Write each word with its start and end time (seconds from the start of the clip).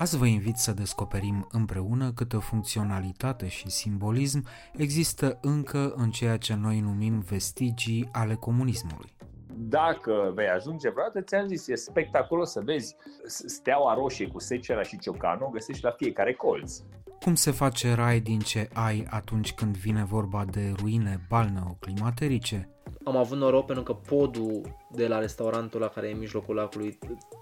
Azi 0.00 0.16
vă 0.16 0.26
invit 0.26 0.56
să 0.56 0.72
descoperim 0.72 1.48
împreună 1.50 2.12
câtă 2.12 2.38
funcționalitate 2.38 3.48
și 3.48 3.70
simbolism 3.70 4.46
există 4.72 5.38
încă 5.40 5.92
în 5.96 6.10
ceea 6.10 6.36
ce 6.36 6.54
noi 6.54 6.80
numim 6.80 7.18
vestigii 7.18 8.08
ale 8.12 8.34
comunismului. 8.34 9.16
Dacă 9.56 10.32
vei 10.34 10.48
ajunge 10.48 10.90
vreodată, 10.90 11.20
ți-am 11.20 11.46
zis, 11.46 11.68
e 11.68 11.74
spectaculos 11.74 12.50
să 12.50 12.60
vezi 12.64 12.96
steaua 13.26 13.94
roșie 13.94 14.26
cu 14.26 14.38
secera 14.38 14.82
și 14.82 14.98
ciocanul, 14.98 15.46
o 15.46 15.48
găsești 15.48 15.84
la 15.84 15.90
fiecare 15.90 16.32
colț. 16.32 16.80
Cum 17.20 17.34
se 17.34 17.50
face 17.50 17.94
rai 17.94 18.20
din 18.20 18.38
ce 18.38 18.68
ai 18.72 19.06
atunci 19.10 19.52
când 19.52 19.76
vine 19.76 20.04
vorba 20.04 20.44
de 20.44 20.72
ruine 20.78 21.26
balneo-climaterice? 21.28 22.68
Am 23.04 23.16
avut 23.16 23.38
noroc 23.38 23.66
pentru 23.66 23.84
că 23.84 23.92
podul 23.92 24.76
de 24.90 25.06
la 25.06 25.18
restaurantul 25.18 25.80
la 25.80 25.88
care 25.88 26.08
e 26.08 26.12
în 26.12 26.18
mijlocul 26.18 26.54
lacului 26.54 26.98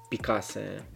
picase 0.09 0.89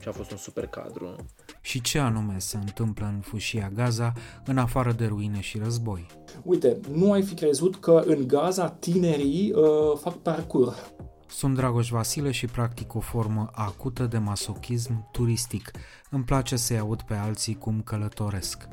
și 0.00 0.08
a 0.08 0.12
fost 0.12 0.30
un 0.30 0.36
super 0.36 0.66
cadru. 0.66 1.14
Și 1.60 1.80
ce 1.80 1.98
anume 1.98 2.38
se 2.38 2.56
întâmplă 2.56 3.06
în 3.06 3.20
fâșia 3.20 3.70
Gaza, 3.74 4.12
în 4.44 4.58
afară 4.58 4.92
de 4.92 5.06
ruine 5.06 5.40
și 5.40 5.58
război? 5.58 6.06
Uite, 6.42 6.80
nu 6.92 7.12
ai 7.12 7.22
fi 7.22 7.34
crezut 7.34 7.76
că 7.76 8.02
în 8.06 8.28
Gaza 8.28 8.68
tinerii 8.68 9.52
uh, 9.52 9.98
fac 10.00 10.16
parcurs. 10.16 10.92
Sunt 11.28 11.54
Dragoș 11.54 11.88
Vasile 11.88 12.30
și 12.30 12.46
practic 12.46 12.94
o 12.94 13.00
formă 13.00 13.50
acută 13.52 14.06
de 14.06 14.18
masochism 14.18 15.08
turistic. 15.12 15.70
Îmi 16.10 16.24
place 16.24 16.56
să-i 16.56 16.78
aud 16.78 17.02
pe 17.02 17.14
alții 17.14 17.58
cum 17.58 17.80
călătoresc. 17.82 18.68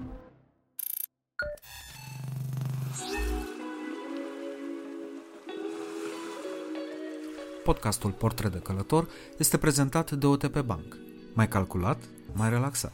Podcastul 7.64 8.12
Portret 8.12 8.52
de 8.52 8.58
Călător 8.58 9.08
este 9.38 9.58
prezentat 9.58 10.12
de 10.12 10.25
OTP 10.25 10.59
Bank. 10.59 11.06
Mai 11.38 11.47
calculat, 11.47 12.03
mai 12.33 12.49
relaxat. 12.49 12.93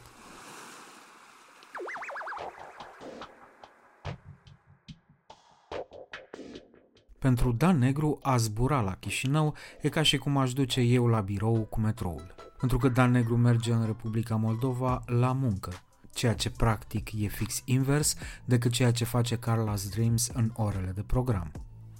Pentru 7.18 7.52
Dan 7.52 7.78
Negru, 7.78 8.18
a 8.22 8.36
zbura 8.36 8.80
la 8.80 8.94
Chișinău 8.94 9.54
e 9.80 9.88
ca 9.88 10.02
și 10.02 10.16
cum 10.16 10.36
aș 10.36 10.52
duce 10.52 10.80
eu 10.80 11.06
la 11.06 11.20
birou 11.20 11.66
cu 11.70 11.80
metroul. 11.80 12.34
Pentru 12.58 12.78
că 12.78 12.88
Dan 12.88 13.10
Negru 13.10 13.36
merge 13.36 13.72
în 13.72 13.86
Republica 13.86 14.36
Moldova 14.36 15.02
la 15.06 15.32
muncă, 15.32 15.72
ceea 16.12 16.34
ce 16.34 16.50
practic 16.50 17.10
e 17.12 17.26
fix 17.26 17.62
invers 17.64 18.16
decât 18.44 18.72
ceea 18.72 18.92
ce 18.92 19.04
face 19.04 19.38
Carla's 19.38 19.90
Dreams 19.90 20.28
în 20.34 20.50
orele 20.54 20.92
de 20.94 21.02
program. 21.02 21.50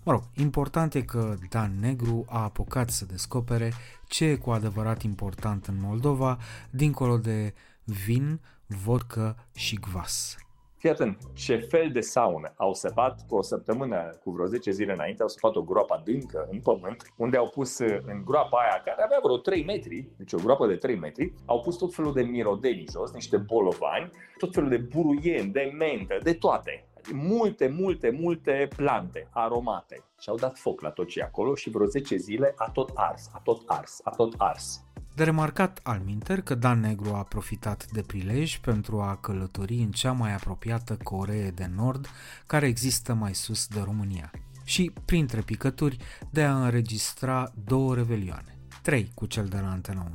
Mă 0.07 0.13
rog, 0.13 0.23
important 0.37 0.95
e 0.95 1.03
că 1.03 1.35
Dan 1.51 1.79
Negru 1.81 2.25
a 2.29 2.43
apucat 2.43 2.91
să 2.91 3.07
descopere 3.07 3.73
ce 4.09 4.25
e 4.25 4.37
cu 4.37 4.51
adevărat 4.51 5.03
important 5.03 5.67
în 5.67 5.75
Moldova, 5.81 6.39
dincolo 6.71 7.17
de 7.17 7.55
vin, 7.85 8.41
vodcă 8.67 9.37
și 9.55 9.77
gvas. 9.77 10.37
Fii 10.77 10.91
atent, 10.91 11.19
ce 11.33 11.57
fel 11.57 11.91
de 11.93 12.01
saună 12.01 12.53
au 12.57 12.75
săpat 12.75 13.27
cu 13.29 13.35
o 13.35 13.43
săptămână, 13.43 14.19
cu 14.23 14.31
vreo 14.31 14.47
10 14.47 14.71
zile 14.71 14.93
înainte, 14.93 15.23
au 15.23 15.29
săpat 15.29 15.57
o 15.57 15.63
groapă 15.63 15.95
adâncă 15.95 16.49
în 16.51 16.61
pământ, 16.61 17.13
unde 17.17 17.37
au 17.37 17.49
pus 17.49 17.79
în 17.79 18.23
groapa 18.25 18.59
aia, 18.59 18.83
care 18.85 19.03
avea 19.03 19.19
vreo 19.23 19.37
3 19.37 19.65
metri, 19.65 20.09
deci 20.17 20.33
o 20.33 20.39
groapă 20.43 20.67
de 20.67 20.77
3 20.77 20.97
metri, 20.97 21.33
au 21.45 21.61
pus 21.61 21.77
tot 21.77 21.95
felul 21.95 22.13
de 22.13 22.23
mirodeni 22.23 22.85
jos, 22.91 23.13
niște 23.13 23.37
bolovani, 23.37 24.11
tot 24.39 24.53
felul 24.53 24.69
de 24.69 24.77
buruieni, 24.77 25.53
de 25.53 25.73
mentă, 25.79 26.19
de 26.23 26.33
toate 26.33 26.85
multe, 27.13 27.69
multe, 27.69 28.11
multe 28.21 28.69
plante 28.77 29.29
aromate 29.31 30.05
și 30.21 30.29
au 30.29 30.37
dat 30.37 30.59
foc 30.59 30.81
la 30.81 30.91
tot 30.91 31.09
ce 31.09 31.21
e 31.21 31.23
acolo 31.23 31.55
și 31.55 31.71
vreo 31.71 31.87
10 31.87 32.17
zile 32.17 32.55
a 32.57 32.71
tot 32.71 32.91
ars, 32.95 33.31
a 33.33 33.39
tot 33.39 33.63
ars, 33.67 34.01
a 34.05 34.11
tot 34.11 34.35
ars. 34.39 34.85
De 35.15 35.25
remarcat 35.25 35.81
al 35.83 36.01
minter 36.05 36.41
că 36.41 36.55
Dan 36.55 36.81
Negru 36.81 37.15
a 37.15 37.23
profitat 37.23 37.87
de 37.87 38.03
prilej 38.03 38.59
pentru 38.59 39.01
a 39.01 39.17
călători 39.17 39.75
în 39.75 39.91
cea 39.91 40.13
mai 40.13 40.35
apropiată 40.35 40.97
Coree 41.03 41.51
de 41.51 41.71
Nord 41.77 42.07
care 42.47 42.67
există 42.67 43.15
mai 43.15 43.35
sus 43.35 43.67
de 43.67 43.81
România 43.85 44.31
și, 44.65 44.93
printre 45.05 45.41
picături, 45.41 45.97
de 46.31 46.43
a 46.43 46.65
înregistra 46.65 47.53
două 47.65 47.95
revelioane, 47.95 48.59
trei 48.83 49.11
cu 49.15 49.27
cel 49.27 49.47
de 49.47 49.59
la 49.61 49.71
Antena 49.71 50.01
1. 50.01 50.15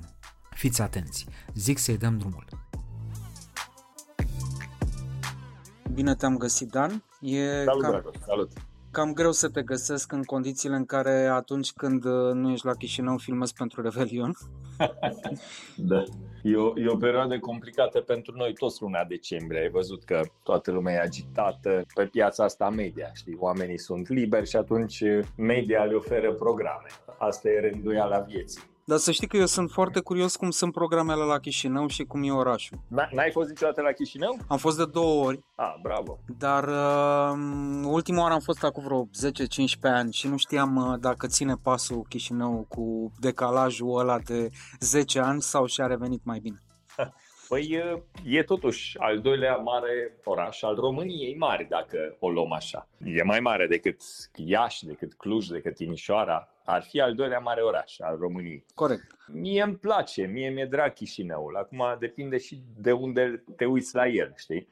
Fiți 0.49 0.81
atenți, 0.81 1.27
zic 1.53 1.77
să-i 1.77 1.97
dăm 1.97 2.17
drumul. 2.17 2.45
Bine 5.93 6.15
te-am 6.15 6.37
găsit, 6.37 6.69
Dan. 6.69 7.03
E 7.21 7.63
salut, 7.63 7.81
cam, 7.81 7.91
Dragoș, 7.91 8.15
salut. 8.25 8.51
Cam 8.91 9.13
greu 9.13 9.31
să 9.31 9.49
te 9.49 9.61
găsesc 9.61 10.11
în 10.11 10.23
condițiile 10.23 10.75
în 10.75 10.85
care 10.85 11.25
atunci 11.25 11.71
când 11.71 12.05
uh, 12.05 12.33
nu 12.33 12.51
ești 12.51 12.65
la 12.65 12.73
Chișinău 12.73 13.17
filmezi 13.17 13.53
pentru 13.53 13.81
Revelion. 13.81 14.33
da. 15.91 16.03
E 16.43 16.55
o, 16.55 16.79
e 16.79 16.87
o 16.87 16.97
perioadă 16.97 17.39
complicată 17.39 17.99
pentru 17.99 18.33
noi 18.35 18.53
toți 18.53 18.81
luna 18.81 19.03
decembrie. 19.03 19.61
Ai 19.61 19.69
văzut 19.69 20.03
că 20.03 20.21
toată 20.43 20.71
lumea 20.71 20.93
e 20.93 20.99
agitată 20.99 21.85
pe 21.93 22.05
piața 22.05 22.43
asta 22.43 22.69
media, 22.69 23.09
știi? 23.13 23.37
Oamenii 23.39 23.79
sunt 23.79 24.09
liberi 24.09 24.49
și 24.49 24.55
atunci 24.55 25.03
media 25.35 25.83
le 25.83 25.95
oferă 25.95 26.33
programe. 26.33 26.87
Asta 27.17 27.49
e 27.49 27.69
rânduiala 27.69 28.19
vieții. 28.19 28.61
Dar 28.89 28.97
să 28.97 29.11
știi 29.11 29.27
că 29.27 29.37
eu 29.37 29.45
sunt 29.45 29.71
foarte 29.71 29.99
curios 29.99 30.35
cum 30.35 30.49
sunt 30.49 30.73
programele 30.73 31.23
la 31.23 31.39
Chișinău 31.39 31.87
și 31.87 32.03
cum 32.03 32.23
e 32.23 32.31
orașul. 32.31 32.77
N-ai 32.87 33.31
fost 33.31 33.49
niciodată 33.49 33.81
la 33.81 33.91
Chișinău? 33.91 34.37
Am 34.47 34.57
fost 34.57 34.77
de 34.77 34.85
două 34.85 35.25
ori. 35.25 35.39
Ah, 35.55 35.73
bravo. 35.81 36.19
Dar 36.37 36.63
uh, 36.63 37.37
ultima 37.83 38.21
oară 38.21 38.33
am 38.33 38.39
fost 38.39 38.63
acum 38.63 38.83
vreo 38.83 39.05
10-15 39.05 39.09
ani 39.81 40.13
și 40.13 40.27
nu 40.27 40.37
știam 40.37 40.75
uh, 40.75 40.99
dacă 40.99 41.27
ține 41.27 41.55
pasul 41.63 42.05
Chișinău 42.09 42.65
cu 42.69 43.11
decalajul 43.19 43.99
ăla 43.99 44.19
de 44.19 44.49
10 44.79 45.19
ani 45.19 45.41
sau 45.41 45.65
și-a 45.65 45.87
revenit 45.87 46.21
mai 46.23 46.39
bine. 46.39 46.63
Păi 47.49 47.83
e 48.25 48.43
totuși 48.43 48.97
al 48.97 49.19
doilea 49.19 49.55
mare 49.55 50.17
oraș 50.23 50.61
al 50.61 50.75
României 50.75 51.35
mari, 51.37 51.67
dacă 51.69 52.15
o 52.19 52.29
luăm 52.29 52.51
așa. 52.51 52.87
E 53.03 53.23
mai 53.23 53.39
mare 53.39 53.67
decât 53.67 54.01
Iași, 54.35 54.85
decât 54.85 55.13
Cluj, 55.13 55.47
decât 55.47 55.75
Timișoara. 55.75 56.53
Ar 56.65 56.83
fi 56.83 57.01
al 57.01 57.15
doilea 57.15 57.39
mare 57.39 57.61
oraș 57.61 57.99
al 57.99 58.17
României. 58.17 58.65
Corect. 58.75 59.17
Mie 59.27 59.61
îmi 59.61 59.75
place, 59.75 60.25
mie 60.25 60.49
mi-e 60.49 60.65
drag 60.65 60.93
Chișinăul. 60.93 61.55
Acum 61.55 61.83
depinde 61.99 62.37
și 62.37 62.61
de 62.77 62.91
unde 62.91 63.43
te 63.55 63.65
uiți 63.65 63.95
la 63.95 64.07
el, 64.07 64.33
știi? 64.37 64.67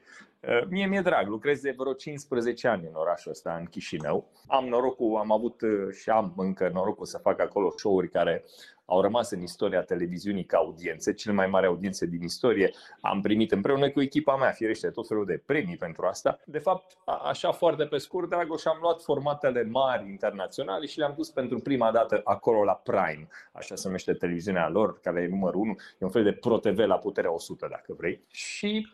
Mie 0.68 0.86
mi-e 0.86 1.00
drag, 1.00 1.28
lucrez 1.28 1.60
de 1.60 1.74
vreo 1.78 1.92
15 1.92 2.68
ani 2.68 2.86
în 2.86 2.94
orașul 2.94 3.30
ăsta, 3.30 3.56
în 3.58 3.64
Chișinău. 3.64 4.30
Am 4.46 4.64
norocul, 4.64 5.16
am 5.16 5.32
avut 5.32 5.60
și 6.00 6.10
am 6.10 6.34
încă 6.36 6.70
norocul 6.72 7.06
să 7.06 7.18
fac 7.18 7.40
acolo 7.40 7.70
show-uri 7.76 8.08
care 8.08 8.44
au 8.90 9.00
rămas 9.00 9.30
în 9.30 9.42
istoria 9.42 9.82
televiziunii 9.82 10.44
ca 10.44 10.56
audiențe, 10.56 11.12
cele 11.12 11.34
mai 11.34 11.46
mari 11.46 11.66
audiențe 11.66 12.06
din 12.06 12.22
istorie. 12.22 12.70
Am 13.00 13.20
primit 13.20 13.52
împreună 13.52 13.90
cu 13.90 14.00
echipa 14.00 14.36
mea, 14.36 14.50
firește, 14.50 14.90
tot 14.90 15.06
felul 15.06 15.24
de 15.24 15.42
premii 15.46 15.76
pentru 15.76 16.06
asta. 16.06 16.40
De 16.44 16.58
fapt, 16.58 16.96
așa 17.24 17.52
foarte 17.52 17.84
pe 17.84 17.98
scurt, 17.98 18.28
Dragoș, 18.28 18.64
am 18.64 18.78
luat 18.80 19.02
formatele 19.02 19.62
mari 19.62 20.08
internaționale 20.08 20.86
și 20.86 20.98
le-am 20.98 21.14
dus 21.16 21.30
pentru 21.30 21.58
prima 21.58 21.90
dată 21.90 22.20
acolo 22.24 22.64
la 22.64 22.74
Prime, 22.74 23.28
așa 23.52 23.74
se 23.74 23.86
numește 23.86 24.12
televiziunea 24.12 24.68
lor, 24.68 25.00
care 25.00 25.22
e 25.22 25.28
numărul 25.28 25.60
1, 25.60 25.70
e 25.70 26.04
un 26.04 26.10
fel 26.10 26.22
de 26.22 26.32
ProTV 26.32 26.78
la 26.78 26.98
puterea 26.98 27.32
100, 27.32 27.66
dacă 27.70 27.94
vrei. 27.96 28.24
Și 28.30 28.86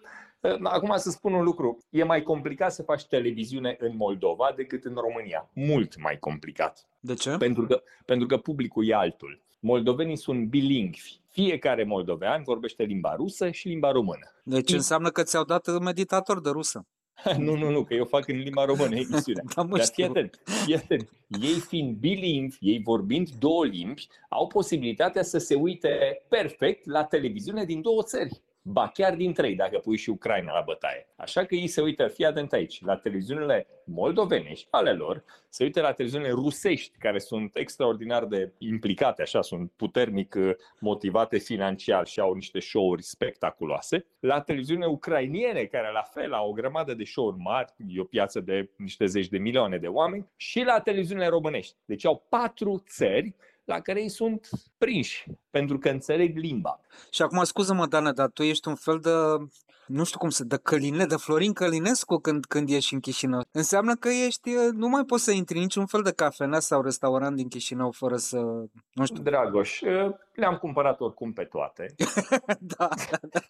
Acum 0.62 0.96
să 0.96 1.10
spun 1.10 1.32
un 1.32 1.44
lucru, 1.44 1.78
e 1.90 2.04
mai 2.04 2.22
complicat 2.22 2.72
să 2.72 2.82
faci 2.82 3.06
televiziune 3.06 3.76
în 3.78 3.96
Moldova 3.96 4.52
decât 4.56 4.84
în 4.84 4.94
România. 4.94 5.50
Mult 5.52 6.00
mai 6.00 6.18
complicat. 6.18 6.86
De 7.00 7.14
ce? 7.14 7.36
Pentru 7.36 7.66
că, 7.66 7.82
pentru 8.04 8.26
că 8.26 8.36
publicul 8.36 8.88
e 8.88 8.94
altul. 8.94 9.42
Moldovenii 9.66 10.16
sunt 10.16 10.48
bilingvi. 10.48 11.18
Fiecare 11.30 11.84
moldovean 11.84 12.42
vorbește 12.42 12.82
limba 12.82 13.14
rusă 13.14 13.50
și 13.50 13.68
limba 13.68 13.90
română. 13.90 14.32
Deci 14.42 14.72
înseamnă 14.72 15.10
că 15.10 15.22
ți-au 15.22 15.44
dat 15.44 15.78
meditator 15.78 16.40
de 16.40 16.50
rusă. 16.50 16.86
nu, 17.38 17.56
nu, 17.56 17.70
nu, 17.70 17.84
că 17.84 17.94
eu 17.94 18.04
fac 18.04 18.28
în 18.28 18.36
limba 18.36 18.64
română 18.64 18.94
emisiunea. 18.94 19.42
da, 19.54 19.62
mă 19.62 19.76
Dar 19.76 19.86
fii 19.86 20.04
atent, 20.04 20.40
fii 20.64 20.74
atent. 20.74 21.10
Ei 21.42 21.60
fiind 21.68 21.96
bilingvi, 21.96 22.56
ei 22.60 22.80
vorbind 22.84 23.28
două 23.28 23.64
limbi, 23.64 24.06
au 24.28 24.46
posibilitatea 24.46 25.22
să 25.22 25.38
se 25.38 25.54
uite 25.54 26.22
perfect 26.28 26.86
la 26.86 27.04
televiziune 27.04 27.64
din 27.64 27.82
două 27.82 28.02
țări. 28.02 28.42
Ba 28.66 28.88
chiar 28.88 29.14
din 29.14 29.32
trei 29.32 29.54
dacă 29.54 29.78
pui 29.78 29.96
și 29.96 30.10
Ucraina 30.10 30.52
la 30.52 30.62
bătaie. 30.66 31.06
Așa 31.16 31.44
că 31.44 31.54
ei 31.54 31.66
se 31.66 31.80
uită, 31.80 32.08
fii 32.08 32.24
atent 32.24 32.52
aici, 32.52 32.80
la 32.84 32.96
televiziunile 32.96 33.66
moldovenești 33.84 34.68
ale 34.70 34.92
lor, 34.92 35.24
se 35.48 35.64
uită 35.64 35.80
la 35.80 35.92
televiziunile 35.92 36.30
rusești 36.30 36.98
care 36.98 37.18
sunt 37.18 37.56
extraordinar 37.56 38.24
de 38.24 38.52
implicate, 38.58 39.22
așa, 39.22 39.42
sunt 39.42 39.72
puternic 39.76 40.34
uh, 40.38 40.50
motivate 40.80 41.38
financiar 41.38 42.06
și 42.06 42.20
au 42.20 42.34
niște 42.34 42.60
show-uri 42.60 43.02
spectaculoase, 43.02 44.06
la 44.20 44.40
televiziunile 44.40 44.86
ucrainiene 44.86 45.64
care 45.64 45.92
la 45.92 46.02
fel 46.02 46.32
au 46.32 46.48
o 46.48 46.52
grămadă 46.52 46.94
de 46.94 47.04
show-uri 47.04 47.38
mari, 47.38 47.74
e 47.88 48.00
o 48.00 48.04
piață 48.04 48.40
de 48.40 48.70
niște 48.76 49.06
zeci 49.06 49.28
de 49.28 49.38
milioane 49.38 49.78
de 49.78 49.88
oameni, 49.88 50.28
și 50.36 50.62
la 50.62 50.80
televiziunile 50.80 51.26
românești. 51.26 51.74
Deci 51.84 52.06
au 52.06 52.26
patru 52.28 52.82
țări 52.86 53.34
la 53.64 53.80
care 53.80 54.00
ei 54.00 54.08
sunt 54.08 54.48
prinși, 54.78 55.26
pentru 55.50 55.78
că 55.78 55.88
înțeleg 55.88 56.36
limba. 56.36 56.80
Și 57.10 57.22
acum, 57.22 57.44
scuză-mă, 57.44 57.86
Dana, 57.86 58.12
dar 58.12 58.28
tu 58.28 58.42
ești 58.42 58.68
un 58.68 58.74
fel 58.74 58.98
de, 58.98 59.10
nu 59.86 60.04
știu 60.04 60.18
cum 60.18 60.30
să, 60.30 60.44
de 60.44 60.56
Căline, 60.56 61.06
de 61.06 61.16
Florin 61.16 61.52
Călinescu 61.52 62.16
când, 62.16 62.44
când 62.44 62.70
ești 62.70 62.94
în 62.94 63.00
Chișinău. 63.00 63.44
Înseamnă 63.50 63.94
că 63.94 64.08
ești, 64.26 64.50
nu 64.72 64.88
mai 64.88 65.04
poți 65.04 65.24
să 65.24 65.30
intri 65.30 65.58
niciun 65.58 65.86
fel 65.86 66.02
de 66.02 66.12
cafenea 66.12 66.60
sau 66.60 66.82
restaurant 66.82 67.36
din 67.36 67.48
Chișinău 67.48 67.90
fără 67.90 68.16
să, 68.16 68.38
nu 68.92 69.04
știu. 69.04 69.22
Dragoș, 69.22 69.80
le-am 70.34 70.56
cumpărat 70.56 71.00
oricum 71.00 71.32
pe 71.32 71.44
toate. 71.44 71.94
da, 72.76 72.88
da, 73.10 73.18
da. 73.30 73.40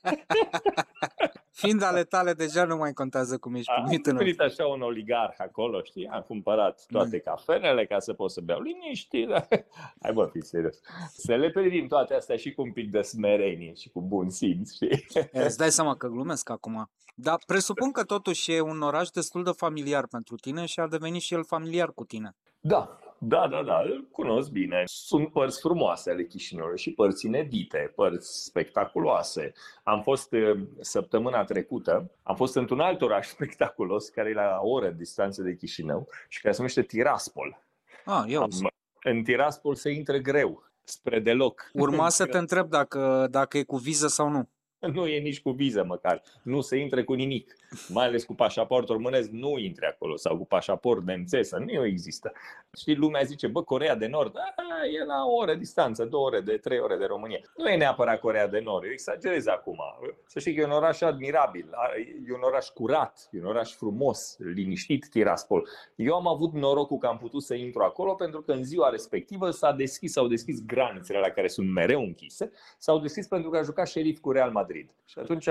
Fiind 1.50 1.82
ale 1.82 2.04
tale, 2.04 2.32
deja 2.32 2.64
nu 2.64 2.76
mai 2.76 2.92
contează 2.92 3.38
cum 3.38 3.54
ești 3.54 3.72
primit 3.82 4.06
în 4.06 4.16
Am 4.16 4.34
așa 4.38 4.66
un 4.66 4.80
oligarh 4.80 5.34
acolo, 5.38 5.82
știi? 5.82 6.06
Am 6.06 6.24
cumpărat 6.26 6.84
toate 6.88 7.18
cafenele 7.18 7.86
ca 7.86 7.98
să 7.98 8.12
pot 8.12 8.30
să 8.30 8.40
beau 8.40 8.60
liniști. 8.60 9.26
Da? 9.26 9.46
Hai 10.02 10.12
bă, 10.12 10.28
fi 10.32 10.40
serios. 10.40 10.80
Să 11.12 11.34
le 11.34 11.50
privim 11.50 11.86
toate 11.86 12.14
astea 12.14 12.36
și 12.36 12.52
cu 12.52 12.62
un 12.62 12.72
pic 12.72 12.90
de 12.90 13.02
smerenie 13.02 13.74
și 13.74 13.88
cu 13.88 14.00
bun 14.00 14.30
simț, 14.30 14.72
știi? 14.74 15.06
Îți 15.32 15.58
dai 15.58 15.70
seama 15.70 15.96
că 15.96 16.06
glumesc 16.06 16.50
acum. 16.50 16.90
Dar 17.14 17.38
presupun 17.46 17.92
că 17.92 18.04
totuși 18.04 18.52
e 18.52 18.60
un 18.60 18.82
oraș 18.82 19.08
destul 19.08 19.44
de 19.44 19.50
familiar 19.56 20.06
pentru 20.06 20.36
tine 20.36 20.66
și 20.66 20.80
a 20.80 20.86
devenit 20.86 21.20
și 21.20 21.34
el 21.34 21.44
familiar 21.44 21.92
cu 21.92 22.04
tine. 22.04 22.36
Da, 22.60 22.98
da, 23.26 23.48
da, 23.48 23.62
da, 23.62 23.80
îl 23.80 24.08
cunosc 24.10 24.50
bine. 24.50 24.82
Sunt 24.84 25.32
părți 25.32 25.60
frumoase 25.60 26.10
ale 26.10 26.24
Chișinăului 26.24 26.78
și 26.78 26.92
părți 26.92 27.26
inedite, 27.26 27.92
părți 27.94 28.44
spectaculoase. 28.44 29.52
Am 29.82 30.02
fost 30.02 30.32
uh, 30.32 30.60
săptămâna 30.80 31.44
trecută, 31.44 32.10
am 32.22 32.36
fost 32.36 32.56
într-un 32.56 32.80
alt 32.80 33.02
oraș 33.02 33.26
spectaculos, 33.36 34.08
care 34.08 34.30
e 34.30 34.34
la 34.34 34.58
o 34.62 34.68
oră 34.68 34.90
distanță 34.90 35.42
de 35.42 35.54
Chișinău 35.54 36.08
și 36.28 36.40
care 36.40 36.52
se 36.54 36.58
numește 36.60 36.82
Tiraspol. 36.82 37.62
Ah, 38.04 38.24
eu. 38.26 38.42
Am, 38.42 38.50
în 39.02 39.22
Tiraspol 39.22 39.74
se 39.74 39.90
intră 39.90 40.16
greu, 40.16 40.62
spre 40.84 41.20
deloc. 41.20 41.70
Urma 41.72 42.08
să 42.08 42.26
te 42.32 42.38
întreb 42.38 42.68
dacă, 42.68 43.26
dacă 43.30 43.58
e 43.58 43.62
cu 43.62 43.76
viză 43.76 44.06
sau 44.06 44.28
nu. 44.28 44.48
Nu 44.94 45.06
e 45.06 45.18
nici 45.18 45.40
cu 45.40 45.50
viză 45.50 45.84
măcar. 45.84 46.22
Nu 46.42 46.60
se 46.60 46.76
intre 46.76 47.04
cu 47.04 47.12
nimic. 47.12 47.56
Mai 47.88 48.06
ales 48.06 48.24
cu 48.24 48.34
pașaport 48.34 48.88
românesc 48.88 49.30
nu 49.30 49.58
intre 49.58 49.86
acolo 49.86 50.16
sau 50.16 50.36
cu 50.36 50.46
pașaport 50.46 51.04
nemțesc. 51.04 51.56
Nu 51.56 51.84
există. 51.86 52.32
Și 52.78 52.92
lumea 52.92 53.22
zice, 53.22 53.46
bă, 53.46 53.62
Corea 53.62 53.96
de 53.96 54.06
Nord, 54.06 54.36
a, 54.36 54.54
e 54.92 55.04
la 55.04 55.24
o 55.26 55.34
oră 55.34 55.54
distanță, 55.54 56.04
două 56.04 56.26
ore, 56.26 56.40
de 56.40 56.56
trei 56.56 56.78
ore 56.78 56.96
de 56.96 57.04
România. 57.04 57.40
Nu 57.56 57.68
e 57.68 57.76
neapărat 57.76 58.20
Corea 58.20 58.48
de 58.48 58.60
Nord, 58.60 58.84
eu 58.84 58.90
exagerez 58.90 59.46
acum. 59.46 59.78
Să 60.26 60.38
știi 60.38 60.54
că 60.54 60.60
e 60.60 60.64
un 60.64 60.70
oraș 60.70 61.00
admirabil, 61.00 61.70
e 62.28 62.32
un 62.32 62.42
oraș 62.42 62.66
curat, 62.66 63.28
e 63.32 63.38
un 63.38 63.46
oraș 63.46 63.74
frumos, 63.74 64.36
liniștit, 64.38 65.08
Tiraspol. 65.08 65.68
Eu 65.94 66.14
am 66.14 66.28
avut 66.28 66.52
norocul 66.52 66.98
că 66.98 67.06
am 67.06 67.18
putut 67.18 67.42
să 67.42 67.54
intru 67.54 67.82
acolo 67.82 68.14
pentru 68.14 68.42
că 68.42 68.52
în 68.52 68.64
ziua 68.64 68.88
respectivă 68.88 69.50
s-a 69.50 69.72
deschis, 69.72 70.12
s-au 70.12 70.26
deschis 70.26 70.64
granițele 70.66 71.18
la 71.18 71.28
care 71.28 71.48
sunt 71.48 71.72
mereu 71.72 72.00
închise, 72.00 72.52
s-au 72.78 72.98
deschis 72.98 73.26
pentru 73.26 73.50
că 73.50 73.56
a 73.58 73.62
jucat 73.62 73.88
șerif 73.88 74.18
cu 74.18 74.30
Real 74.30 74.50
Madrid. 74.50 74.62
Madrid. 74.64 74.90
Și 75.06 75.18
atunci 75.18 75.48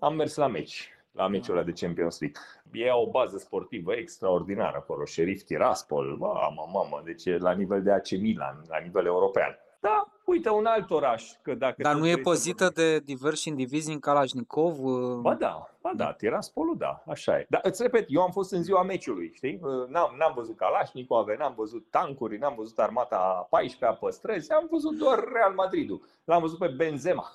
am 0.00 0.14
mers 0.14 0.34
la 0.34 0.46
meci, 0.46 0.88
la 1.14 1.28
meciul 1.28 1.56
ăla 1.56 1.64
de 1.64 1.72
Champions 1.72 2.20
League. 2.20 2.40
E 2.72 2.90
o 2.92 3.10
bază 3.10 3.38
sportivă 3.38 3.92
extraordinară 3.92 4.76
acolo, 4.76 5.06
Sheriff 5.06 5.44
Tiraspol, 5.44 6.16
mamă, 6.18 6.68
mamă, 6.72 7.02
deci 7.04 7.24
e 7.24 7.38
la 7.38 7.52
nivel 7.52 7.82
de 7.82 7.92
AC 7.92 8.10
Milan, 8.10 8.64
la 8.68 8.78
nivel 8.78 9.06
european. 9.06 9.58
Da, 9.80 10.08
uite, 10.24 10.50
un 10.50 10.64
alt 10.66 10.90
oraș. 10.90 11.30
Că 11.42 11.54
dacă 11.54 11.82
Dar 11.82 11.94
nu 11.94 12.08
e 12.08 12.16
pozită 12.16 12.70
de 12.74 12.98
diversi 12.98 13.48
indivizi 13.48 13.92
în 13.92 13.98
Kalashnikov? 13.98 14.84
Uh, 14.84 15.18
ba 15.20 15.34
da, 15.34 15.70
ba 15.80 15.92
da, 15.96 16.12
Tiraspolul 16.12 16.76
da, 16.78 17.02
așa 17.06 17.38
e. 17.38 17.46
Dar 17.48 17.60
îți 17.64 17.82
repet, 17.82 18.04
eu 18.08 18.22
am 18.22 18.30
fost 18.30 18.52
în 18.52 18.62
ziua 18.62 18.82
meciului, 18.82 19.32
știi? 19.34 19.60
Uh, 19.62 19.88
n-am, 19.88 20.14
n-am 20.18 20.32
văzut 20.34 20.56
Kalashnikov, 20.56 21.28
n-am 21.38 21.54
văzut 21.56 21.86
tancuri, 21.90 22.38
n-am 22.38 22.54
văzut 22.56 22.78
armata 22.78 23.46
14 23.50 23.98
pe 24.00 24.10
străzi, 24.10 24.52
am 24.52 24.68
văzut 24.70 24.96
doar 24.98 25.18
Real 25.32 25.52
Madridul. 25.52 26.00
L-am 26.24 26.40
văzut 26.40 26.58
pe 26.58 26.66
Benzema. 26.76 27.30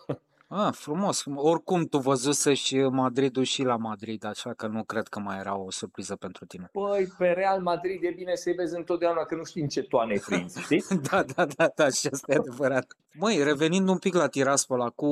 Ah, 0.51 0.73
frumos. 0.73 1.23
Oricum 1.35 1.85
tu 1.85 1.97
văzuse 1.97 2.53
și 2.53 2.77
Madridul 2.77 3.43
și 3.43 3.63
la 3.63 3.75
Madrid, 3.75 4.25
așa 4.25 4.53
că 4.53 4.67
nu 4.67 4.83
cred 4.83 5.07
că 5.07 5.19
mai 5.19 5.37
era 5.39 5.57
o 5.57 5.71
surpriză 5.71 6.15
pentru 6.15 6.45
tine. 6.45 6.69
Păi, 6.71 7.07
pe 7.17 7.27
Real 7.27 7.61
Madrid 7.61 8.03
e 8.03 8.11
bine 8.15 8.35
să-i 8.35 8.53
vezi 8.53 8.75
întotdeauna, 8.75 9.23
că 9.23 9.35
nu 9.35 9.43
știi 9.43 9.61
în 9.61 9.67
ce 9.67 9.81
toane 9.81 10.19
prinzi, 10.25 10.61
știi? 10.65 10.83
da, 11.11 11.23
da, 11.23 11.45
da, 11.45 11.71
da, 11.75 11.89
și 11.89 12.07
asta 12.11 12.33
e 12.33 12.35
adevărat. 12.35 12.85
Măi, 13.13 13.43
revenind 13.43 13.87
un 13.87 13.97
pic 13.97 14.13
la 14.13 14.27
Tiraspol, 14.27 14.91
cu 14.95 15.09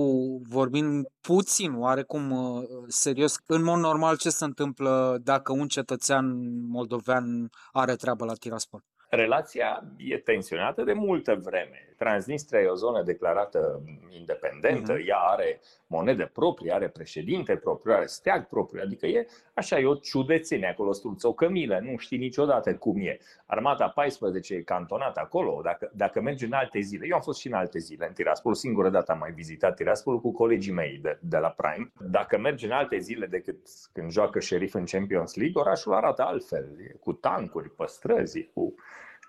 vorbind 0.50 1.08
puțin, 1.22 1.74
oarecum 1.74 2.32
uh, 2.32 2.64
serios, 2.88 3.36
în 3.46 3.64
mod 3.64 3.80
normal 3.80 4.18
ce 4.18 4.30
se 4.30 4.46
întâmplă 4.46 5.18
dacă 5.24 5.52
un 5.52 5.68
cetățean 5.68 6.26
moldovean 6.68 7.50
are 7.72 7.96
treabă 7.96 8.26
la 8.26 8.34
Tiraspol? 8.34 8.84
Relația 9.10 9.84
e 9.98 10.18
tensionată 10.18 10.84
de 10.84 10.94
multă 10.94 11.40
vreme. 11.44 11.87
Transnistria 11.98 12.60
e 12.60 12.68
o 12.68 12.76
zonă 12.76 13.02
declarată 13.04 13.82
independentă, 14.10 14.98
uh-huh. 14.98 15.08
ea 15.08 15.18
are 15.18 15.60
monedă 15.88 16.30
proprie, 16.34 16.74
are 16.74 16.88
președinte 16.88 17.56
propriu, 17.56 17.94
are 17.94 18.06
steag 18.06 18.48
propriu, 18.48 18.82
adică 18.84 19.06
e 19.06 19.28
așa, 19.54 19.80
e 19.80 19.86
o 19.86 19.96
ciudățenie 19.96 20.68
acolo, 20.68 20.92
struță 20.92 21.28
o 21.28 21.34
cămilă, 21.34 21.80
nu 21.80 21.98
știi 21.98 22.18
niciodată 22.18 22.76
cum 22.76 22.98
e. 23.00 23.18
Armata 23.46 23.88
14 23.88 24.54
e 24.54 24.62
cantonată 24.62 25.20
acolo, 25.20 25.60
dacă, 25.64 25.92
dacă 25.94 26.22
mergi 26.22 26.46
în 26.46 26.54
alte 26.54 26.80
zile, 26.80 27.06
eu 27.08 27.16
am 27.16 27.22
fost 27.22 27.40
și 27.40 27.48
în 27.48 27.54
alte 27.54 27.80
zile 27.80 28.08
în 28.08 28.14
Tiraspol, 28.14 28.54
singură 28.54 28.90
dată 28.90 29.12
am 29.12 29.18
mai 29.18 29.32
vizitat 29.32 29.76
Tiraspol 29.76 30.20
cu 30.20 30.32
colegii 30.32 30.74
mei 30.74 31.00
de, 31.02 31.18
de 31.22 31.38
la 31.38 31.50
Prime. 31.50 31.92
Dacă 32.10 32.38
mergi 32.38 32.66
în 32.66 32.72
alte 32.72 32.98
zile 32.98 33.26
decât 33.26 33.58
când 33.94 34.12
joacă 34.12 34.40
șerif 34.40 34.74
în 34.74 34.86
Champions 34.86 35.36
League, 35.36 35.62
orașul 35.62 35.94
arată 35.94 36.24
altfel, 36.24 36.66
cu 37.00 37.14
tancuri, 37.14 37.70
păstrăzi, 37.70 38.50
cu 38.54 38.74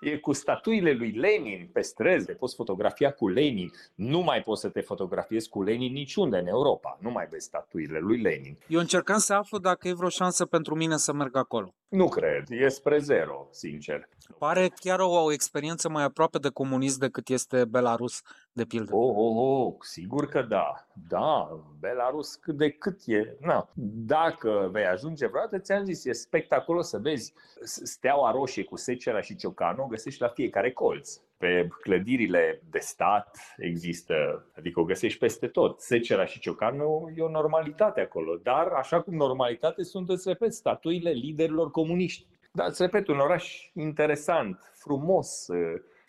e 0.01 0.17
cu 0.17 0.33
statuile 0.33 0.93
lui 0.93 1.11
Lenin 1.11 1.69
pe 1.73 1.81
străzi, 1.81 2.33
poți 2.33 2.55
fotografia 2.55 3.13
cu 3.13 3.29
Lenin. 3.29 3.71
Nu 3.95 4.21
mai 4.21 4.43
poți 4.43 4.61
să 4.61 4.69
te 4.69 4.81
fotografiezi 4.81 5.49
cu 5.49 5.63
Lenin 5.63 5.93
niciunde 5.93 6.37
în 6.39 6.47
Europa. 6.47 6.99
Nu 7.01 7.11
mai 7.11 7.27
vezi 7.31 7.47
statuile 7.47 7.99
lui 7.99 8.21
Lenin. 8.21 8.59
Eu 8.67 8.81
încercam 8.81 9.19
să 9.19 9.35
aflu 9.35 9.59
dacă 9.59 9.89
e 9.89 9.93
vreo 9.93 10.09
șansă 10.09 10.47
pentru 10.47 10.75
mine 10.75 10.97
să 10.97 11.13
merg 11.13 11.37
acolo. 11.37 11.75
Nu 11.89 12.09
cred, 12.09 12.45
e 12.49 12.69
spre 12.69 12.99
zero, 12.99 13.49
sincer. 13.51 14.09
Pare 14.39 14.69
chiar 14.81 15.01
o, 15.01 15.23
o 15.23 15.33
experiență 15.33 15.89
mai 15.89 16.05
aproape 16.05 16.39
de 16.39 16.49
comunism 16.49 16.99
decât 16.99 17.29
este 17.29 17.65
Belarus, 17.65 18.23
de 18.59 18.65
pildă. 18.65 18.95
Oh, 18.95 19.15
oh, 19.17 19.37
oh, 19.37 19.75
sigur 19.81 20.29
că 20.29 20.43
da. 20.43 20.87
Da, 21.09 21.61
Belarus 21.81 22.35
cât 22.35 22.57
de 22.57 22.71
cât 22.71 23.01
e. 23.07 23.37
Na. 23.41 23.71
Dacă 24.07 24.69
vei 24.73 24.87
ajunge 24.87 25.27
vreodată, 25.27 25.59
ți-am 25.59 25.85
zis, 25.85 26.05
e 26.05 26.13
spectaculos 26.13 26.89
să 26.89 26.99
vezi 26.99 27.35
steaua 27.63 28.31
roșie 28.31 28.65
cu 28.65 28.77
secera 28.77 29.21
și 29.21 29.37
ciocanul, 29.37 29.83
o 29.83 29.87
găsești 29.87 30.23
la 30.23 30.29
fiecare 30.29 30.73
colț 30.73 31.21
pe 31.37 31.69
clădirile 31.81 32.63
de 32.71 32.79
stat 32.79 33.39
există, 33.57 34.47
adică 34.57 34.81
o 34.81 34.85
găsești 34.85 35.19
peste 35.19 35.47
tot. 35.47 35.81
Secera 35.81 36.25
și 36.25 36.41
ciocanul 36.41 37.13
e 37.17 37.23
o 37.23 37.29
normalitate 37.29 38.01
acolo, 38.01 38.37
dar 38.43 38.67
așa 38.67 39.01
cum 39.01 39.15
normalitate 39.15 39.83
sunt, 39.83 40.09
îți 40.09 40.29
repet, 40.29 40.53
statuile 40.55 41.11
liderilor 41.11 41.71
comuniști. 41.71 42.27
Dar 42.53 42.69
îți 42.69 42.83
repet, 42.83 43.09
un 43.09 43.19
oraș 43.19 43.71
interesant, 43.75 44.73
frumos. 44.75 45.47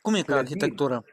Cum 0.01 0.13
e 0.13 0.21
ca 0.21 0.35
arhitectură? 0.35 1.03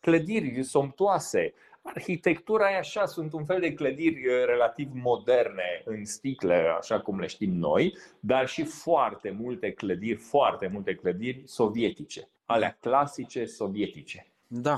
Clădiri 0.00 0.62
somptoase. 0.62 1.54
Arhitectura 1.82 2.70
e 2.70 2.78
așa, 2.78 3.06
sunt 3.06 3.32
un 3.32 3.44
fel 3.44 3.60
de 3.60 3.74
clădiri 3.74 4.22
relativ 4.46 4.88
moderne 4.92 5.82
în 5.84 6.04
sticle, 6.04 6.74
așa 6.78 7.00
cum 7.00 7.20
le 7.20 7.26
știm 7.26 7.52
noi, 7.52 7.96
dar 8.20 8.48
și 8.48 8.64
foarte 8.64 9.30
multe 9.30 9.72
clădiri, 9.72 10.18
foarte 10.18 10.66
multe 10.66 10.94
clădiri 10.94 11.42
sovietice 11.46 12.28
alea 12.50 12.76
clasice 12.80 13.44
sovietice. 13.44 14.26
Da. 14.46 14.76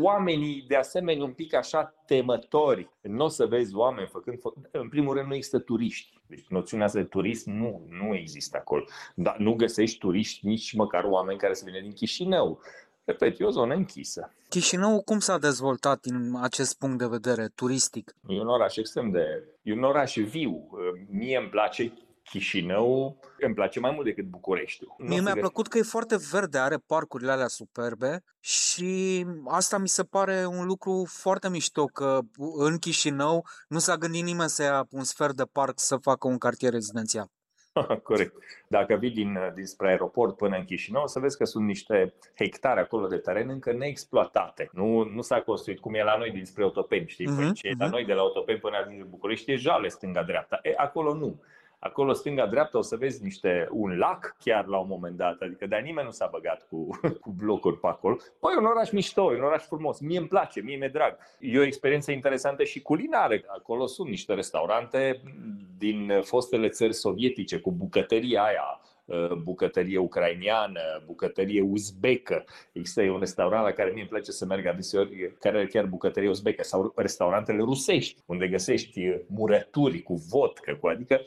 Oamenii, 0.00 0.64
de 0.68 0.76
asemenea, 0.76 1.24
un 1.24 1.32
pic 1.32 1.54
așa 1.54 1.94
temători. 2.06 2.88
Nu 3.00 3.24
o 3.24 3.28
să 3.28 3.46
vezi 3.46 3.74
oameni 3.74 4.08
făcând. 4.08 4.38
În 4.70 4.88
primul 4.88 5.14
rând, 5.14 5.26
nu 5.26 5.34
există 5.34 5.58
turiști. 5.58 6.18
Deci, 6.26 6.46
noțiunea 6.48 6.86
asta 6.86 6.98
de 6.98 7.04
turist 7.04 7.46
nu, 7.46 7.82
nu 7.88 8.14
există 8.14 8.56
acolo. 8.56 8.84
Dar 9.14 9.36
nu 9.36 9.54
găsești 9.54 9.98
turiști 9.98 10.46
nici 10.46 10.72
măcar 10.72 11.04
oameni 11.04 11.38
care 11.38 11.54
să 11.54 11.62
vină 11.66 11.80
din 11.80 11.92
Chișinău. 11.92 12.60
Repet, 13.08 13.40
e 13.40 13.44
o 13.44 13.50
zonă 13.50 13.74
închisă. 13.74 14.32
Chișinău 14.48 15.02
cum 15.02 15.18
s-a 15.18 15.38
dezvoltat 15.38 16.00
din 16.00 16.32
acest 16.40 16.78
punct 16.78 16.98
de 16.98 17.06
vedere 17.06 17.48
turistic? 17.54 18.14
E 18.26 18.40
un 18.40 18.48
oraș 18.48 18.76
extrem 18.76 19.10
de... 19.10 19.44
E 19.62 19.72
un 19.72 19.82
oraș 19.82 20.16
viu. 20.16 20.68
Mie 21.10 21.38
îmi 21.38 21.48
place 21.48 21.92
Chișinău 22.22 23.20
îmi 23.40 23.54
place 23.54 23.80
mai 23.80 23.90
mult 23.90 24.04
decât 24.04 24.24
Bucureștiul. 24.24 24.94
Nu 24.98 25.04
Mie 25.04 25.14
o 25.14 25.16
să 25.18 25.22
mi-a 25.22 25.32
găs- 25.32 25.40
plăcut 25.40 25.68
că 25.68 25.78
e 25.78 25.82
foarte 25.82 26.16
verde, 26.30 26.58
are 26.58 26.76
parcurile 26.86 27.30
alea 27.30 27.46
superbe 27.46 28.24
și 28.40 29.24
asta 29.46 29.78
mi 29.78 29.88
se 29.88 30.02
pare 30.02 30.46
un 30.46 30.66
lucru 30.66 31.06
foarte 31.08 31.48
mișto, 31.48 31.84
că 31.84 32.20
în 32.56 32.78
Chișinău 32.78 33.46
nu 33.68 33.78
s-a 33.78 33.96
gândit 33.96 34.24
nimeni 34.24 34.48
să 34.48 34.62
ia 34.62 34.86
un 34.90 35.04
sfert 35.04 35.36
de 35.36 35.44
parc 35.52 35.80
să 35.80 35.96
facă 35.96 36.28
un 36.28 36.38
cartier 36.38 36.72
rezidențial. 36.72 37.26
Corect. 38.02 38.34
Dacă 38.66 38.94
vii 38.94 39.10
din, 39.10 39.38
dinspre 39.54 39.88
aeroport 39.88 40.36
până 40.36 40.56
în 40.56 40.64
Chișinău, 40.64 41.02
o 41.02 41.06
să 41.06 41.18
vezi 41.18 41.36
că 41.36 41.44
sunt 41.44 41.66
niște 41.66 42.14
hectare 42.34 42.80
acolo 42.80 43.06
de 43.06 43.16
teren 43.16 43.48
încă 43.48 43.72
neexploatate. 43.72 44.70
Nu, 44.72 45.04
nu 45.04 45.22
s-a 45.22 45.40
construit 45.40 45.80
cum 45.80 45.94
e 45.94 46.02
la 46.02 46.16
noi 46.16 46.30
dinspre 46.30 46.64
Otopeni, 46.64 47.08
știi? 47.08 47.26
Mhm, 47.26 47.36
Păi 47.36 47.52
ce 47.52 47.66
e 47.66 47.74
la 47.78 47.84
mhm. 47.84 47.94
noi 47.94 48.04
de 48.04 48.12
la 48.12 48.22
Otopeni 48.22 48.58
până 48.58 48.76
ajungi 48.76 49.00
în 49.00 49.10
București 49.10 49.52
e 49.52 49.56
jale 49.56 49.88
stânga-dreapta. 49.88 50.58
E, 50.62 50.72
acolo 50.76 51.14
nu. 51.14 51.40
Acolo 51.80 52.12
stânga-dreapta 52.12 52.78
o 52.78 52.82
să 52.82 52.96
vezi 52.96 53.22
niște, 53.22 53.68
un 53.70 53.98
lac 53.98 54.36
chiar 54.44 54.66
la 54.66 54.78
un 54.78 54.86
moment 54.88 55.16
dat, 55.16 55.40
adică 55.40 55.66
de 55.66 55.76
nimeni 55.76 56.06
nu 56.06 56.12
s-a 56.12 56.28
băgat 56.32 56.66
cu, 56.68 56.88
cu 57.22 57.30
blocuri 57.30 57.80
pe 57.80 57.86
acolo. 57.86 58.16
Păi 58.40 58.52
e 58.54 58.58
un 58.58 58.64
oraș 58.64 58.90
mișto, 58.90 59.32
e 59.32 59.36
un 59.36 59.44
oraș 59.44 59.64
frumos, 59.64 60.00
mie 60.00 60.18
îmi 60.18 60.28
place, 60.28 60.60
mie 60.60 60.76
mi-e 60.76 60.88
drag. 60.88 61.16
E 61.40 61.58
o 61.58 61.62
experiență 61.62 62.12
interesantă 62.12 62.64
și 62.64 62.82
culinară. 62.82 63.40
Acolo 63.46 63.86
sunt 63.86 64.08
niște 64.08 64.34
restaurante 64.34 65.20
din 65.78 66.12
fostele 66.22 66.68
țări 66.68 66.92
sovietice 66.92 67.58
cu 67.58 67.72
bucătăria 67.72 68.42
aia, 68.42 68.80
uh, 69.04 69.32
bucătărie 69.32 69.98
ucrainiană, 69.98 71.02
bucătărie 71.06 71.62
uzbecă. 71.62 72.44
Există 72.72 73.02
un 73.02 73.18
restaurant 73.18 73.64
la 73.64 73.72
care 73.72 73.90
mie 73.90 74.00
îmi 74.00 74.10
place 74.10 74.30
să 74.30 74.44
merg 74.44 74.66
adeseori, 74.66 75.32
care 75.40 75.56
are 75.56 75.66
chiar 75.66 75.84
bucătărie 75.84 76.28
uzbecă, 76.28 76.62
sau 76.62 76.92
restaurantele 76.96 77.58
rusești, 77.58 78.22
unde 78.26 78.48
găsești 78.48 79.08
uh, 79.08 79.20
murături 79.26 80.02
cu 80.02 80.14
vodcă, 80.14 80.74
cu 80.80 80.86
adică 80.86 81.20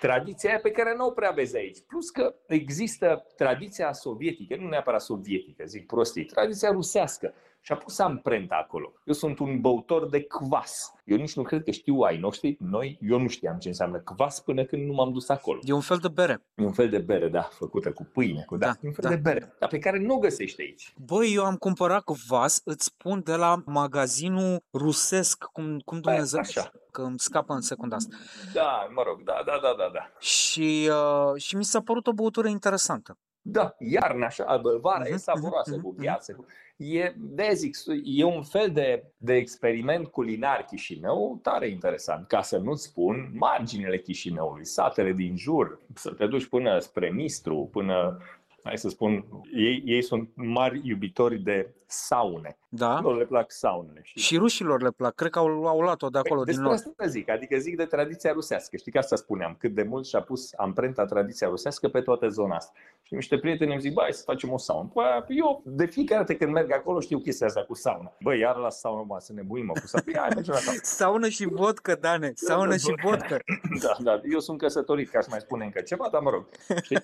tradiția 0.00 0.50
aia 0.50 0.58
pe 0.58 0.70
care 0.70 0.94
nu 0.96 1.06
o 1.06 1.10
prea 1.10 1.30
vezi 1.30 1.56
aici. 1.56 1.78
Plus 1.86 2.10
că 2.10 2.34
există 2.46 3.26
tradiția 3.36 3.92
sovietică, 3.92 4.56
nu 4.60 4.68
neapărat 4.68 5.02
sovietică, 5.02 5.64
zic 5.66 5.86
prostii, 5.86 6.24
tradiția 6.24 6.70
rusească. 6.70 7.34
Și 7.60 7.72
a 7.72 7.76
pus 7.76 7.98
amprenta 7.98 8.54
acolo. 8.64 8.92
Eu 9.04 9.14
sunt 9.14 9.38
un 9.38 9.60
băutor 9.60 10.08
de 10.08 10.20
kvas. 10.22 10.92
Eu 11.04 11.16
nici 11.16 11.36
nu 11.36 11.42
cred 11.42 11.62
că 11.62 11.70
știu 11.70 12.00
ai 12.00 12.18
noștri. 12.18 12.56
Noi, 12.60 12.98
eu 13.00 13.18
nu 13.18 13.28
știam 13.28 13.58
ce 13.58 13.68
înseamnă 13.68 13.98
kvas 13.98 14.40
până 14.40 14.64
când 14.64 14.86
nu 14.86 14.92
m-am 14.92 15.12
dus 15.12 15.28
acolo. 15.28 15.60
E 15.62 15.72
un 15.72 15.80
fel 15.80 15.96
de 15.96 16.08
bere. 16.08 16.42
E 16.54 16.64
un 16.64 16.72
fel 16.72 16.88
de 16.88 16.98
bere, 16.98 17.28
da, 17.28 17.42
făcută 17.42 17.92
cu 17.92 18.04
pâine, 18.12 18.42
cu 18.46 18.56
da, 18.56 18.66
Da, 18.66 18.72
e 18.82 18.86
un 18.86 18.92
fel 18.92 19.04
da. 19.04 19.08
de 19.08 19.16
bere, 19.16 19.54
dar 19.58 19.68
pe 19.68 19.78
care 19.78 19.98
nu 19.98 20.14
o 20.14 20.18
găsești 20.18 20.60
aici. 20.60 20.92
Băi, 21.06 21.32
eu 21.34 21.44
am 21.44 21.56
cumpărat 21.56 22.04
vas, 22.28 22.60
îți 22.64 22.84
spun, 22.84 23.20
de 23.24 23.34
la 23.34 23.62
magazinul 23.64 24.62
rusesc, 24.72 25.44
cum, 25.44 25.78
cum 25.84 26.00
Dumnezeu, 26.00 26.40
așa. 26.40 26.70
Că 26.96 27.02
îmi 27.02 27.18
scapă 27.18 27.52
în 27.54 27.60
secunda 27.60 27.96
asta. 27.96 28.16
Da, 28.52 28.88
mă 28.94 29.02
rog, 29.06 29.22
da, 29.22 29.42
da, 29.46 29.58
da, 29.62 29.74
da, 29.78 29.90
da. 29.92 30.10
Și, 30.18 30.90
uh, 30.90 31.40
și 31.42 31.56
mi 31.56 31.64
s-a 31.64 31.80
părut 31.80 32.06
o 32.06 32.12
băutură 32.12 32.48
interesantă. 32.48 33.18
Da, 33.42 33.74
iarna 33.78 34.26
așa, 34.26 34.58
bă, 34.62 34.78
vara 34.80 35.06
e 35.06 35.10
Mhm, 35.10 35.18
savuroasă 35.18 35.70
mhm, 35.74 35.82
cu 35.82 35.88
mhm. 35.92 36.00
gheață. 36.02 36.32
cu- 36.32 36.46
E, 36.76 37.14
de 37.16 37.50
zic, 37.54 37.76
e 38.04 38.24
un 38.24 38.42
fel 38.42 38.70
de, 38.70 39.04
de 39.16 39.34
experiment 39.34 40.06
culinar 40.06 40.64
Chișinău 40.64 41.38
tare 41.42 41.68
interesant, 41.68 42.26
ca 42.26 42.42
să 42.42 42.56
nu 42.58 42.74
spun 42.74 43.30
marginile 43.34 43.98
Chișinăului, 43.98 44.64
satele 44.66 45.12
din 45.12 45.36
jur, 45.36 45.80
să 45.94 46.10
te 46.10 46.26
duci 46.26 46.46
până 46.46 46.78
spre 46.78 47.10
Nistru, 47.10 47.68
până, 47.72 48.18
hai 48.62 48.78
să 48.78 48.88
spun, 48.88 49.24
ei, 49.54 49.82
ei 49.86 50.02
sunt 50.02 50.28
mari 50.34 50.80
iubitori 50.84 51.38
de 51.38 51.68
saune. 51.86 52.58
Da? 52.68 53.00
Lor 53.00 53.16
le 53.16 53.24
plac 53.24 53.50
saunele. 53.52 54.00
știi? 54.02 54.20
Și 54.22 54.36
rușilor 54.36 54.82
le 54.82 54.90
plac. 54.90 55.14
Cred 55.14 55.30
că 55.30 55.38
au, 55.38 55.66
au 55.66 55.80
luat-o 55.80 56.08
de 56.08 56.18
acolo, 56.18 56.42
Păi, 56.42 56.52
din 56.52 56.62
despre 56.62 56.68
nord. 56.84 56.98
asta 56.98 57.06
zic, 57.06 57.28
adică 57.30 57.56
zic 57.58 57.76
de 57.76 57.84
tradiția 57.84 58.32
rusească. 58.32 58.76
Știi 58.76 58.92
că 58.92 58.98
asta 58.98 59.16
spuneam, 59.16 59.56
cât 59.58 59.74
de 59.74 59.82
mult 59.82 60.06
și-a 60.06 60.20
pus 60.20 60.50
amprenta 60.56 61.04
tradiția 61.04 61.48
rusească 61.48 61.88
pe 61.88 62.00
toată 62.00 62.28
zona 62.28 62.54
asta. 62.56 62.72
Și 63.02 63.14
niște 63.14 63.38
prieteni 63.38 63.72
îmi 63.72 63.80
zic, 63.80 63.92
băi, 63.92 64.12
să 64.12 64.22
facem 64.24 64.52
o 64.52 64.58
saună. 64.58 64.90
Bă, 64.94 65.24
eu 65.28 65.62
de 65.64 65.86
fiecare 65.86 66.20
dată 66.20 66.34
când 66.34 66.52
merg 66.52 66.72
acolo 66.72 67.00
știu 67.00 67.18
chestia 67.18 67.46
asta 67.46 67.64
cu 67.64 67.74
sauna. 67.74 68.12
Băi, 68.20 68.38
iar 68.38 68.56
la 68.56 68.70
saună, 68.70 69.04
mă, 69.08 69.16
să 69.20 69.32
nebunim, 69.32 69.64
mă, 69.64 69.72
cu 69.72 69.86
sauna. 69.86 70.18
Hai, 70.20 70.28
mergem 70.34 70.54
la 70.54 70.60
saună. 70.60 70.78
Saună 70.82 71.28
și 71.28 71.44
vodcă, 71.50 71.94
Dane. 72.00 72.32
Saună 72.34 72.76
și 72.76 72.94
vodcă. 73.02 73.38
Da, 73.82 73.96
da, 74.00 74.20
eu 74.30 74.38
sunt 74.38 74.58
căsătorit, 74.58 75.10
ca 75.10 75.20
să 75.20 75.26
mai 75.30 75.40
spune 75.40 75.64
încă 75.64 75.80
ceva, 75.80 76.08
dar 76.12 76.20
mă 76.22 76.30
rog. 76.30 76.46
Știi? 76.82 76.98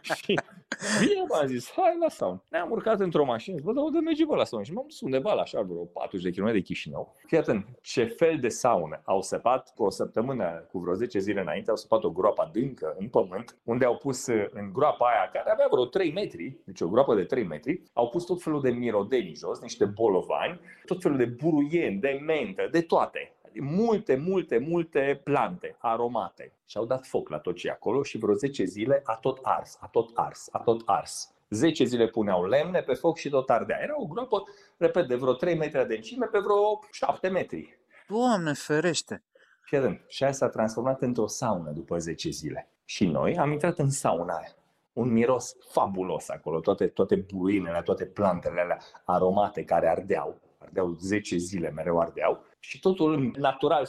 și 0.16 0.40
bine 1.00 1.24
m-am 1.28 1.46
zis, 1.46 1.72
hai 1.76 1.96
la 2.00 2.08
saună. 2.08 2.42
Ne-am 2.48 2.70
urcat 2.70 3.00
într-o 3.06 3.24
mașină, 3.24 3.56
zic, 3.56 3.64
bă, 3.64 3.72
dar 3.72 3.84
unde 3.84 3.98
merge 3.98 4.24
bă 4.24 4.36
la 4.36 4.44
saună? 4.44 4.64
Și 4.64 4.72
m-am 4.72 4.84
dus 4.88 5.00
undeva 5.00 5.32
la 5.32 5.40
așa, 5.40 5.62
vreo 5.62 5.84
40 5.84 6.22
de 6.22 6.40
km 6.40 6.52
de 6.52 6.60
Chișinău. 6.60 7.14
Fii 7.26 7.38
atent, 7.38 7.66
ce 7.80 8.04
fel 8.04 8.38
de 8.40 8.48
saună 8.48 9.00
au 9.04 9.22
săpat 9.22 9.72
cu 9.74 9.82
o 9.82 9.90
săptămână, 9.90 10.66
cu 10.70 10.78
vreo 10.78 10.94
10 10.94 11.18
zile 11.18 11.40
înainte, 11.40 11.70
au 11.70 11.76
săpat 11.76 12.04
o 12.04 12.10
groapă 12.10 12.42
adâncă 12.42 12.94
în 12.98 13.08
pământ, 13.08 13.56
unde 13.64 13.84
au 13.84 13.96
pus 13.96 14.26
uh, 14.26 14.46
în 14.50 14.72
groapa 14.72 15.06
aia, 15.08 15.30
care 15.32 15.50
avea 15.50 15.66
vreo 15.70 15.84
3 15.84 16.12
metri, 16.12 16.56
deci 16.64 16.80
o 16.80 16.88
groapă 16.88 17.14
de 17.14 17.24
3 17.24 17.44
metri, 17.44 17.82
au 17.92 18.08
pus 18.08 18.24
tot 18.24 18.42
felul 18.42 18.60
de 18.60 18.70
mirodeni 18.70 19.34
jos, 19.34 19.60
niște 19.60 19.84
bolovani, 19.84 20.60
tot 20.84 21.02
felul 21.02 21.16
de 21.16 21.24
buruieni, 21.24 22.00
de 22.00 22.20
mentă, 22.26 22.68
de 22.70 22.80
toate 22.80 23.30
multe, 23.60 24.16
multe, 24.16 24.58
multe 24.58 25.20
plante 25.24 25.76
aromate. 25.78 26.52
Și 26.66 26.76
au 26.76 26.84
dat 26.84 27.06
foc 27.06 27.28
la 27.28 27.38
tot 27.38 27.56
ce 27.56 27.68
e 27.68 27.70
acolo 27.70 28.02
și 28.02 28.18
vreo 28.18 28.34
10 28.34 28.64
zile 28.64 29.02
a 29.04 29.16
tot 29.16 29.38
ars, 29.42 29.78
a 29.80 29.86
tot 29.86 30.10
ars, 30.14 30.48
a 30.52 30.58
tot 30.58 30.82
ars. 30.84 31.35
10 31.48 31.84
zile 31.84 32.08
puneau 32.08 32.44
lemne 32.44 32.80
pe 32.80 32.94
foc 32.94 33.16
și 33.16 33.28
tot 33.28 33.50
ardea. 33.50 33.78
Era 33.82 34.00
o 34.00 34.06
groapă, 34.06 34.42
repet, 34.76 35.08
de 35.08 35.14
vreo 35.14 35.32
3 35.32 35.56
metri 35.56 35.78
adâncime 35.78 36.26
pe 36.26 36.38
vreo 36.38 36.78
7 36.90 37.28
metri. 37.28 37.78
Doamne 38.08 38.52
ferește! 38.52 39.22
Fii 39.60 39.78
atent, 39.78 40.04
și 40.08 40.22
aia 40.22 40.32
s-a 40.32 40.48
transformat 40.48 41.02
într-o 41.02 41.26
saună 41.26 41.70
după 41.70 41.98
10 41.98 42.30
zile. 42.30 42.70
Și 42.84 43.06
noi 43.06 43.38
am 43.38 43.52
intrat 43.52 43.78
în 43.78 43.90
sauna 43.90 44.34
aia. 44.34 44.54
Un 44.92 45.12
miros 45.12 45.56
fabulos 45.72 46.28
acolo, 46.28 46.60
toate, 46.60 46.86
toate 46.86 47.16
buruinele, 47.16 47.82
toate 47.82 48.04
plantele 48.04 48.60
alea 48.60 48.78
aromate 49.04 49.64
care 49.64 49.88
ardeau. 49.88 50.40
Ardeau 50.58 50.96
10 51.00 51.36
zile, 51.36 51.70
mereu 51.70 52.00
ardeau. 52.00 52.44
Și 52.58 52.80
totul 52.80 53.32
natural 53.36 53.86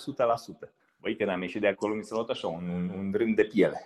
100%. 0.68 0.70
Băi, 0.98 1.16
când 1.16 1.30
am 1.30 1.42
ieșit 1.42 1.62
de 1.62 1.68
acolo, 1.68 1.94
mi 1.94 2.04
s-a 2.04 2.16
luat 2.16 2.30
așa 2.30 2.48
un, 2.48 2.68
un, 2.70 2.90
un 2.98 3.14
rând 3.16 3.36
de 3.36 3.44
piele. 3.44 3.86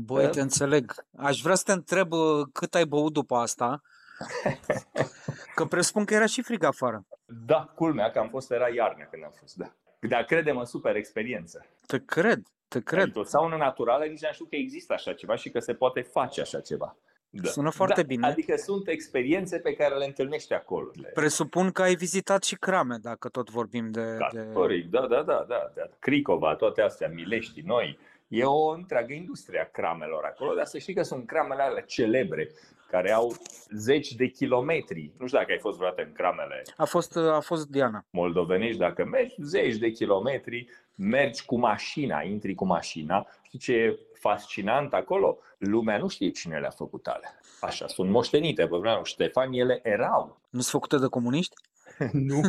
Băi, 0.00 0.24
Da. 0.24 0.30
te 0.30 0.40
înțeleg. 0.40 0.92
Aș 1.16 1.40
vrea 1.40 1.54
să 1.54 1.62
te 1.64 1.72
întreb 1.72 2.12
uh, 2.12 2.46
cât 2.52 2.74
ai 2.74 2.84
băut 2.84 3.12
după 3.12 3.34
asta. 3.34 3.82
Că 5.54 5.64
presupun 5.64 6.04
că 6.04 6.14
era 6.14 6.26
și 6.26 6.42
frig 6.42 6.62
afară. 6.62 7.06
Da, 7.46 7.72
culmea 7.74 8.10
că 8.10 8.18
am 8.18 8.28
fost, 8.28 8.50
era 8.50 8.68
iarnă 8.68 9.06
când 9.10 9.24
am 9.24 9.32
fost, 9.40 9.56
da. 9.56 9.72
Dar 10.08 10.24
credem 10.24 10.58
în 10.58 10.64
super 10.64 10.96
experiență. 10.96 11.66
Te 11.86 11.98
cred, 12.04 12.42
te 12.68 12.80
cred. 12.80 13.02
Adică 13.02 13.18
o 13.18 13.24
saună 13.24 13.56
naturală, 13.56 14.04
nici 14.04 14.20
n-am 14.20 14.32
știut 14.32 14.48
că 14.48 14.56
există 14.56 14.92
așa 14.92 15.12
ceva 15.12 15.36
și 15.36 15.50
că 15.50 15.58
se 15.58 15.74
poate 15.74 16.00
face 16.00 16.40
așa 16.40 16.60
ceva. 16.60 16.96
Da. 17.30 17.48
Sună 17.48 17.70
foarte 17.70 18.00
da, 18.00 18.06
bine. 18.06 18.26
Adică 18.26 18.56
sunt 18.56 18.88
experiențe 18.88 19.58
pe 19.58 19.72
care 19.72 19.94
le 19.94 20.04
întâlnești 20.04 20.52
acolo. 20.52 20.90
Presupun 21.14 21.70
că 21.70 21.82
ai 21.82 21.94
vizitat 21.94 22.42
și 22.44 22.56
crame, 22.56 22.96
dacă 23.02 23.28
tot 23.28 23.50
vorbim 23.50 23.90
de... 23.90 24.02
de... 24.02 24.16
Categoric, 24.18 24.90
da, 24.90 25.00
da, 25.00 25.22
da, 25.22 25.44
da, 25.48 25.72
da. 25.74 25.82
Cricova, 25.98 26.54
toate 26.54 26.82
astea, 26.82 27.08
Milești, 27.08 27.60
noi. 27.60 27.98
E 28.28 28.44
o 28.44 28.68
întreagă 28.68 29.12
industrie 29.12 29.60
a 29.60 29.64
cramelor 29.70 30.24
acolo, 30.24 30.54
dar 30.54 30.64
să 30.66 30.78
știi 30.78 30.94
că 30.94 31.02
sunt 31.02 31.26
cramele 31.26 31.62
alea 31.62 31.82
celebre, 31.82 32.50
care 32.90 33.12
au 33.12 33.36
zeci 33.74 34.12
de 34.12 34.26
kilometri. 34.26 35.12
Nu 35.18 35.26
știu 35.26 35.38
dacă 35.38 35.52
ai 35.52 35.58
fost 35.58 35.76
vreodată 35.76 36.02
în 36.02 36.12
cramele 36.12 36.62
A 36.76 36.84
fost, 36.84 37.16
a 37.16 37.40
fost 37.40 37.68
Diana. 37.68 38.04
moldovenești, 38.10 38.78
dacă 38.78 39.04
mergi 39.04 39.34
zeci 39.42 39.76
de 39.76 39.90
kilometri, 39.90 40.68
mergi 40.94 41.44
cu 41.44 41.58
mașina, 41.58 42.22
intri 42.22 42.54
cu 42.54 42.64
mașina. 42.66 43.26
Știi 43.42 43.58
ce 43.58 43.72
e 43.72 43.98
fascinant 44.14 44.92
acolo? 44.94 45.38
Lumea 45.58 45.98
nu 45.98 46.08
știe 46.08 46.30
cine 46.30 46.58
le-a 46.58 46.70
făcut 46.70 47.06
alea. 47.06 47.38
Așa, 47.60 47.86
sunt 47.86 48.10
moștenite 48.10 48.62
pe 48.62 48.76
vremea 48.76 48.94
lui 48.94 49.04
Ștefan, 49.04 49.52
ele 49.52 49.80
erau. 49.82 50.40
Nu 50.50 50.60
sunt 50.60 50.64
făcute 50.72 50.98
de 50.98 51.06
comuniști? 51.06 51.54
Nu, 52.12 52.40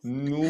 nu, 0.00 0.42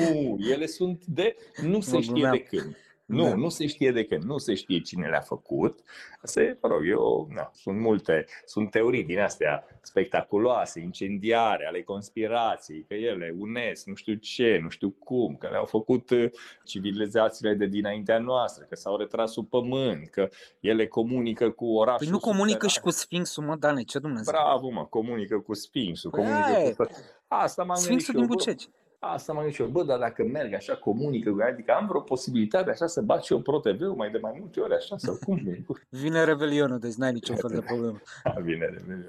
ele 0.50 0.66
sunt 0.66 1.04
de, 1.04 1.36
nu 1.62 1.80
se 1.80 1.94
Mă 1.94 2.00
știe 2.00 2.12
glumeam. 2.12 2.32
de 2.36 2.42
când. 2.42 2.76
Nu, 3.04 3.22
Da. 3.24 3.34
nu 3.34 3.48
se 3.48 3.66
știe 3.66 3.90
de 3.92 4.04
când, 4.04 4.22
nu 4.22 4.38
se 4.38 4.54
știe 4.54 4.80
cine 4.80 5.08
le-a 5.08 5.20
făcut. 5.20 5.78
Se, 6.22 6.58
mă 6.62 6.68
rog, 6.68 6.86
eu, 6.88 7.28
na, 7.34 7.50
sunt 7.54 7.80
multe, 7.80 8.26
sunt 8.44 8.70
teorii 8.70 9.04
din 9.04 9.18
astea 9.18 9.64
spectaculoase, 9.82 10.80
incendiare, 10.80 11.66
ale 11.66 11.82
conspirației, 11.82 12.84
că 12.88 12.94
ele 12.94 13.34
unesc, 13.38 13.86
nu 13.86 13.94
știu 13.94 14.14
ce, 14.14 14.58
nu 14.62 14.68
știu 14.68 14.90
cum, 14.90 15.36
că 15.36 15.48
le-au 15.50 15.64
făcut 15.64 16.10
uh, 16.10 16.30
civilizațiile 16.64 17.54
de 17.54 17.66
dinaintea 17.66 18.18
noastră, 18.18 18.64
că 18.68 18.74
s-au 18.74 18.96
retras 18.96 19.32
sub 19.32 19.48
pământ, 19.48 20.08
că 20.08 20.28
ele 20.60 20.86
comunică 20.86 21.50
cu 21.50 21.66
orașul 21.66 21.98
Păi 21.98 22.08
nu 22.08 22.18
comunică 22.18 22.66
și 22.66 22.72
subteran. 22.74 22.84
cu 22.84 22.90
Sfinxul, 22.90 23.44
mă, 23.44 23.56
Dane, 23.56 23.82
ce 23.82 23.98
Dumnezeu? 23.98 24.32
Bravo, 24.34 24.68
mă, 24.68 24.84
comunică 24.86 25.38
cu 25.38 25.54
Sfinxul, 25.54 26.10
Păi 26.10 26.22
comunică 26.22 26.48
aia 26.48 26.64
e. 26.64 26.70
cu 26.70 26.74
tot. 26.82 26.90
Asta 27.28 27.62
m-am 27.62 27.76
gândit 27.76 27.84
Sfinxul 28.04 28.14
și 28.14 28.20
eu, 28.20 28.26
din 28.26 28.28
bă, 28.28 28.34
Bucegi. 28.34 28.68
Asta 29.12 29.32
m-am 29.32 29.40
gândit 29.40 29.56
și 29.56 29.62
eu, 29.62 29.68
bă, 29.68 29.84
dar 29.84 29.98
dacă 29.98 30.22
merg 30.32 30.54
așa, 30.54 30.74
comunică, 30.76 31.30
cu 31.30 31.40
ea, 31.40 31.46
adică 31.46 31.72
am 31.72 31.86
vreo 31.86 32.00
posibilitate 32.00 32.70
așa 32.70 32.86
să 32.86 33.00
bat 33.00 33.24
și 33.24 33.32
eu 33.32 33.40
pro 33.40 33.58
tv 33.58 33.80
mai 33.96 34.10
de 34.10 34.18
mai 34.18 34.36
multe 34.38 34.60
ori 34.60 34.74
așa 34.74 34.96
sau 34.96 35.18
cum 35.24 35.36
e? 35.46 35.64
Vine 36.02 36.24
Revelionul, 36.24 36.78
deci 36.78 36.94
n-ai 36.94 37.12
niciun 37.12 37.36
fel 37.36 37.50
de 37.54 37.60
problemă. 37.60 38.00
Bine, 38.44 38.76
bine. 38.82 39.06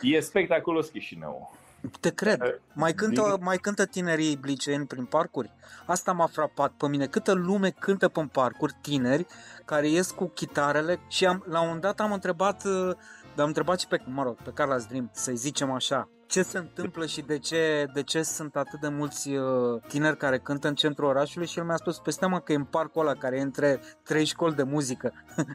E 0.00 0.20
spectaculos 0.20 0.88
Chișinău. 0.88 1.56
Te 2.00 2.10
cred. 2.10 2.40
Uh, 2.42 2.54
Mai 2.72 2.92
cântă, 2.92 3.22
din- 3.22 3.44
mai 3.44 3.56
cântă 3.56 3.84
tinerii 3.86 4.38
liceni 4.42 4.86
prin 4.86 5.04
parcuri? 5.04 5.52
Asta 5.86 6.12
m-a 6.12 6.26
frapat 6.26 6.70
pe 6.70 6.88
mine. 6.88 7.06
Câtă 7.06 7.32
lume 7.32 7.70
cântă 7.70 8.08
pe 8.08 8.28
parcuri 8.32 8.74
tineri 8.80 9.26
care 9.64 9.88
ies 9.88 10.10
cu 10.10 10.24
chitarele 10.26 11.00
și 11.08 11.26
am, 11.26 11.44
la 11.48 11.58
un 11.60 11.64
moment 11.66 11.82
dat 11.82 12.00
am 12.00 12.12
întrebat, 12.12 12.64
uh, 12.64 12.90
am 13.36 13.46
întrebat 13.46 13.80
și 13.80 13.86
pe, 13.86 14.00
mă 14.04 14.22
rog, 14.22 14.36
pe 14.42 14.50
Carla's 14.50 14.88
Dream, 14.88 15.10
să-i 15.12 15.36
zicem 15.36 15.70
așa, 15.70 16.08
ce 16.28 16.42
se 16.42 16.58
întâmplă 16.58 17.06
și 17.06 17.20
de 17.20 17.38
ce, 17.38 17.86
de 17.92 18.02
ce 18.02 18.22
sunt 18.22 18.56
atât 18.56 18.80
de 18.80 18.88
mulți 18.88 19.30
uh, 19.30 19.80
tineri 19.88 20.16
care 20.16 20.38
cântă 20.38 20.68
în 20.68 20.74
centrul 20.74 21.08
orașului 21.08 21.46
și 21.46 21.58
el 21.58 21.64
mi-a 21.64 21.76
spus, 21.76 21.98
pe 21.98 22.26
mă 22.26 22.40
că 22.40 22.52
e 22.52 22.56
în 22.56 22.64
parcul 22.64 23.00
ăla 23.06 23.14
care 23.14 23.36
e 23.36 23.40
între 23.40 23.80
trei 24.04 24.24
școli 24.24 24.54
de 24.54 24.62
muzică. 24.62 25.12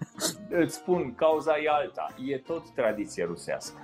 Îți 0.64 0.76
spun, 0.76 1.16
cauza 1.16 1.58
e 1.58 1.70
alta. 1.70 2.08
E 2.26 2.38
tot 2.38 2.70
tradiție 2.70 3.24
rusească. 3.24 3.82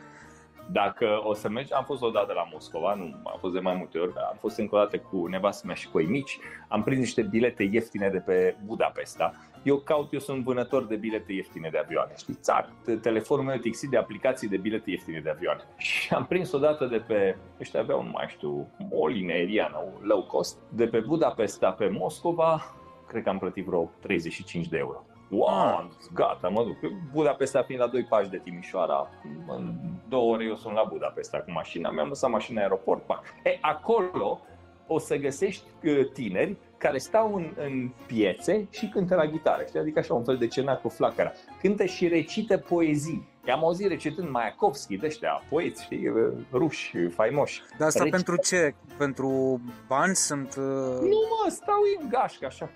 Dacă 0.72 1.20
o 1.24 1.34
să 1.34 1.50
mergi, 1.50 1.74
am 1.74 1.84
fost 1.84 2.02
odată 2.02 2.34
la 2.34 2.48
Moscova, 2.52 2.94
nu, 2.94 3.04
am 3.04 3.38
fost 3.40 3.54
de 3.54 3.60
mai 3.60 3.76
multe 3.76 3.98
ori, 3.98 4.14
dar 4.14 4.24
am 4.24 4.38
fost 4.40 4.58
încă 4.58 4.76
o 4.76 4.78
dată 4.78 4.98
cu 4.98 5.28
nevastă 5.28 5.66
mea 5.66 5.76
și 5.76 5.90
cu 5.90 6.00
ei 6.00 6.08
mici, 6.08 6.40
am 6.68 6.84
prins 6.84 7.00
niște 7.00 7.22
bilete 7.22 7.64
ieftine 7.64 8.10
de 8.10 8.20
pe 8.20 8.58
Budapesta. 8.66 9.34
Eu 9.64 9.78
caut, 9.78 10.14
eu 10.14 10.20
sunt 10.20 10.44
vânător 10.44 10.86
de 10.86 10.96
bilete 10.96 11.34
ieftine 11.34 11.70
de 11.70 11.78
avioane, 11.78 12.14
știi, 12.18 12.38
țar. 12.42 12.70
Telefonul 13.02 13.46
meu 13.46 13.56
e 13.56 13.60
tixit 13.60 13.90
de 13.90 13.98
aplicații 13.98 14.48
de 14.48 14.58
bilete 14.58 14.90
ieftine 14.90 15.20
de 15.20 15.30
avioane. 15.30 15.64
Și 15.78 16.14
am 16.14 16.26
prins 16.26 16.52
odată 16.52 16.86
de 16.86 16.98
pe, 16.98 17.38
ăștia 17.60 17.80
aveau, 17.80 18.04
nu 18.04 18.10
mai 18.10 18.26
știu, 18.28 18.68
o 18.92 19.08
linie 19.08 19.34
aeriană, 19.34 19.78
o 19.78 20.06
low 20.06 20.24
cost, 20.24 20.58
de 20.70 20.88
pe 20.88 21.00
Budapesta 21.00 21.72
pe 21.72 21.90
Moscova, 21.90 22.76
cred 23.08 23.24
că 23.24 23.30
am 23.30 23.40
plătit 23.40 23.66
vreo 23.66 23.92
35 24.00 24.68
de 24.68 24.78
euro. 24.78 25.04
Wow, 25.30 25.48
am 25.50 25.92
zis, 26.00 26.10
gata, 26.14 26.48
mă 26.48 26.64
duc. 26.64 26.78
Budapesta 27.12 27.62
fiind 27.62 27.82
la 27.82 27.88
doi 27.88 28.04
pași 28.04 28.30
de 28.30 28.38
Timișoara, 28.38 29.10
în 29.48 29.74
două 30.08 30.34
ore 30.34 30.44
eu 30.44 30.56
sunt 30.56 30.74
la 30.74 30.86
Budapesta 30.90 31.38
cu 31.38 31.52
mașina, 31.52 31.90
mi-am 31.90 32.08
lăsat 32.08 32.30
mașina 32.30 32.58
în 32.58 32.64
aeroport, 32.64 33.02
pac. 33.02 33.24
E, 33.44 33.58
acolo 33.62 34.42
o 34.88 35.00
să 35.00 35.16
găsești 35.16 35.64
uh, 35.84 36.10
tineri 36.14 36.58
care 36.80 36.98
stau 36.98 37.34
în, 37.36 37.54
în 37.58 37.90
piețe 38.06 38.68
și 38.70 38.90
cântă 38.90 39.16
la 39.16 39.26
gitară, 39.26 39.64
știi? 39.68 39.80
adică 39.80 40.00
așa 40.00 40.14
un 40.14 40.24
fel 40.24 40.38
de 40.38 40.48
cenar 40.48 40.82
cu 40.82 40.90
flacăra. 40.90 41.32
Cântă 41.62 41.86
și 41.86 42.08
recită 42.08 42.58
poezii. 42.58 43.28
I-am 43.48 43.64
auzit 43.64 43.88
recitând 43.88 44.30
Mayakovski, 44.30 44.98
de 44.98 45.06
ăștia, 45.06 45.44
poeți, 45.50 45.84
știi, 45.84 46.08
uh, 46.08 46.32
ruși, 46.52 47.08
faimoși. 47.08 47.62
Dar 47.78 47.88
asta 47.88 48.04
Reci- 48.04 48.12
pentru 48.12 48.36
ce? 48.44 48.74
Pentru 48.98 49.62
bani 49.88 50.16
sunt... 50.16 50.56
uh, 50.58 50.64
Nu 51.02 51.20
mă, 51.30 51.50
stau 51.50 51.76
ei 51.96 51.98
în 52.02 52.10
gașcă 52.10 52.46
așa. 52.46 52.70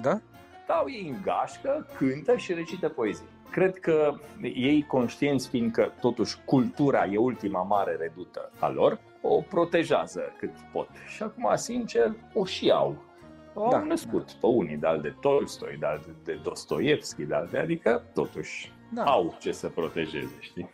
Da? 0.00 0.20
stau 0.64 0.84
ei 0.88 1.08
în 1.14 1.16
gașcă, 1.22 1.86
cântă 1.96 2.36
și 2.36 2.52
recită 2.52 2.88
poezii. 2.88 3.24
Cred 3.50 3.78
că 3.78 4.14
ei 4.42 4.84
conștienți 4.88 5.48
fiind 5.48 5.72
că 5.72 5.90
totuși 6.00 6.36
cultura 6.44 7.04
e 7.04 7.16
ultima 7.16 7.62
mare 7.62 7.96
redută 8.00 8.50
a 8.58 8.68
lor, 8.68 8.98
o 9.20 9.40
protejează 9.40 10.20
cât 10.38 10.50
pot. 10.72 10.88
Și 11.06 11.22
acum, 11.22 11.50
sincer, 11.54 12.12
o 12.34 12.44
și 12.44 12.70
au. 12.70 13.04
Au 13.58 13.70
Da. 13.70 13.78
născut 13.82 14.30
pe 14.32 14.46
unii, 14.46 14.76
de 14.76 14.98
de 15.02 15.14
Tolstoi, 15.20 15.76
de 15.78 16.00
de 16.24 16.40
Dostoevski, 16.42 17.24
de 17.24 17.34
alte, 17.34 17.58
adică 17.58 18.02
totuși 18.14 18.72
Da. 18.90 19.02
au 19.04 19.36
ce 19.40 19.52
să 19.52 19.68
protejeze, 19.68 20.34
știi? 20.40 20.70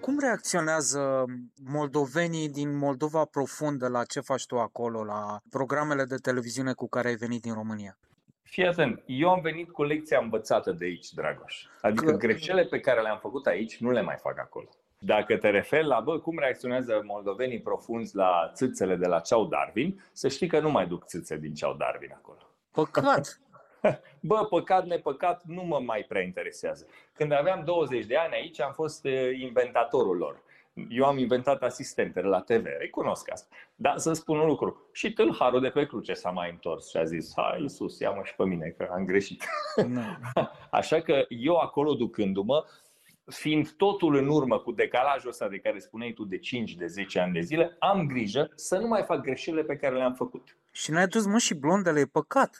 Cum 0.00 0.18
reacționează 0.18 1.24
moldovenii 1.64 2.48
din 2.48 2.76
Moldova 2.76 3.24
profundă 3.24 3.88
la 3.88 4.04
ce 4.04 4.20
faci 4.20 4.46
tu 4.46 4.58
acolo, 4.58 5.04
la 5.04 5.40
programele 5.50 6.04
de 6.04 6.16
televiziune 6.16 6.72
cu 6.72 6.88
care 6.88 7.08
ai 7.08 7.14
venit 7.14 7.42
din 7.42 7.54
România? 7.54 7.98
Fii 8.42 8.66
atent, 8.66 9.02
eu 9.06 9.28
am 9.30 9.40
venit 9.40 9.70
cu 9.70 9.82
lecția 9.82 10.18
învățată 10.22 10.72
de 10.72 10.84
aici, 10.84 11.12
Dragoș. 11.12 11.64
Adică 11.80 12.04
Că- 12.10 12.16
greșelile 12.16 12.64
pe 12.64 12.80
care 12.80 13.00
le-am 13.00 13.18
făcut 13.22 13.46
aici 13.46 13.78
nu 13.80 13.90
le 13.90 14.02
mai 14.02 14.16
fac 14.20 14.38
acolo. 14.38 14.68
Dacă 14.98 15.36
te 15.36 15.50
referi 15.50 15.86
la 15.86 16.00
bă, 16.00 16.18
cum 16.18 16.38
reacționează 16.38 17.02
moldovenii 17.06 17.60
profunzi 17.60 18.16
la 18.16 18.50
țâțele 18.54 18.96
de 18.96 19.06
la 19.06 19.20
Ceau 19.20 19.46
Darwin, 19.46 20.04
să 20.12 20.28
știi 20.28 20.46
că 20.46 20.60
nu 20.60 20.70
mai 20.70 20.86
duc 20.86 21.04
țâțe 21.04 21.36
din 21.36 21.54
Ceau 21.54 21.74
Darwin 21.74 22.12
acolo. 22.14 22.38
Păcat! 22.70 23.40
Bă, 24.20 24.46
păcat, 24.50 24.86
nepăcat, 24.86 25.42
nu 25.44 25.62
mă 25.62 25.80
mai 25.84 26.04
prea 26.08 26.22
interesează. 26.22 26.86
Când 27.12 27.32
aveam 27.32 27.64
20 27.64 28.06
de 28.06 28.16
ani 28.16 28.34
aici, 28.34 28.60
am 28.60 28.72
fost 28.72 29.04
eh, 29.04 29.38
inventatorul 29.40 30.16
lor. 30.16 30.44
Eu 30.88 31.04
am 31.04 31.18
inventat 31.18 31.62
asistentele 31.62 32.28
la 32.28 32.40
TV, 32.40 32.64
recunosc 32.78 33.30
asta. 33.30 33.48
Dar 33.74 33.98
să 33.98 34.12
spun 34.12 34.38
un 34.38 34.46
lucru, 34.46 34.88
și 34.92 35.12
tâlharul 35.12 35.60
de 35.60 35.68
pe 35.68 35.86
cruce 35.86 36.12
s-a 36.12 36.30
mai 36.30 36.50
întors 36.50 36.90
și 36.90 36.96
a 36.96 37.04
zis, 37.04 37.32
hai 37.36 37.60
Iisus, 37.60 37.98
ia-mă 37.98 38.20
și 38.24 38.34
pe 38.34 38.44
mine, 38.44 38.74
că 38.78 38.88
am 38.92 39.04
greșit. 39.04 39.44
Nu. 39.86 40.02
Așa 40.70 41.00
că 41.00 41.24
eu 41.28 41.56
acolo 41.56 41.94
ducându-mă, 41.94 42.64
fiind 43.26 43.70
totul 43.70 44.14
în 44.14 44.28
urmă 44.28 44.58
cu 44.58 44.72
decalajul 44.72 45.30
ăsta 45.30 45.48
de 45.48 45.58
care 45.58 45.78
spuneai 45.78 46.12
tu 46.12 46.24
de 46.24 46.38
5, 46.38 46.74
de 46.74 46.86
10 46.86 47.20
ani 47.20 47.32
de 47.32 47.40
zile, 47.40 47.76
am 47.78 48.06
grijă 48.06 48.50
să 48.54 48.78
nu 48.78 48.86
mai 48.86 49.02
fac 49.02 49.20
greșelile 49.20 49.62
pe 49.62 49.76
care 49.76 49.96
le-am 49.96 50.14
făcut. 50.14 50.56
Și 50.70 50.90
n-ai 50.90 51.06
dus 51.06 51.26
mă 51.26 51.38
și 51.38 51.54
blondele, 51.54 52.00
e 52.00 52.06
păcat. 52.06 52.58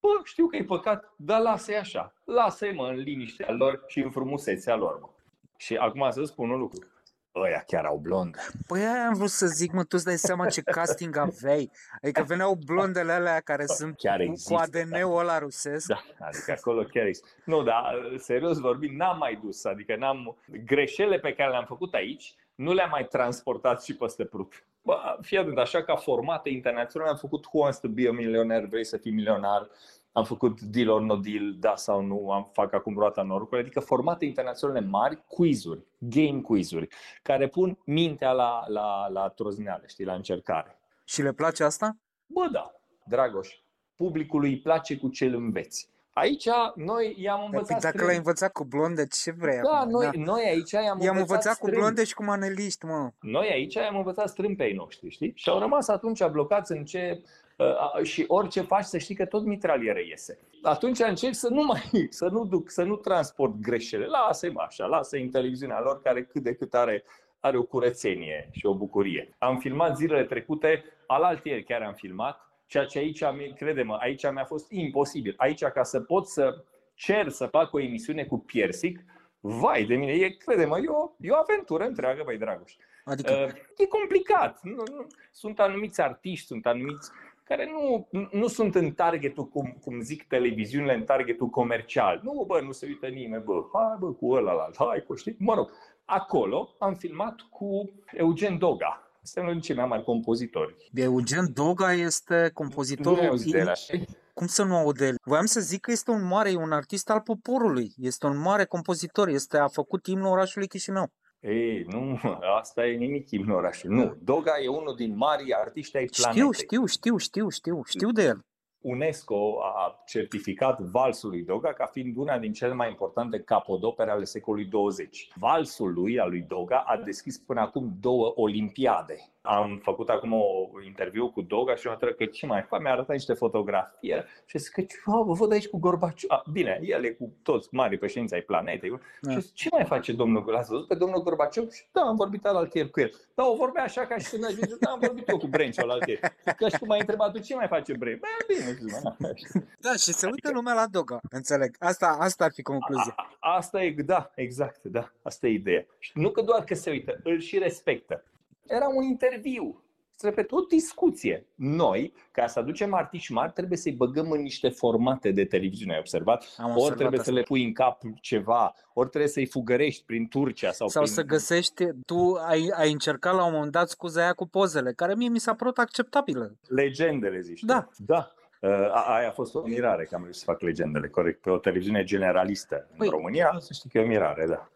Bă, 0.00 0.08
știu 0.24 0.46
că 0.46 0.56
e 0.56 0.64
păcat, 0.64 1.12
dar 1.16 1.40
lasă-i 1.40 1.76
așa. 1.76 2.14
Lasă-i 2.24 2.72
mă 2.72 2.86
în 2.88 2.96
liniștea 2.96 3.52
lor 3.52 3.84
și 3.86 3.98
în 4.00 4.10
frumusețea 4.10 4.76
lor, 4.76 4.98
mă. 5.00 5.08
Și 5.56 5.76
acum 5.76 6.10
să 6.10 6.24
spun 6.24 6.50
un 6.50 6.58
lucru. 6.58 6.86
Ăia 7.34 7.62
chiar 7.66 7.84
au 7.84 7.96
blond. 7.96 8.36
Păi 8.66 8.80
aia 8.80 9.06
am 9.06 9.14
vrut 9.14 9.28
să 9.30 9.46
zic, 9.46 9.72
mă, 9.72 9.80
tu 9.82 9.88
îți 9.90 10.04
dai 10.04 10.16
seama 10.16 10.46
ce 10.46 10.60
casting 10.62 11.16
aveai. 11.16 11.70
Adică 12.02 12.22
veneau 12.22 12.54
blondele 12.64 13.12
alea 13.12 13.40
care 13.40 13.66
sunt 13.78 13.96
Chiar 13.96 14.16
cu- 14.16 14.22
există, 14.22 14.54
cu 14.54 14.60
ADN-ul 14.60 15.18
ăla 15.18 15.38
rusesc. 15.38 15.86
Da, 15.86 16.02
adică 16.18 16.52
acolo 16.58 16.82
chiar 16.82 17.06
există. 17.06 17.28
Nu, 17.44 17.62
dar 17.62 18.12
serios 18.18 18.58
vorbind, 18.58 18.96
n-am 18.96 19.18
mai 19.18 19.38
dus. 19.44 19.64
Adică 19.64 19.96
n-am 19.96 20.36
greșelile 20.64 21.18
pe 21.18 21.34
care 21.34 21.50
le-am 21.50 21.64
făcut 21.64 21.94
aici, 21.94 22.34
nu 22.54 22.72
le-am 22.72 22.90
mai 22.90 23.06
transportat 23.06 23.82
și 23.82 23.94
peste 23.96 24.24
prup. 24.24 24.52
Bă, 24.82 25.18
fii 25.20 25.38
atent, 25.38 25.58
așa 25.58 25.82
ca 25.82 25.96
formate 25.96 26.48
internaționale 26.48 27.10
am 27.10 27.16
făcut 27.16 27.44
Who 27.44 27.58
Wants 27.58 27.78
to 27.78 27.88
be 27.88 28.08
a 28.08 28.12
Millionaire, 28.12 28.66
vrei 28.66 28.84
să 28.84 28.96
fii 28.96 29.12
milionar, 29.12 29.68
am 30.16 30.24
făcut 30.24 30.60
Deal 30.60 30.88
or 30.88 31.00
No 31.00 31.16
Deal, 31.16 31.54
da 31.58 31.76
sau 31.76 32.00
nu, 32.02 32.30
am 32.30 32.50
fac 32.52 32.72
acum 32.72 32.98
roata 32.98 33.22
norocului, 33.22 33.62
adică 33.62 33.80
formate 33.80 34.24
internaționale 34.24 34.80
mari, 34.80 35.22
quizuri, 35.26 35.84
game 35.98 36.40
quizuri, 36.40 36.88
care 37.22 37.48
pun 37.48 37.78
mintea 37.84 38.32
la, 38.32 38.64
la, 38.68 39.08
la 39.08 39.28
trozneală, 39.28 39.82
știi, 39.86 40.04
la 40.04 40.12
încercare. 40.14 40.78
Și 41.04 41.22
le 41.22 41.32
place 41.32 41.64
asta? 41.64 41.96
Bă, 42.26 42.48
da, 42.52 42.74
Dragoș, 43.06 43.48
publicului 43.96 44.50
îi 44.50 44.58
place 44.60 44.96
cu 44.96 45.08
ce 45.08 45.24
îl 45.24 45.34
înveți. 45.34 45.88
Aici 46.12 46.48
noi 46.74 47.14
i-am 47.18 47.38
Păi 47.38 47.46
învățat 47.46 47.68
dacă 47.80 47.86
strâmb. 47.88 48.06
l-ai 48.08 48.16
învățat 48.16 48.52
cu 48.52 48.64
blonde, 48.64 49.06
ce 49.06 49.30
vrei 49.30 49.60
Da, 49.62 49.70
acum? 49.78 49.90
noi, 49.90 50.10
noi 50.16 50.42
aici 50.46 50.70
i-am, 50.70 50.84
I-am 50.84 50.96
învățat, 50.96 51.18
învățat 51.18 51.58
cu 51.58 51.66
strâmb. 51.66 51.74
blonde 51.82 52.04
și 52.04 52.14
cu 52.14 52.24
maneliști, 52.24 52.84
mă. 52.84 53.10
Noi 53.20 53.48
aici 53.48 53.74
i-am 53.74 53.96
învățat 53.96 54.28
strâmb 54.28 54.56
pe 54.56 54.62
ai 54.62 54.72
noștri, 54.72 55.10
știi? 55.10 55.32
Și 55.34 55.48
au 55.48 55.58
rămas 55.58 55.88
atunci 55.88 56.26
blocați 56.26 56.72
în 56.72 56.84
ce... 56.84 57.22
Uh, 57.56 58.02
și 58.02 58.24
orice 58.28 58.60
faci 58.60 58.84
să 58.84 58.98
știi 58.98 59.14
că 59.14 59.24
tot 59.24 59.44
mitraliere 59.44 60.06
iese. 60.06 60.38
Atunci 60.62 60.98
încerc 60.98 61.34
să 61.34 61.48
nu 61.48 61.62
mai, 61.62 61.82
să 62.10 62.28
nu 62.28 62.44
duc, 62.44 62.70
să 62.70 62.82
nu 62.82 62.96
transport 62.96 63.54
greșele. 63.60 64.06
Lasă-i 64.06 64.50
mă 64.50 64.62
așa, 64.66 64.86
lasă-i 64.86 65.22
în 65.22 65.30
televiziunea 65.30 65.80
lor 65.80 66.02
care 66.02 66.24
cât 66.24 66.42
de 66.42 66.54
cât 66.54 66.74
are, 66.74 67.04
are 67.40 67.56
o 67.56 67.62
curățenie 67.62 68.48
și 68.52 68.66
o 68.66 68.74
bucurie. 68.74 69.34
Am 69.38 69.58
filmat 69.58 69.96
zilele 69.96 70.24
trecute, 70.24 70.84
alaltieri 71.06 71.64
chiar 71.64 71.82
am 71.82 71.94
filmat, 71.94 72.48
ceea 72.66 72.84
ce 72.84 72.98
aici, 72.98 73.20
mi- 73.20 73.54
crede-mă, 73.56 73.94
aici 74.00 74.30
mi-a 74.30 74.44
fost 74.44 74.70
imposibil. 74.70 75.34
Aici 75.36 75.64
ca 75.64 75.82
să 75.82 76.00
pot 76.00 76.26
să 76.26 76.64
cer 76.94 77.28
să 77.28 77.46
fac 77.46 77.72
o 77.72 77.80
emisiune 77.80 78.24
cu 78.24 78.38
Piersic, 78.38 79.00
vai 79.40 79.84
de 79.84 79.94
mine, 79.94 80.12
e, 80.12 80.28
crede-mă, 80.28 80.78
e 80.78 80.88
o, 80.88 81.10
e 81.20 81.30
o 81.30 81.36
aventură 81.36 81.84
întreagă, 81.84 82.22
băi 82.24 82.38
Dragoș. 82.38 82.72
Adică, 83.04 83.32
Uh, 83.32 83.52
e 83.76 83.86
complicat. 83.86 84.62
Nu, 84.62 84.82
nu. 84.90 85.06
Sunt 85.32 85.60
anumiți 85.60 86.00
artiști, 86.00 86.46
sunt 86.46 86.66
anumiți 86.66 87.10
care 87.44 87.70
nu, 87.70 88.08
nu 88.32 88.46
sunt 88.46 88.74
în 88.74 88.92
targetul, 88.92 89.48
cum, 89.48 89.76
cum 89.80 90.00
zic 90.00 90.26
televiziunile, 90.26 90.94
în 90.94 91.02
targetul 91.02 91.48
comercial. 91.48 92.20
Nu, 92.22 92.44
bă, 92.46 92.60
nu 92.60 92.72
se 92.72 92.86
uită 92.86 93.06
nimeni, 93.06 93.42
bă, 93.44 93.52
hai 93.72 93.96
bă, 93.98 94.12
cu 94.12 94.30
ăla, 94.30 94.70
hai 94.78 95.04
cu, 95.06 95.14
știi? 95.14 95.36
Mă 95.38 95.54
rog, 95.54 95.70
acolo 96.04 96.74
am 96.78 96.94
filmat 96.94 97.40
cu 97.50 97.90
Eugen 98.12 98.58
Doga. 98.58 98.98
Este 99.22 99.40
unul 99.40 99.52
dintre 99.52 99.68
cei 99.68 99.80
mai 99.80 99.88
mari 99.88 100.04
compozitori. 100.04 100.74
Eugen 100.94 101.52
Doga 101.52 101.92
este 101.92 102.50
compozitorul... 102.54 103.22
Nu 103.22 103.28
auzi 103.28 103.50
de 103.50 103.58
el, 103.58 103.68
așa? 103.68 103.94
Cum 104.34 104.46
să 104.46 104.62
nu 104.62 104.76
aud 104.76 104.96
de 104.96 105.06
el? 105.06 105.16
Voiam 105.22 105.44
să 105.44 105.60
zic 105.60 105.80
că 105.80 105.90
este 105.90 106.10
un 106.10 106.26
mare, 106.26 106.50
e 106.50 106.56
un 106.56 106.72
artist 106.72 107.10
al 107.10 107.20
poporului. 107.20 107.92
Este 107.96 108.26
un 108.26 108.36
mare 108.36 108.64
compozitor. 108.64 109.28
Este, 109.28 109.58
a 109.58 109.68
făcut 109.68 110.06
imnul 110.06 110.30
orașului 110.30 110.68
Chișinău. 110.68 111.12
Ei, 111.44 111.86
nu, 111.90 112.20
asta 112.58 112.86
e 112.86 112.96
nimic 112.96 113.32
în 113.32 113.50
orașul. 113.50 113.90
Nu, 113.90 114.16
Doga 114.22 114.52
e 114.62 114.68
unul 114.68 114.94
din 114.96 115.16
marii 115.16 115.54
artiști 115.54 115.96
ai 115.96 116.04
planetei. 116.04 116.42
Știu, 116.42 116.52
știu, 116.52 116.86
știu, 116.86 117.16
știu, 117.16 117.48
știu, 117.48 117.82
știu 117.84 118.10
de 118.10 118.22
el. 118.22 118.38
UNESCO 118.80 119.60
a 119.62 120.02
certificat 120.06 120.80
valsul 120.80 121.30
lui 121.30 121.42
Doga 121.42 121.72
ca 121.72 121.86
fiind 121.86 122.16
una 122.16 122.38
din 122.38 122.52
cele 122.52 122.72
mai 122.72 122.88
importante 122.88 123.40
capodopere 123.40 124.10
ale 124.10 124.24
secolului 124.24 124.66
20. 124.66 125.28
Valsul 125.34 125.92
lui, 125.92 126.18
al 126.18 126.30
lui 126.30 126.44
Doga, 126.48 126.84
a 126.86 126.96
deschis 126.96 127.38
până 127.38 127.60
acum 127.60 127.96
două 128.00 128.32
olimpiade. 128.36 129.33
Am 129.46 129.80
făcut 129.82 130.08
acum 130.08 130.32
o 130.32 130.68
interviu 130.84 131.30
cu 131.30 131.42
Doga 131.42 131.74
și 131.74 131.86
m-a 131.86 131.96
că 132.16 132.24
ce 132.24 132.46
mai 132.46 132.62
fac, 132.62 132.80
mi-a 132.80 132.92
arătat 132.92 133.14
niște 133.14 133.32
fotografii 133.32 134.14
și 134.44 134.58
zic 134.58 134.72
că 134.72 135.10
vă 135.24 135.32
văd 135.32 135.52
aici 135.52 135.68
cu 135.68 135.78
Gorbaciov. 135.78 136.42
Bine, 136.52 136.80
el 136.82 137.04
e 137.04 137.10
cu 137.10 137.32
toți 137.42 137.68
mari 137.70 137.98
președinți 137.98 138.34
ai 138.34 138.40
planetei. 138.40 139.00
Da. 139.20 139.32
Și 139.32 139.40
zic, 139.40 139.54
ce 139.54 139.68
mai 139.72 139.84
face 139.84 140.12
domnul 140.12 140.44
L-ați 140.46 140.70
văzut 140.70 140.86
pe 140.86 140.94
domnul 140.94 141.22
Gorbaciov? 141.22 141.70
Și 141.70 141.82
da, 141.92 142.00
am 142.00 142.16
vorbit 142.16 142.46
al 142.46 142.56
altier 142.56 142.88
cu 142.88 143.00
el. 143.00 143.10
Da, 143.34 143.46
o 143.46 143.56
vorbea 143.56 143.82
așa 143.82 144.06
ca 144.06 144.18
și 144.18 144.30
când 144.30 144.44
aș 144.44 144.52
zis, 144.52 144.76
da, 144.76 144.90
am 144.90 144.98
vorbit 144.98 145.28
eu 145.28 145.38
cu 145.38 145.46
Brenciu 145.46 145.80
al 145.82 145.90
altier. 145.90 146.18
Că 146.56 146.68
și 146.68 146.78
cum 146.78 146.90
ai 146.90 147.00
întrebat 147.00 147.32
tu 147.32 147.38
ce 147.38 147.54
mai 147.54 147.66
face 147.66 147.92
Brenciu? 147.92 148.20
Bă, 148.20 148.54
bine, 148.54 148.72
zic, 148.72 149.64
Da, 149.80 149.92
și 149.92 150.12
se 150.12 150.26
uită 150.26 150.48
adică... 150.48 150.52
lumea 150.52 150.74
la 150.74 150.86
Doga, 150.90 151.20
înțeleg. 151.30 151.76
Asta, 151.78 152.16
asta 152.20 152.44
ar 152.44 152.52
fi 152.52 152.62
concluzia. 152.62 153.14
A, 153.40 153.56
asta 153.56 153.82
e, 153.82 153.94
da, 154.04 154.30
exact, 154.34 154.82
da, 154.82 155.10
asta 155.22 155.46
e 155.46 155.50
ideea. 155.50 155.86
Și 155.98 156.10
nu 156.14 156.30
că 156.30 156.42
doar 156.42 156.64
că 156.64 156.74
se 156.74 156.90
uită, 156.90 157.20
îl 157.22 157.40
și 157.40 157.58
respectă. 157.58 158.24
Era 158.66 158.88
un 158.88 159.02
interviu. 159.02 159.84
Repet, 160.20 160.52
o 160.52 160.60
discuție. 160.60 161.46
Noi, 161.54 162.12
ca 162.30 162.46
să 162.46 162.58
aducem 162.58 162.94
artiști 162.94 163.32
mari, 163.32 163.52
trebuie 163.52 163.78
să-i 163.78 163.92
băgăm 163.92 164.30
în 164.30 164.40
niște 164.40 164.68
formate 164.68 165.30
de 165.30 165.44
televiziune, 165.44 165.92
ai 165.92 165.98
observat? 165.98 166.54
Am 166.56 166.76
ori 166.76 166.94
trebuie 166.94 167.18
asta. 167.18 167.30
să 167.30 167.38
le 167.38 167.42
pui 167.42 167.64
în 167.64 167.72
cap 167.72 168.00
ceva, 168.20 168.74
ori 168.92 169.08
trebuie 169.08 169.30
să-i 169.30 169.46
fugărești 169.46 170.04
prin 170.04 170.28
Turcia. 170.28 170.70
Sau, 170.70 170.88
sau 170.88 171.02
prin... 171.02 171.14
să 171.14 171.22
găsești, 171.22 171.84
tu 172.06 172.32
ai, 172.46 172.72
ai 172.76 172.92
încercat 172.92 173.34
la 173.34 173.44
un 173.44 173.52
moment 173.52 173.72
dat 173.72 173.88
scuza 173.88 174.22
aia 174.22 174.32
cu 174.32 174.46
pozele, 174.46 174.92
care 174.92 175.14
mie 175.14 175.28
mi 175.28 175.38
s-a 175.38 175.54
părut 175.54 175.78
acceptabilă. 175.78 176.56
Legendele, 176.68 177.40
zici 177.40 177.62
Da. 177.62 177.88
Da. 177.96 178.32
Uh, 178.60 178.70
aia 179.06 179.28
a 179.28 179.32
fost 179.32 179.54
o 179.54 179.62
mirare 179.62 180.04
că 180.04 180.14
am 180.14 180.22
reușit 180.22 180.40
să 180.40 180.46
fac 180.46 180.60
legendele, 180.60 181.08
corect, 181.08 181.40
pe 181.40 181.50
o 181.50 181.58
televiziune 181.58 182.04
generalistă 182.04 182.88
păi, 182.96 183.06
în 183.06 183.12
România, 183.12 183.56
să 183.58 183.72
știi 183.72 183.90
că 183.90 183.98
e 183.98 184.02
o 184.02 184.06
mirare, 184.06 184.46
da. 184.46 184.68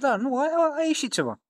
Da, 0.00 0.16
nu, 0.16 0.38
a, 0.38 0.74
a 0.76 0.82
ieșit 0.86 1.12
ceva. 1.12 1.40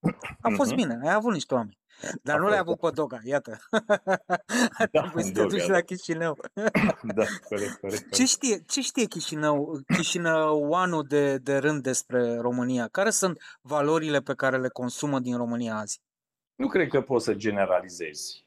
A 0.40 0.48
fost 0.54 0.72
uh-huh. 0.72 0.76
bine, 0.76 0.98
ai 1.02 1.14
avut 1.14 1.32
niște 1.32 1.54
oameni. 1.54 1.78
Dar 2.22 2.36
a 2.36 2.38
nu 2.38 2.46
le-ai 2.46 2.58
avut 2.58 2.80
pe 2.80 2.90
Doga, 2.94 3.20
iată. 3.24 3.58
Da, 4.92 5.00
Trebuie 5.00 5.24
să 5.24 5.32
te 5.32 5.44
duci 5.46 5.66
la 5.66 5.80
Chișinău. 5.80 6.38
da, 7.16 7.24
corect, 7.48 7.80
corect. 7.80 8.12
Ce 8.12 8.24
știe, 8.24 8.62
ce 8.66 8.80
știe 8.80 9.04
Chișinău, 9.04 9.80
Chișinăuanul 9.96 11.04
de, 11.08 11.38
de 11.38 11.56
rând 11.56 11.82
despre 11.82 12.36
România? 12.36 12.88
Care 12.88 13.10
sunt 13.10 13.38
valorile 13.60 14.20
pe 14.20 14.34
care 14.34 14.58
le 14.58 14.68
consumă 14.68 15.18
din 15.18 15.36
România 15.36 15.76
azi? 15.76 16.00
Nu 16.54 16.68
cred 16.68 16.88
că 16.88 17.00
poți 17.00 17.24
să 17.24 17.34
generalizezi. 17.34 18.44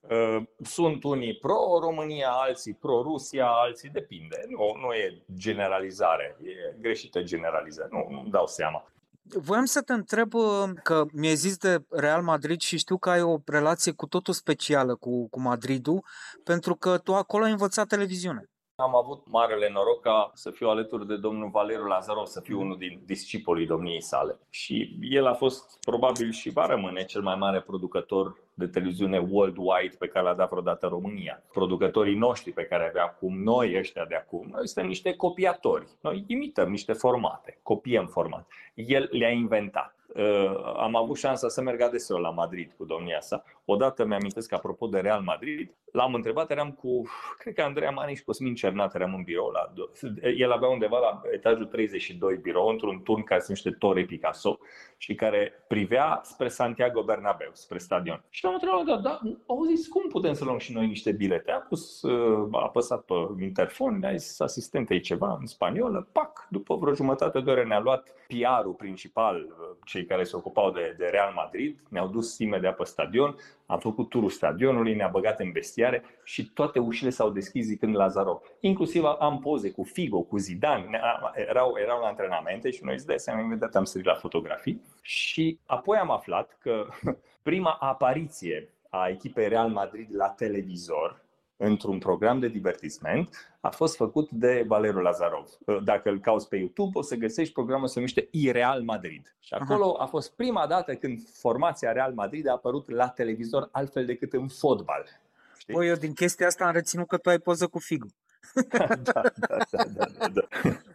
Uh, 0.00 0.42
sunt 0.62 1.04
unii 1.04 1.34
pro-România, 1.36 2.30
alții 2.30 2.74
pro-Rusia, 2.74 3.46
alții 3.46 3.88
depinde. 3.88 4.44
Nu, 4.48 4.76
nu 4.80 4.92
e 4.92 5.22
generalizare, 5.36 6.36
e 6.42 6.74
greșită 6.80 7.22
generalizare, 7.22 7.88
nu, 7.92 8.06
nu 8.10 8.28
dau 8.28 8.46
seama. 8.46 8.90
Voiam 9.34 9.64
să 9.64 9.80
te 9.80 9.92
întreb 9.92 10.34
uh, 10.34 10.70
că 10.82 11.04
mi-ai 11.12 11.34
zis 11.34 11.56
de 11.56 11.78
Real 11.90 12.22
Madrid 12.22 12.60
și 12.60 12.76
știu 12.78 12.98
că 12.98 13.10
ai 13.10 13.22
o 13.22 13.36
relație 13.44 13.92
cu 13.92 14.06
totul 14.06 14.34
specială 14.34 14.94
cu, 14.94 15.28
cu 15.28 15.40
Madridul, 15.40 16.04
pentru 16.44 16.74
că 16.74 16.98
tu 16.98 17.14
acolo 17.14 17.44
ai 17.44 17.50
învățat 17.50 17.86
televiziune. 17.86 18.44
Am 18.80 18.94
avut 18.96 19.30
marele 19.30 19.70
noroc 19.70 20.00
ca 20.00 20.30
să 20.34 20.50
fiu 20.50 20.68
alături 20.68 21.06
de 21.06 21.16
domnul 21.16 21.48
Valeriu 21.48 21.84
Lazarov, 21.84 22.26
să 22.26 22.40
fiu 22.40 22.60
unul 22.60 22.78
din 22.78 23.00
discipolii 23.04 23.66
domniei 23.66 24.02
sale. 24.02 24.38
Și 24.50 24.98
el 25.00 25.26
a 25.26 25.34
fost 25.34 25.84
probabil 25.84 26.30
și 26.30 26.50
va 26.50 26.66
rămâne 26.66 27.04
cel 27.04 27.22
mai 27.22 27.36
mare 27.36 27.60
producător 27.60 28.36
de 28.54 28.66
televiziune 28.66 29.18
worldwide 29.18 29.96
pe 29.98 30.06
care 30.06 30.24
l-a 30.24 30.34
dat 30.34 30.48
vreodată 30.48 30.86
România. 30.86 31.42
Producătorii 31.52 32.16
noștri 32.16 32.52
pe 32.52 32.64
care 32.64 32.88
avea 32.88 33.04
acum 33.04 33.42
noi 33.42 33.78
ăștia 33.78 34.04
de 34.04 34.14
acum, 34.14 34.48
noi 34.50 34.66
suntem 34.66 34.86
niște 34.86 35.16
copiatori. 35.16 35.86
Noi 36.00 36.24
imităm 36.26 36.70
niște 36.70 36.92
formate, 36.92 37.58
copiem 37.62 38.06
formate. 38.06 38.46
El 38.74 39.08
le-a 39.10 39.30
inventat. 39.30 39.97
Uh, 40.14 40.74
am 40.76 40.96
avut 40.96 41.16
șansa 41.16 41.48
să 41.48 41.62
merg 41.62 41.80
adeseori 41.80 42.22
la 42.22 42.30
Madrid 42.30 42.72
cu 42.76 42.84
domnia 42.84 43.20
sa. 43.20 43.44
Odată 43.64 44.04
mi-amintesc, 44.04 44.52
apropo 44.52 44.86
de 44.86 44.98
Real 44.98 45.20
Madrid, 45.20 45.74
l-am 45.92 46.14
întrebat, 46.14 46.50
eram 46.50 46.70
cu, 46.72 47.02
cred 47.38 47.54
că 47.54 47.62
Andreea 47.62 47.90
Maniș 47.90 48.18
și 48.18 48.24
Cosmin 48.24 48.54
Cernat, 48.54 48.94
eram 48.94 49.14
în 49.14 49.22
birou. 49.22 49.50
La, 49.50 49.72
el 50.36 50.52
avea 50.52 50.68
undeva 50.68 50.98
la 50.98 51.20
etajul 51.32 51.66
32 51.66 52.36
birou, 52.36 52.68
într-un 52.68 53.02
turn 53.02 53.22
care 53.22 53.40
se 53.40 53.46
numește 53.48 53.78
Torre 53.78 54.04
Picasso 54.04 54.58
și 54.96 55.14
care 55.14 55.64
privea 55.68 56.20
spre 56.22 56.48
Santiago 56.48 57.02
Bernabeu, 57.02 57.50
spre 57.52 57.78
stadion. 57.78 58.24
Și 58.30 58.46
am 58.46 58.52
întrebat, 58.52 58.84
da, 58.84 58.96
da, 58.96 59.20
au 59.46 59.64
zis, 59.64 59.88
cum 59.88 60.08
putem 60.08 60.32
să 60.32 60.44
luăm 60.44 60.58
și 60.58 60.72
noi 60.72 60.86
niște 60.86 61.12
bilete? 61.12 61.50
A, 61.50 61.58
pus, 61.58 62.02
uh, 62.02 62.48
a 62.52 62.62
apăsat 62.62 63.04
pe 63.04 63.14
interfon, 63.40 64.04
a 64.04 64.14
zis 64.14 64.40
asistentei 64.40 65.00
ceva 65.00 65.36
în 65.40 65.46
spaniolă, 65.46 66.08
pac, 66.12 66.46
după 66.50 66.76
vreo 66.76 66.94
jumătate 66.94 67.40
de 67.40 67.50
oră 67.50 67.64
ne-a 67.64 67.80
luat 67.80 68.14
PR-ul 68.26 68.74
principal, 68.74 69.36
uh, 69.36 69.76
cei 69.98 70.06
care 70.06 70.24
se 70.24 70.36
ocupau 70.36 70.70
de, 70.70 70.94
de 70.98 71.06
Real 71.06 71.32
Madrid, 71.34 71.78
ne-au 71.88 72.08
dus 72.08 72.38
imediat 72.38 72.76
pe 72.76 72.84
stadion, 72.84 73.36
am 73.66 73.78
făcut 73.78 74.08
turul 74.08 74.30
stadionului, 74.30 74.94
ne-a 74.94 75.08
băgat 75.08 75.40
în 75.40 75.52
vestiare 75.52 76.04
și 76.24 76.50
toate 76.50 76.78
ușile 76.78 77.10
s-au 77.10 77.30
deschis 77.30 77.66
zicând 77.66 77.96
Lazarov. 77.96 78.40
Inclusiv 78.60 79.04
am 79.04 79.38
poze 79.38 79.70
cu 79.70 79.82
Figo, 79.82 80.22
cu 80.22 80.36
Zidane, 80.36 81.00
erau, 81.34 81.74
erau 81.82 82.00
la 82.00 82.06
antrenamente 82.06 82.70
și 82.70 82.84
noi 82.84 82.94
îți 82.94 83.06
dai 83.06 83.18
seama, 83.18 83.40
imediat 83.40 83.74
am 83.74 83.84
sărit 83.84 84.06
la 84.06 84.14
fotografii. 84.14 84.82
Și 85.02 85.58
apoi 85.66 85.98
am 85.98 86.10
aflat 86.10 86.56
că 86.60 86.86
prima 87.48 87.76
apariție 87.80 88.68
a 88.90 89.08
echipei 89.08 89.48
Real 89.48 89.68
Madrid 89.68 90.08
la 90.12 90.28
televizor 90.28 91.26
într-un 91.60 91.98
program 91.98 92.38
de 92.38 92.48
divertisment 92.48 93.56
a 93.60 93.68
fost 93.68 93.96
făcut 93.96 94.30
de 94.30 94.64
Valeriu 94.66 95.00
Lazarov. 95.00 95.48
Dacă 95.84 96.08
îl 96.08 96.20
cauți 96.20 96.48
pe 96.48 96.56
YouTube, 96.56 96.98
o 96.98 97.02
să 97.02 97.14
găsești 97.14 97.52
programul 97.52 97.86
se 97.86 97.92
numește 97.94 98.28
Ireal 98.30 98.82
Madrid. 98.82 99.36
Și 99.40 99.54
acolo 99.54 99.96
a 99.98 100.06
fost 100.06 100.32
prima 100.32 100.66
dată 100.66 100.94
când 100.94 101.20
formația 101.32 101.92
Real 101.92 102.12
Madrid 102.12 102.48
a 102.48 102.52
apărut 102.52 102.90
la 102.90 103.08
televizor 103.08 103.68
altfel 103.72 104.06
decât 104.06 104.32
în 104.32 104.48
fotbal. 104.48 105.04
Știi? 105.58 105.74
Păi 105.74 105.88
eu 105.88 105.94
din 105.94 106.12
chestia 106.12 106.46
asta 106.46 106.64
am 106.64 106.72
reținut 106.72 107.06
că 107.06 107.16
tu 107.16 107.28
ai 107.28 107.38
poză 107.38 107.66
cu 107.66 107.78
Figu. 107.78 108.06
da, 108.68 108.86
da, 108.86 109.22
da, 109.36 109.56
da, 110.18 110.28
da. 110.28 110.40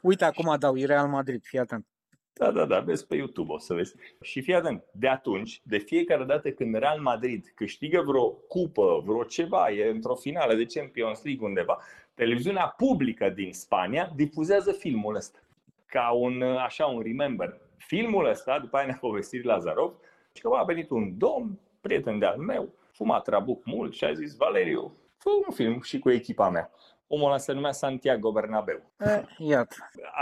Uite, 0.01 0.25
acum 0.25 0.55
dau 0.59 0.75
Ireal 0.75 1.07
Madrid, 1.07 1.43
fii 1.43 1.59
atent. 1.59 1.85
Da, 2.33 2.51
da, 2.51 2.65
da, 2.65 2.79
vezi 2.79 3.07
pe 3.07 3.15
YouTube, 3.15 3.53
o 3.53 3.57
să 3.57 3.73
vezi. 3.73 3.95
Și 4.21 4.41
fii 4.41 4.53
atent, 4.53 4.83
de 4.91 5.07
atunci, 5.07 5.61
de 5.63 5.77
fiecare 5.77 6.23
dată 6.23 6.51
când 6.51 6.75
Real 6.75 6.99
Madrid 6.99 7.51
câștigă 7.55 8.01
vreo 8.01 8.29
cupă, 8.29 9.03
vreo 9.05 9.23
ceva, 9.23 9.69
e 9.71 9.89
într-o 9.89 10.15
finală 10.15 10.53
de 10.53 10.65
Champions 10.65 11.23
League 11.23 11.47
undeva, 11.47 11.77
televiziunea 12.13 12.73
publică 12.77 13.29
din 13.29 13.53
Spania 13.53 14.11
difuzează 14.15 14.71
filmul 14.71 15.15
ăsta. 15.15 15.39
Ca 15.85 16.11
un, 16.11 16.41
așa, 16.41 16.85
un 16.85 17.01
remember. 17.01 17.61
Filmul 17.77 18.25
ăsta, 18.25 18.59
după 18.59 18.77
aia 18.77 18.85
ne-a 18.85 18.97
povestit 19.01 19.43
Lazarov, 19.43 19.93
și 20.33 20.41
că 20.41 20.49
a 20.53 20.63
venit 20.63 20.89
un 20.89 21.17
domn, 21.17 21.59
prieten 21.81 22.19
de-al 22.19 22.37
meu, 22.37 22.73
fuma 22.91 23.19
trabuc 23.19 23.65
mult 23.65 23.93
și 23.93 24.03
a 24.03 24.13
zis, 24.13 24.35
Valeriu, 24.35 24.97
fă 25.17 25.29
un 25.47 25.53
film 25.53 25.81
și 25.81 25.99
cu 25.99 26.09
echipa 26.09 26.49
mea. 26.49 26.71
Omul 27.13 27.27
ăla 27.27 27.37
se 27.37 27.51
numea 27.51 27.71
Santiago 27.71 28.31
Bernabeu. 28.31 28.81
Eh, 28.99 29.21
iată. 29.37 29.75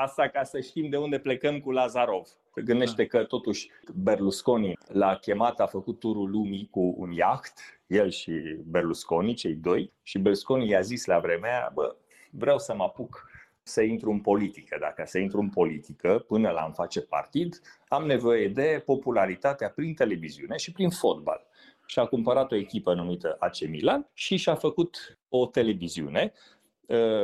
Asta 0.04 0.28
ca 0.28 0.44
să 0.44 0.60
știm 0.60 0.90
de 0.90 0.98
unde 0.98 1.20
plecăm 1.20 1.60
cu 1.60 1.72
Lazarov. 1.72 2.28
Gândește 2.56 3.06
că 3.06 3.24
totuși 3.24 3.70
Berlusconi 3.96 4.78
l-a 4.88 5.16
chemat, 5.16 5.60
a 5.60 5.66
făcut 5.66 6.00
turul 6.00 6.30
lumii 6.30 6.68
cu 6.72 6.96
un 6.98 7.12
iaht, 7.12 7.54
el 7.88 8.10
și 8.10 8.32
Berlusconi, 8.66 9.34
cei 9.34 9.54
doi, 9.54 9.94
și 10.04 10.20
Berlusconi 10.20 10.70
i-a 10.70 10.82
zis 10.82 11.06
la 11.06 11.20
vremea 11.20 11.58
aia, 11.58 11.72
bă, 11.74 11.96
vreau 12.32 12.60
să 12.60 12.76
mă 12.76 12.84
apuc 12.84 13.30
să 13.64 13.82
intru 13.82 14.12
în 14.12 14.20
politică. 14.20 14.78
Dacă 14.80 15.04
să 15.06 15.18
intru 15.18 15.40
în 15.40 15.50
politică, 15.50 16.24
până 16.28 16.50
la 16.50 16.64
îmi 16.64 16.74
face 16.74 17.02
partid, 17.02 17.62
am 17.88 18.06
nevoie 18.06 18.48
de 18.48 18.84
popularitatea 18.86 19.70
prin 19.70 19.94
televiziune 19.94 20.58
și 20.58 20.72
prin 20.72 20.90
fotbal. 20.90 21.48
Și 21.86 22.00
a 22.00 22.06
cumpărat 22.06 22.52
o 22.52 22.56
echipă 22.56 22.94
numită 22.94 23.36
AC 23.40 23.60
Milan 23.68 24.10
și 24.14 24.36
și-a 24.36 24.56
făcut 24.56 25.18
o 25.30 25.46
televiziune 25.46 26.34
Uh, 26.34 26.60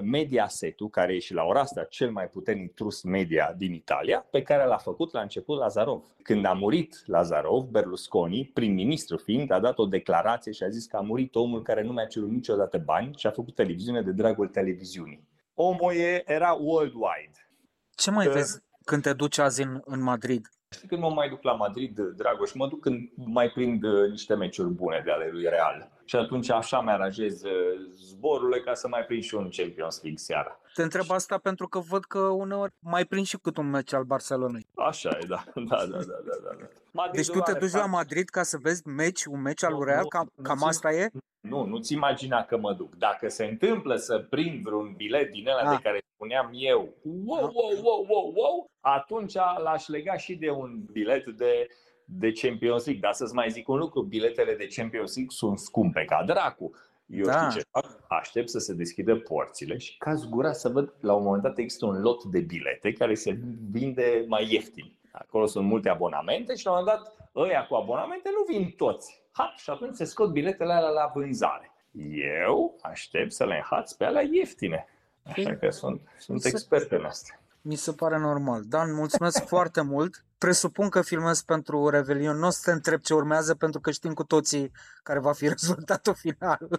Mediasetul, 0.02 0.89
care 0.89 1.15
e 1.15 1.20
și 1.20 1.34
la 1.34 1.43
ora 1.43 1.60
asta 1.60 1.84
cel 1.84 2.12
mai 2.12 2.30
puternic 2.30 2.74
trus 2.74 3.02
media 3.02 3.54
din 3.58 3.74
Italia, 3.74 4.26
pe 4.32 4.41
care 4.41 4.65
l-a 4.65 4.78
făcut 4.78 5.13
la 5.13 5.22
început 5.22 5.58
Lazarov. 5.58 6.04
Când 6.22 6.46
a 6.46 6.54
murit 6.54 7.04
Lazarov, 7.06 7.63
Berlusconi, 7.63 8.52
prim-ministru 8.54 9.17
fiind, 9.17 9.52
a 9.52 9.60
dat 9.60 9.78
o 9.78 9.86
declarație 9.86 10.52
și 10.52 10.63
a 10.63 10.70
zis 10.70 10.86
că 10.86 10.98
a 10.98 11.02
murit 11.02 11.36
omul 11.36 11.62
care 11.62 11.84
nu 11.84 11.91
mi-a 11.91 12.06
cerut 12.06 12.30
niciodată 12.30 12.78
bani 12.78 13.15
și 13.17 13.28
a 13.28 13.32
făcut 13.32 13.56
televiziune 13.56 14.02
de 14.02 14.12
dragul 14.12 14.48
televiziunii. 14.48 15.28
Omul 15.54 15.93
era 16.26 16.54
worldwide. 16.54 17.50
Ce 17.96 18.12
mai 18.12 18.28
uh, 18.28 18.34
vezi 18.34 18.65
când 18.86 19.02
te 19.02 19.13
duci 19.13 19.38
azi 19.38 19.62
în, 19.62 19.82
în 19.86 20.02
Madrid? 20.02 20.50
Știi 20.76 20.88
când 20.88 21.02
mă 21.02 21.10
mai 21.10 21.30
duc 21.30 21.43
la 21.43 21.54
Madrid, 21.54 22.00
Dragoș, 22.00 22.54
mă 22.54 22.67
duc 22.67 22.80
când 22.80 23.10
mai 23.15 23.50
prind 23.50 23.84
uh, 23.84 24.10
niște 24.10 24.36
meciuri 24.36 24.70
bune 24.70 25.02
de 25.06 25.12
ale 25.12 25.30
lui 25.32 25.43
Real. 25.43 25.96
Și 26.10 26.15
atunci 26.15 26.50
așa 26.50 26.82
mi 26.82 26.89
aranjez 26.89 27.43
uh, 27.43 27.52
zborurile 27.96 28.60
ca 28.60 28.74
să 28.74 28.88
mai 28.88 29.04
prind 29.04 29.24
și 29.24 29.36
un 29.36 29.50
Champions 29.52 30.02
League 30.02 30.20
seara. 30.20 30.60
Te 30.74 30.84
întreb 30.84 31.12
asta 31.12 31.38
pentru 31.38 31.67
că 31.67 31.80
văd 31.80 32.04
că 32.04 32.20
uneori 32.20 32.74
mai 32.80 33.06
prind 33.06 33.26
și 33.26 33.38
cât 33.38 33.58
un 33.58 33.70
meci 33.70 33.93
al 33.93 34.04
Barcelonei. 34.04 34.67
Așa 34.76 35.17
e, 35.22 35.26
da. 35.28 35.43
Da, 35.70 35.76
da, 35.78 35.98
da, 35.98 35.98
da, 35.98 36.38
da. 36.43 36.67
da. 36.91 37.10
deci 37.12 37.30
tu 37.30 37.39
te 37.39 37.54
duci 37.54 37.72
la 37.72 37.86
Madrid 37.86 38.30
ca 38.30 38.43
să 38.43 38.58
vezi 38.62 38.88
meci, 38.88 39.26
un 39.26 39.41
meci 39.41 39.63
al 39.63 39.74
lui 39.74 39.86
Real? 39.86 40.08
Cam, 40.08 40.32
cam 40.41 40.63
asta 40.63 40.91
e? 40.91 41.10
Nu, 41.39 41.65
nu-ți 41.65 41.93
imagina 41.93 42.43
că 42.43 42.58
mă 42.58 42.74
duc. 42.74 42.96
Dacă 42.96 43.30
se 43.30 43.46
întâmplă 43.46 43.96
să 43.96 44.26
prind 44.30 44.62
vreun 44.62 44.93
bilet 44.96 45.32
din 45.32 45.48
ăla 45.48 45.70
de 45.70 45.76
ah. 45.76 45.82
care 45.84 46.02
spuneam 46.13 46.50
eu, 46.54 46.93
wow, 47.04 47.52
wow, 47.54 47.80
wow, 47.82 48.06
wow, 48.10 48.34
wow, 48.36 48.70
atunci 48.80 49.34
l-aș 49.34 49.88
lega 49.88 50.17
și 50.17 50.36
de 50.36 50.50
un 50.50 50.80
bilet 50.91 51.26
de 51.26 51.67
de 52.10 52.32
Champions 52.32 52.86
League. 52.86 53.02
Dar 53.02 53.13
să-ți 53.13 53.34
mai 53.34 53.50
zic 53.50 53.67
un 53.67 53.78
lucru, 53.78 54.02
biletele 54.02 54.56
de 54.56 54.67
Champions 54.76 55.15
League 55.15 55.36
sunt 55.36 55.60
scumpe 55.60 56.06
ca 56.06 56.24
dracu. 56.26 56.72
Eu 57.06 57.24
Da. 57.24 57.50
știu 57.50 57.60
ce 57.62 57.67
fac? 57.72 58.00
Aștept 58.08 58.50
să 58.50 58.60
se 58.60 58.74
deschidă 58.74 59.15
porțile 59.15 59.78
și 59.78 59.98
caz 59.98 60.26
gura 60.30 60.52
să 60.52 60.70
văd, 60.70 60.93
la 61.00 61.13
un 61.13 61.24
moment 61.24 61.43
dat 61.43 61.58
există 61.58 61.86
un 61.86 62.02
lot 62.02 62.24
de 62.24 62.39
bilete 62.39 62.91
care 62.93 63.13
se 63.13 63.39
vinde 63.72 64.26
mai 64.28 64.48
ieftin. 64.54 64.93
Acolo 65.12 65.46
sunt 65.46 65.65
multe 65.67 65.89
abonamente 65.89 66.56
și 66.56 66.65
la 66.65 66.72
un 66.72 66.78
moment 66.80 66.98
dat 66.98 67.30
ăia 67.36 67.65
cu 67.65 67.76
abonamente 67.76 68.30
nu 68.38 68.56
vin 68.58 68.74
toți. 68.78 69.22
Ha, 69.32 69.54
și 69.58 69.70
atunci 69.70 69.96
se 69.96 70.04
scot 70.04 70.32
biletele 70.32 70.74
alea 70.74 70.89
la 70.89 71.12
vânzare. 71.13 71.72
Eu 72.46 72.78
aștept 72.82 73.32
să 73.32 73.46
le 73.46 73.56
înhaț 73.56 73.91
pe 73.91 74.06
alea 74.06 74.22
ieftine. 74.32 74.88
Așa 75.24 75.56
că 75.56 75.70
sunt, 75.70 76.02
sunt 76.17 76.41
Se- 76.41 76.48
expert 76.48 76.91
în 76.91 77.06
asta. 77.06 77.39
Mi 77.62 77.76
se 77.76 77.91
pare 77.91 78.17
normal. 78.20 78.62
Dan, 78.65 78.93
mulțumesc 78.96 79.46
foarte 79.56 79.82
mult. 79.82 80.26
Presupun 80.38 80.89
că 80.89 81.02
filmez 81.02 81.41
pentru 81.41 81.89
Revelion. 81.89 82.38
Nu 82.38 82.47
o 82.47 82.50
să 82.50 82.60
te 82.63 82.71
întreb 82.71 83.00
ce 83.00 83.13
urmează, 83.13 83.56
pentru 83.56 83.80
că 83.80 83.91
știm 83.91 84.13
cu 84.13 84.23
toții 84.23 84.71
care 85.04 85.19
va 85.19 85.34
fi 85.34 85.47
rezultatul 85.58 86.13
final. 86.13 86.60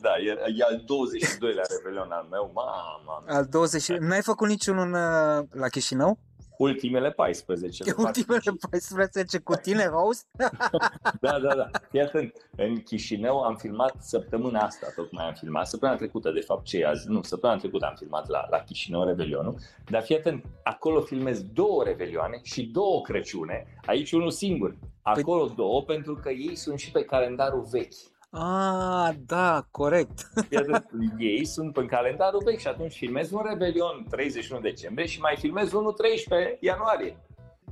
Da, 0.00 0.16
e, 0.18 0.30
e 0.56 0.64
al 0.64 0.84
22-lea 0.84 1.66
Revelion 1.76 2.10
al 2.10 2.26
meu. 2.30 2.50
Mama, 2.54 3.24
Al 3.26 3.44
20. 3.44 3.88
N-ai 3.88 4.22
făcut 4.22 4.48
niciunul 4.48 4.86
în, 4.86 4.92
uh, 4.92 5.44
la 5.50 5.68
Chișinău? 5.68 6.18
Ultimele 6.64 7.10
14. 7.10 7.84
le 7.84 7.90
fac 7.90 8.04
Ultimele 8.04 8.40
și- 8.40 8.50
14 8.70 9.38
cu 9.38 9.54
tine, 9.54 9.84
host? 9.84 10.26
Da, 11.20 11.38
da, 11.38 11.54
da. 11.54 11.70
Fii 11.90 12.00
atent. 12.00 12.32
În 12.56 12.76
Chișinău 12.82 13.40
am 13.40 13.56
filmat 13.56 13.94
săptămâna 14.00 14.60
asta, 14.60 14.86
tocmai 14.96 15.26
am 15.26 15.34
filmat. 15.34 15.66
Săptămâna 15.66 15.98
trecută, 15.98 16.30
de 16.30 16.40
fapt, 16.40 16.64
ce 16.64 16.78
e 16.78 16.86
azi? 16.88 17.08
Nu, 17.08 17.22
săptămâna 17.22 17.58
trecută 17.58 17.86
am 17.86 17.94
filmat 17.98 18.28
la, 18.28 18.46
la 18.50 18.58
Chișinău 18.58 19.04
Revelionul. 19.04 19.54
Dar 19.90 20.02
fii 20.02 20.16
atent, 20.18 20.44
acolo 20.62 21.00
filmez 21.00 21.42
două 21.42 21.84
Revelioane 21.84 22.40
și 22.42 22.62
două 22.66 23.00
Crăciune. 23.02 23.66
Aici 23.86 24.12
unul 24.12 24.30
singur. 24.30 24.76
Acolo 25.02 25.46
două, 25.56 25.82
pentru 25.82 26.14
că 26.14 26.30
ei 26.30 26.54
sunt 26.56 26.78
și 26.78 26.90
pe 26.90 27.02
calendarul 27.04 27.66
vechi. 27.70 27.92
Ah, 28.32 29.14
da, 29.26 29.66
corect. 29.70 30.30
Fii 30.48 30.56
atent, 30.56 30.86
ei 31.18 31.44
sunt 31.44 31.72
pe 31.72 31.84
calendarul 31.86 32.42
vechi 32.44 32.58
și 32.58 32.68
atunci 32.68 32.92
filmez 32.92 33.30
un 33.30 33.42
Revelion 33.44 34.06
31 34.10 34.60
decembrie 34.60 35.06
și 35.06 35.20
mai 35.20 35.36
filmez 35.38 35.72
unul 35.72 35.92
13 35.92 36.56
ianuarie. 36.60 37.16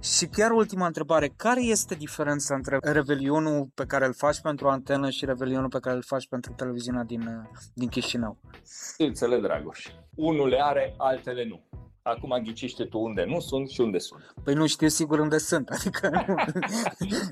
Și 0.02 0.26
chiar 0.26 0.50
ultima 0.50 0.86
întrebare. 0.86 1.32
Care 1.36 1.62
este 1.62 1.94
diferența 1.94 2.54
între 2.54 2.78
Revelionul 2.82 3.68
pe 3.74 3.84
care 3.84 4.06
îl 4.06 4.14
faci 4.14 4.40
pentru 4.40 4.68
antenă 4.68 5.10
și 5.10 5.24
Revelionul 5.24 5.68
pe 5.68 5.78
care 5.78 5.96
îl 5.96 6.02
faci 6.02 6.28
pentru 6.28 6.52
televiziunea 6.56 7.02
din, 7.02 7.20
uh, 7.20 7.58
din 7.74 7.88
Chișinău? 7.88 8.36
Stâlțele 8.62 9.40
Dragoș. 9.40 9.86
Unul 10.14 10.48
le 10.48 10.58
are, 10.62 10.94
altele 10.96 11.44
nu. 11.44 11.62
Acum 12.02 12.40
ghicește 12.42 12.84
tu 12.84 12.98
unde 12.98 13.24
nu 13.24 13.40
sunt 13.40 13.68
și 13.68 13.80
unde 13.80 13.98
sunt. 13.98 14.34
Păi 14.44 14.54
nu 14.54 14.66
știu 14.66 14.88
sigur 14.88 15.18
unde 15.18 15.38
sunt, 15.38 15.68
adică 15.78 16.08
nu. 16.08 16.34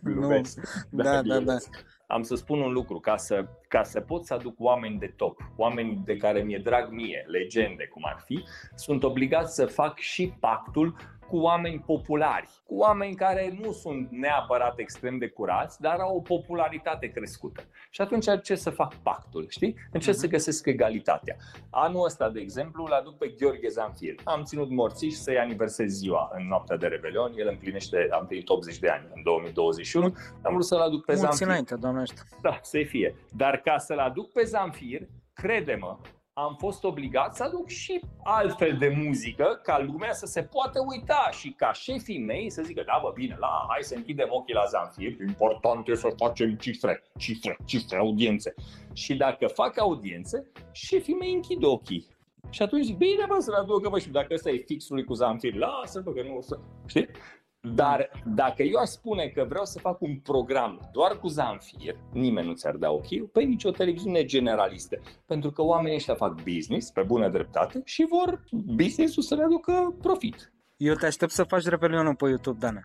nu. 0.03 0.13
Glumesc. 0.13 0.61
Da, 0.91 1.03
da, 1.03 1.23
da. 1.23 1.37
glumesc. 1.37 1.69
Am 2.07 2.23
să 2.23 2.35
spun 2.35 2.61
un 2.61 2.73
lucru, 2.73 3.01
ca 3.01 3.17
să, 3.17 3.47
ca 3.69 3.83
să 3.83 4.01
pot 4.01 4.25
să 4.25 4.35
aduc 4.35 4.61
oameni 4.61 4.99
de 4.99 5.13
top, 5.17 5.41
oameni 5.57 6.03
de 6.05 6.17
care 6.17 6.41
mi-e 6.43 6.59
drag 6.59 6.91
mie, 6.91 7.25
legende 7.27 7.87
cum 7.87 8.03
ar 8.07 8.23
fi, 8.25 8.45
sunt 8.75 9.03
obligat 9.03 9.51
să 9.51 9.67
fac 9.67 9.99
și 9.99 10.33
pactul 10.41 10.97
cu 11.29 11.37
oameni 11.37 11.83
populari, 11.87 12.49
cu 12.67 12.77
oameni 12.77 13.15
care 13.15 13.59
nu 13.63 13.73
sunt 13.73 14.09
neapărat 14.11 14.79
extrem 14.79 15.19
de 15.19 15.29
curați, 15.29 15.81
dar 15.81 15.99
au 15.99 16.17
o 16.17 16.21
popularitate 16.21 17.07
crescută. 17.07 17.63
Și 17.91 18.01
atunci 18.01 18.27
ce 18.43 18.55
să 18.55 18.71
fac 18.71 18.95
pactul, 18.95 19.47
știi? 19.49 19.75
Încerc 19.93 20.17
să 20.17 20.27
găsesc 20.27 20.67
egalitatea. 20.67 21.37
Anul 21.71 22.05
ăsta, 22.05 22.31
de 22.31 22.41
exemplu, 22.41 22.85
îl 22.85 22.93
aduc 22.93 23.19
pe 23.19 23.35
Gheorghe 23.39 23.69
Zanfir. 23.69 24.15
Am 24.25 24.43
ținut 24.43 24.71
morțiș 24.71 25.15
să-i 25.15 25.39
aniversez 25.39 25.93
ziua 25.93 26.31
în 26.35 26.47
noaptea 26.47 26.77
de 26.77 26.87
Revelion. 26.87 27.33
El 27.37 27.49
împlinește, 27.49 28.09
am 28.11 28.21
împlinit 28.21 28.49
80 28.49 28.79
de 28.79 28.89
ani 28.89 29.05
în 29.15 29.23
2021. 29.23 30.05
Am 30.43 30.53
vrut 30.53 30.65
să-l 30.65 30.81
aduc 30.81 31.05
pe 31.05 31.13
Mulți 31.13 31.27
Zanfir. 31.27 31.47
înainte, 31.47 31.75
doamnește. 31.75 32.21
Da, 32.43 32.59
să 32.63 32.79
fie. 32.87 33.15
Dar 33.33 33.57
ca 33.57 33.79
să-l 33.79 33.99
aduc 33.99 34.33
pe 34.33 34.43
Zanfir, 34.45 35.09
crede-mă, 35.35 35.99
am 36.39 36.57
fost 36.59 36.85
obligat 36.85 37.37
să 37.37 37.43
aduc 37.43 37.69
și 37.69 38.01
altfel 38.23 38.77
de 38.79 38.89
muzică 39.05 39.61
ca 39.63 39.79
lumea 39.81 40.13
să 40.13 40.27
se 40.27 40.43
poată 40.43 40.79
uita 40.87 41.29
și 41.33 41.51
ca 41.51 41.73
șefii 41.73 42.25
mei 42.25 42.51
să 42.51 42.63
zică, 42.63 42.83
da 42.87 42.99
bă, 43.03 43.11
bine, 43.15 43.37
la, 43.41 43.67
hai 43.69 43.79
să 43.81 43.95
închidem 43.95 44.29
ochii 44.31 44.55
la 44.55 44.65
Zanfir, 44.65 45.21
important 45.21 45.89
e 45.89 45.95
să 45.95 46.09
facem 46.17 46.55
cifre, 46.55 47.03
cifre, 47.19 47.57
cifre, 47.65 47.99
audiențe. 47.99 48.55
Și 48.93 49.15
dacă 49.15 49.47
fac 49.47 49.79
audiențe, 49.79 50.51
șefii 50.73 51.15
mei 51.15 51.33
închid 51.33 51.63
ochii. 51.63 52.07
Și 52.51 52.63
atunci 52.63 52.85
zic, 52.85 52.97
bine 52.97 53.25
bă, 53.29 53.37
să-l 53.39 53.55
aducă, 53.55 53.89
bă, 53.89 53.99
și 53.99 54.09
dacă 54.09 54.35
ăsta 54.35 54.51
e 54.51 54.63
fixul 54.67 54.95
lui 54.95 55.05
cu 55.05 55.13
Zanfir, 55.13 55.55
lasă 55.55 56.01
bă, 56.01 56.13
că 56.13 56.23
nu 56.23 56.37
o 56.37 56.41
să... 56.41 56.59
Știi? 56.87 57.09
Dar 57.75 58.11
dacă 58.35 58.63
eu 58.63 58.81
aș 58.81 58.89
spune 58.89 59.27
că 59.27 59.45
vreau 59.49 59.65
să 59.65 59.79
fac 59.79 60.01
un 60.01 60.19
program 60.19 60.91
doar 60.93 61.19
cu 61.19 61.29
Zanfir, 61.29 61.97
nimeni 62.13 62.47
nu 62.47 62.53
ți-ar 62.53 62.77
da 62.77 62.91
ok, 62.91 63.31
pe 63.33 63.43
nicio 63.43 63.71
televiziune 63.71 64.25
generalistă. 64.25 65.01
Pentru 65.27 65.51
că 65.51 65.63
oamenii 65.63 65.97
ăștia 65.97 66.15
fac 66.15 66.43
business, 66.43 66.91
pe 66.91 67.03
bună 67.03 67.29
dreptate, 67.29 67.81
și 67.85 68.07
vor 68.09 68.45
business-ul 68.51 69.23
să 69.23 69.35
le 69.35 69.43
aducă 69.43 69.95
profit. 70.03 70.56
Eu 70.77 70.95
te 70.95 71.07
aștept 71.07 71.33
să 71.33 71.43
faci 71.43 71.65
Revelionul 71.65 72.15
pe 72.15 72.29
YouTube, 72.29 72.59
Dane. 72.59 72.83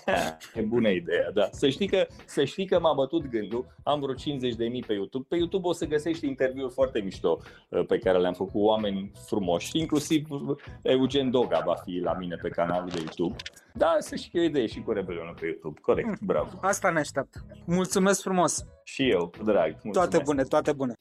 e 0.54 0.60
bună 0.60 0.88
ideea, 0.88 1.30
da. 1.30 1.48
Să 1.52 1.68
știi, 1.68 1.88
că, 1.88 2.06
să 2.26 2.44
știi 2.44 2.66
că 2.66 2.80
m-a 2.80 2.92
bătut 2.92 3.26
gândul, 3.26 3.66
am 3.82 4.00
vreo 4.00 4.14
50 4.14 4.54
de 4.54 4.68
mii 4.68 4.82
pe 4.82 4.92
YouTube. 4.92 5.26
Pe 5.28 5.36
YouTube 5.36 5.68
o 5.68 5.72
să 5.72 5.86
găsești 5.86 6.26
interviuri 6.26 6.72
foarte 6.72 7.00
mișto 7.00 7.38
uh, 7.68 7.86
pe 7.86 7.98
care 7.98 8.18
le-am 8.18 8.32
făcut 8.32 8.52
cu 8.52 8.58
oameni 8.58 9.10
frumoși, 9.26 9.78
inclusiv 9.78 10.30
uh, 10.30 10.56
Eugen 10.82 11.30
Doga 11.30 11.62
va 11.66 11.74
fi 11.74 11.98
la 11.98 12.12
mine 12.12 12.36
pe 12.42 12.48
canalul 12.48 12.88
de 12.88 12.98
YouTube. 12.98 13.36
Da, 13.72 13.96
să 13.98 14.16
știi 14.16 14.30
că 14.30 14.38
e 14.38 14.40
o 14.40 14.44
idee 14.44 14.66
și 14.66 14.80
cu 14.80 14.92
Rebelionul 14.92 15.34
pe 15.40 15.46
YouTube. 15.46 15.80
Corect, 15.80 16.20
bravo. 16.20 16.58
Asta 16.60 16.90
ne 16.90 16.98
așteaptă. 16.98 17.46
Mulțumesc 17.64 18.22
frumos. 18.22 18.64
Și 18.84 19.10
eu, 19.10 19.32
cu 19.38 19.44
drag. 19.44 19.70
Mulțumesc. 19.82 20.10
Toate 20.10 20.22
bune, 20.24 20.42
toate 20.42 20.72
bune. 20.72 20.94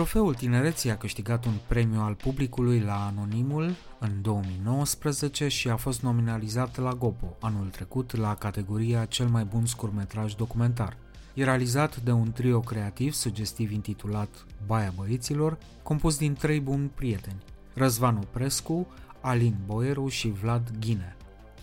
Trofeul 0.00 0.34
Tinereții 0.34 0.90
a 0.90 0.96
câștigat 0.96 1.44
un 1.44 1.52
premiu 1.66 2.00
al 2.00 2.14
publicului 2.14 2.80
la 2.80 3.06
Anonimul 3.06 3.74
în 3.98 4.22
2019 4.22 5.48
și 5.48 5.68
a 5.68 5.76
fost 5.76 6.02
nominalizat 6.02 6.78
la 6.78 6.92
Gopo 6.92 7.36
anul 7.40 7.66
trecut 7.66 8.16
la 8.16 8.34
categoria 8.34 9.04
Cel 9.04 9.26
mai 9.26 9.44
bun 9.44 9.66
scurmetraj 9.66 10.34
documentar. 10.34 10.96
E 11.34 11.44
realizat 11.44 11.96
de 11.96 12.10
un 12.10 12.32
trio 12.32 12.60
creativ 12.60 13.12
sugestiv 13.12 13.72
intitulat 13.72 14.46
Baia 14.66 14.92
Băieților, 14.96 15.58
compus 15.82 16.18
din 16.18 16.34
trei 16.34 16.60
buni 16.60 16.90
prieteni, 16.94 17.42
Răzvan 17.74 18.16
Oprescu, 18.16 18.86
Alin 19.20 19.56
Boieru 19.66 20.08
și 20.08 20.28
Vlad 20.28 20.70
Ghine. 20.78 21.16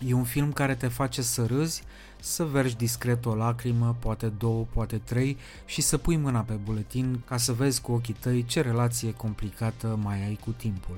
E 0.06 0.12
un 0.12 0.24
film 0.24 0.52
care 0.52 0.74
te 0.74 0.88
face 0.88 1.22
să 1.22 1.46
râzi, 1.46 1.82
să 2.20 2.44
vergi 2.44 2.76
discret 2.76 3.26
o 3.26 3.34
lacrimă, 3.34 3.96
poate 3.98 4.26
două, 4.26 4.66
poate 4.72 4.98
trei 4.98 5.36
și 5.64 5.80
să 5.80 5.98
pui 5.98 6.16
mâna 6.16 6.40
pe 6.40 6.52
buletin 6.52 7.20
ca 7.26 7.36
să 7.36 7.52
vezi 7.52 7.80
cu 7.80 7.92
ochii 7.92 8.16
tăi 8.20 8.44
ce 8.44 8.60
relație 8.60 9.12
complicată 9.12 9.98
mai 10.02 10.24
ai 10.24 10.38
cu 10.44 10.50
timpul. 10.50 10.96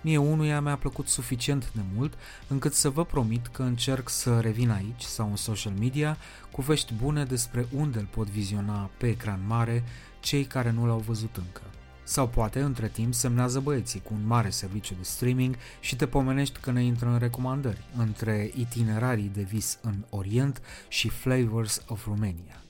Mie 0.00 0.16
unuia 0.16 0.60
mi-a 0.60 0.76
plăcut 0.76 1.08
suficient 1.08 1.72
de 1.72 1.80
mult 1.94 2.14
încât 2.48 2.74
să 2.74 2.90
vă 2.90 3.04
promit 3.04 3.46
că 3.46 3.62
încerc 3.62 4.08
să 4.08 4.40
revin 4.40 4.70
aici 4.70 5.02
sau 5.02 5.30
în 5.30 5.36
social 5.36 5.72
media 5.78 6.16
cu 6.52 6.62
vești 6.62 6.94
bune 6.94 7.24
despre 7.24 7.66
unde 7.74 7.98
îl 7.98 8.08
pot 8.10 8.26
viziona 8.26 8.90
pe 8.96 9.08
ecran 9.08 9.40
mare 9.46 9.84
cei 10.20 10.44
care 10.44 10.70
nu 10.70 10.86
l-au 10.86 10.98
văzut 10.98 11.36
încă. 11.36 11.62
Sau 12.08 12.28
poate, 12.28 12.60
între 12.60 12.88
timp, 12.88 13.14
semnează 13.14 13.60
băieții 13.60 14.00
cu 14.00 14.12
un 14.14 14.26
mare 14.26 14.50
serviciu 14.50 14.94
de 14.94 15.02
streaming 15.02 15.56
și 15.80 15.96
te 15.96 16.06
pomenești 16.06 16.60
că 16.60 16.70
ne 16.70 16.84
intră 16.84 17.08
în 17.08 17.18
recomandări, 17.18 17.84
între 17.96 18.50
itinerarii 18.54 19.30
de 19.34 19.42
vis 19.42 19.78
în 19.82 20.04
Orient 20.10 20.60
și 20.88 21.08
Flavors 21.08 21.82
of 21.86 22.06
Romania. 22.06 22.62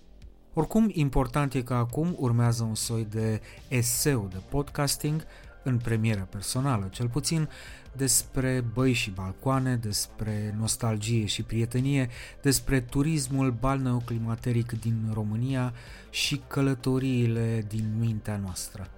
Oricum, 0.54 0.90
important 0.92 1.54
e 1.54 1.62
că 1.62 1.74
acum 1.74 2.16
urmează 2.18 2.62
un 2.62 2.74
soi 2.74 3.06
de 3.10 3.40
eseu 3.68 4.28
de 4.32 4.40
podcasting, 4.48 5.24
în 5.62 5.78
premieră 5.78 6.26
personală 6.30 6.88
cel 6.90 7.08
puțin, 7.08 7.48
despre 7.92 8.64
băi 8.72 8.92
și 8.92 9.10
balcoane, 9.10 9.76
despre 9.76 10.54
nostalgie 10.58 11.26
și 11.26 11.42
prietenie, 11.42 12.08
despre 12.42 12.80
turismul 12.80 13.50
balneoclimateric 13.50 14.80
din 14.80 15.10
România 15.12 15.72
și 16.10 16.42
călătoriile 16.46 17.64
din 17.68 17.94
mintea 17.98 18.36
noastră. 18.36 18.90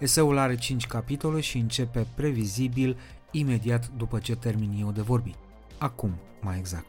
Eseul 0.00 0.38
are 0.38 0.56
5 0.56 0.86
capitole 0.86 1.40
și 1.40 1.58
începe 1.58 2.06
previzibil 2.14 2.96
imediat 3.30 3.90
după 3.96 4.18
ce 4.18 4.36
termin 4.36 4.78
eu 4.80 4.90
de 4.90 5.00
vorbit. 5.00 5.34
Acum, 5.78 6.14
mai 6.40 6.58
exact. 6.58 6.86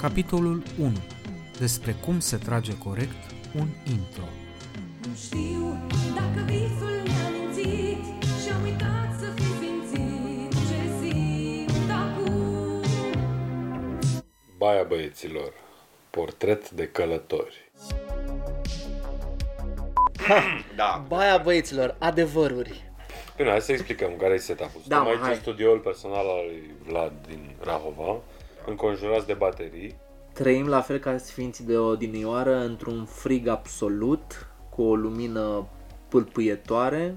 Capitolul 0.00 0.62
1. 0.78 0.92
Despre 1.58 1.92
cum 1.92 2.20
se 2.20 2.36
trage 2.36 2.78
corect 2.78 3.34
un 3.54 3.68
intro. 3.90 4.28
Nu 5.06 5.14
știu 5.14 5.76
dacă 6.14 6.44
visul 6.46 7.02
mi-a 7.04 7.28
mințit 7.30 8.24
Și-am 8.44 8.62
uitat 8.62 9.18
să 9.18 9.26
fi 9.34 9.42
simțit 9.42 10.52
ce 10.52 10.80
simt 11.00 11.90
acum 11.90 12.82
Baia 14.58 14.82
băieților 14.82 15.52
Portret 16.10 16.70
de 16.70 16.88
călători. 16.88 17.71
Da. 20.76 21.04
Baia 21.08 21.36
băieților, 21.38 21.94
adevăruri. 21.98 22.90
Bine, 23.36 23.50
hai 23.50 23.60
să 23.60 23.72
explicăm 23.72 24.16
care 24.20 24.34
e 24.34 24.36
setup-ul. 24.36 24.80
Da, 24.86 24.96
Suntem 24.96 25.02
mă, 25.02 25.08
aici 25.08 25.20
hai. 25.26 25.34
în 25.34 25.40
studioul 25.40 25.78
personal 25.78 26.26
al 26.28 26.44
lui 26.46 26.74
Vlad 26.86 27.12
din 27.28 27.54
Rahova, 27.64 28.16
înconjurați 28.66 29.26
de 29.26 29.32
baterii. 29.32 29.96
Trăim 30.32 30.68
la 30.68 30.80
fel 30.80 30.98
ca 30.98 31.16
sfinții 31.16 31.64
de 31.64 31.76
odinioară 31.76 32.54
într-un 32.56 33.04
frig 33.04 33.46
absolut, 33.48 34.46
cu 34.70 34.82
o 34.82 34.94
lumină 34.94 35.66
pâlpâietoare. 36.08 37.14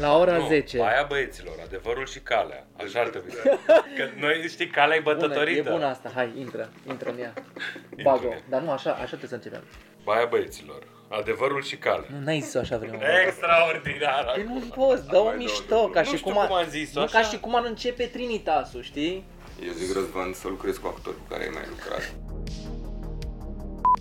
La 0.00 0.18
ora 0.18 0.36
Nu, 0.36 0.46
10. 0.46 0.80
Aia 0.82 1.06
băieților, 1.08 1.54
adevărul 1.64 2.06
și 2.06 2.18
calea. 2.18 2.66
Așa 2.84 3.00
ar 3.00 3.08
trebui. 3.08 3.30
Că 3.96 4.04
noi 4.20 4.44
știi, 4.48 4.66
calea 4.66 4.96
e 4.96 5.00
Bună, 5.00 5.14
bătătorită. 5.16 5.68
e 5.68 5.72
bună 5.72 5.86
asta, 5.86 6.10
hai, 6.14 6.32
intră, 6.38 6.68
intră 6.88 7.10
în 7.10 7.18
ea. 7.18 7.32
Intră 7.90 8.02
Bag-o, 8.02 8.26
în 8.26 8.32
ea. 8.32 8.42
dar 8.48 8.60
nu, 8.60 8.70
așa, 8.70 8.90
așa 8.92 9.04
trebuie 9.16 9.28
să 9.28 9.34
începem. 9.34 9.62
Baia 10.04 10.24
băieților, 10.24 10.82
adevărul 11.08 11.62
și 11.62 11.76
calea. 11.76 12.04
Nu, 12.10 12.18
n-ai 12.24 12.40
zis 12.40 12.54
așa 12.54 12.76
vreme. 12.78 12.98
Extraordinar! 13.26 14.30
Păi 14.34 14.42
nu 14.48 14.60
poți, 14.74 15.06
dă 15.08 15.16
o 15.18 15.24
Mai 15.24 15.36
mișto, 15.36 15.62
dau, 15.68 15.88
ca 15.88 16.00
nu 16.00 16.06
și 16.06 16.16
știu 16.16 16.30
cum, 16.30 16.38
a- 16.40 16.46
cum 16.46 16.56
am 16.56 16.66
zis-o, 16.68 16.98
nu 16.98 17.04
așa. 17.04 17.18
ca 17.18 17.24
și 17.24 17.38
cum 17.40 17.54
ar 17.54 17.64
începe 17.64 18.04
Trinitasul, 18.04 18.82
știi? 18.82 19.24
Eu 19.66 19.72
zic 19.72 19.94
Răzvan 19.94 20.32
să 20.32 20.48
lucrezi 20.48 20.80
cu 20.80 20.86
actori 20.86 21.16
cu 21.16 21.22
care 21.28 21.42
ai 21.42 21.50
mai 21.52 21.62
lucrat. 21.68 22.14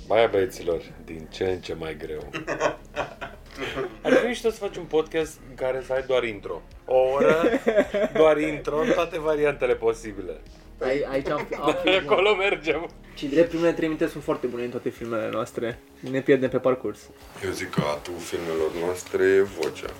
Baia 0.07 0.27
băieților, 0.27 0.81
din 1.05 1.27
ce 1.31 1.43
în 1.43 1.59
ce 1.59 1.73
mai 1.73 1.97
greu. 1.97 2.29
Ar 4.01 4.13
fi 4.13 4.25
mișto 4.25 4.49
să 4.49 4.57
faci 4.57 4.75
un 4.75 4.83
podcast 4.85 5.39
în 5.49 5.55
care 5.55 5.83
să 5.85 5.93
ai 5.93 6.03
doar 6.07 6.23
intro. 6.23 6.61
O 6.85 6.95
oră, 6.97 7.41
doar 8.13 8.37
intro, 8.37 8.79
în 8.79 8.91
toate 8.91 9.19
variantele 9.19 9.75
posibile. 9.75 10.41
Ai, 10.83 11.05
aici 11.09 11.27
am, 11.27 11.47
am 11.61 11.75
fi 11.83 11.89
bun. 11.89 12.09
Acolo 12.09 12.35
mergem. 12.35 12.89
Și 13.15 13.27
drept 13.27 13.49
primele 13.49 13.73
trei 13.73 13.87
minute 13.87 14.07
sunt 14.07 14.23
foarte 14.23 14.47
bune 14.47 14.63
în 14.63 14.69
toate 14.69 14.89
filmele 14.89 15.29
noastre. 15.31 15.79
Ne 16.11 16.21
pierdem 16.21 16.49
pe 16.49 16.57
parcurs. 16.57 17.09
Eu 17.43 17.51
zic 17.51 17.69
că 17.69 17.81
atul 17.95 18.13
filmelor 18.17 18.71
noastre 18.85 19.23
e 19.23 19.41
vocea. 19.41 19.93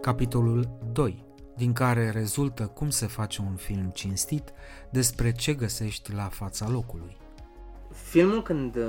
Capitolul 0.00 0.68
2, 0.92 1.24
din 1.56 1.72
care 1.72 2.10
rezultă 2.10 2.62
cum 2.74 2.90
se 2.90 3.06
face 3.06 3.42
un 3.48 3.54
film 3.56 3.90
cinstit 3.94 4.52
despre 4.90 5.32
ce 5.32 5.54
găsești 5.54 6.12
la 6.12 6.28
fața 6.28 6.68
locului. 6.68 7.16
Filmul 7.92 8.42
când 8.42 8.76
uh, 8.76 8.82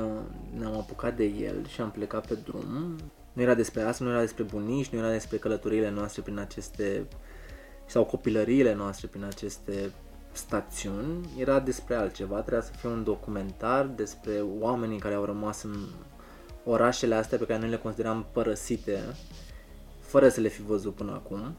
ne-am 0.57 0.73
apucat 0.73 1.15
de 1.15 1.23
el 1.23 1.67
și 1.67 1.81
am 1.81 1.91
plecat 1.91 2.27
pe 2.27 2.37
drum, 2.43 2.95
nu 3.33 3.41
era 3.41 3.53
despre 3.53 3.81
asta, 3.81 4.03
nu 4.03 4.09
era 4.09 4.19
despre 4.19 4.43
bunici, 4.43 4.87
nu 4.89 4.99
era 4.99 5.11
despre 5.11 5.37
călătoriile 5.37 5.89
noastre 5.89 6.21
prin 6.21 6.39
aceste 6.39 7.07
sau 7.85 8.05
copilăriile 8.05 8.73
noastre 8.73 9.07
prin 9.07 9.23
aceste 9.23 9.91
stațiuni, 10.31 11.29
era 11.37 11.59
despre 11.59 11.95
altceva, 11.95 12.39
trebuia 12.39 12.61
să 12.61 12.71
fie 12.77 12.89
un 12.89 13.03
documentar 13.03 13.85
despre 13.85 14.43
oamenii 14.59 14.99
care 14.99 15.13
au 15.13 15.25
rămas 15.25 15.63
în 15.63 15.75
orașele 16.65 17.15
astea 17.15 17.37
pe 17.37 17.45
care 17.45 17.59
noi 17.59 17.69
le 17.69 17.77
consideram 17.77 18.25
părăsite, 18.31 18.99
fără 19.99 20.29
să 20.29 20.41
le 20.41 20.47
fi 20.47 20.61
văzut 20.61 20.95
până 20.95 21.11
acum, 21.11 21.55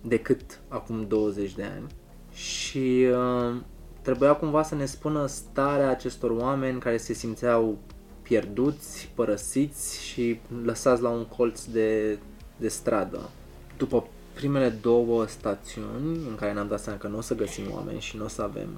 decât 0.00 0.60
acum 0.68 1.06
20 1.06 1.54
de 1.54 1.64
ani. 1.64 1.86
Și 2.32 3.06
uh, 3.12 3.60
trebuia 4.02 4.34
cumva 4.34 4.62
să 4.62 4.74
ne 4.74 4.84
spună 4.84 5.26
starea 5.26 5.90
acestor 5.90 6.30
oameni 6.30 6.80
care 6.80 6.96
se 6.96 7.12
simțeau 7.12 7.78
pierduți, 8.22 9.10
părăsiți 9.14 10.02
și 10.04 10.40
lăsați 10.64 11.02
la 11.02 11.08
un 11.08 11.24
colț 11.24 11.64
de, 11.64 12.18
de 12.56 12.68
stradă. 12.68 13.30
După 13.76 14.06
primele 14.34 14.68
două 14.68 15.26
stațiuni 15.26 16.16
în 16.28 16.34
care 16.34 16.52
ne-am 16.52 16.68
dat 16.68 16.80
seama 16.80 16.98
că 16.98 17.08
nu 17.08 17.16
o 17.16 17.20
să 17.20 17.34
găsim 17.34 17.64
oameni 17.72 18.00
și 18.00 18.16
nu 18.16 18.24
o 18.24 18.28
să 18.28 18.42
avem 18.42 18.68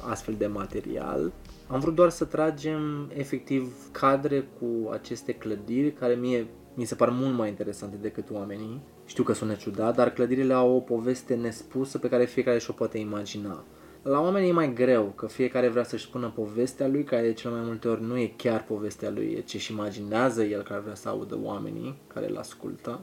astfel 0.00 0.34
de 0.38 0.46
material, 0.46 1.32
am 1.66 1.80
vrut 1.80 1.94
doar 1.94 2.10
să 2.10 2.24
tragem 2.24 3.10
efectiv 3.14 3.72
cadre 3.90 4.48
cu 4.58 4.90
aceste 4.90 5.32
clădiri 5.32 5.92
care 5.92 6.14
mie 6.14 6.46
mi 6.74 6.84
se 6.84 6.94
par 6.94 7.10
mult 7.10 7.36
mai 7.36 7.48
interesante 7.48 7.96
decât 7.96 8.30
oamenii. 8.30 8.80
Știu 9.04 9.22
că 9.22 9.32
sună 9.32 9.54
ciudat, 9.54 9.94
dar 9.94 10.12
clădirile 10.12 10.52
au 10.52 10.76
o 10.76 10.80
poveste 10.80 11.34
nespusă 11.34 11.98
pe 11.98 12.08
care 12.08 12.24
fiecare 12.24 12.58
și-o 12.58 12.72
poate 12.72 12.98
imagina. 12.98 13.64
La 14.02 14.20
oameni 14.20 14.48
e 14.48 14.52
mai 14.52 14.72
greu, 14.72 15.04
că 15.04 15.26
fiecare 15.26 15.68
vrea 15.68 15.84
să-și 15.84 16.04
spună 16.04 16.32
povestea 16.34 16.88
lui, 16.88 17.04
care 17.04 17.22
de 17.22 17.32
cele 17.32 17.54
mai 17.54 17.62
multe 17.64 17.88
ori 17.88 18.02
nu 18.02 18.18
e 18.18 18.34
chiar 18.36 18.64
povestea 18.64 19.10
lui, 19.10 19.34
e 19.38 19.40
ce-și 19.40 19.72
imaginează 19.72 20.42
el 20.42 20.62
care 20.62 20.80
vrea 20.80 20.94
să 20.94 21.08
audă 21.08 21.38
oamenii 21.42 21.98
care 22.06 22.28
îl 22.28 22.36
ascultă. 22.36 23.00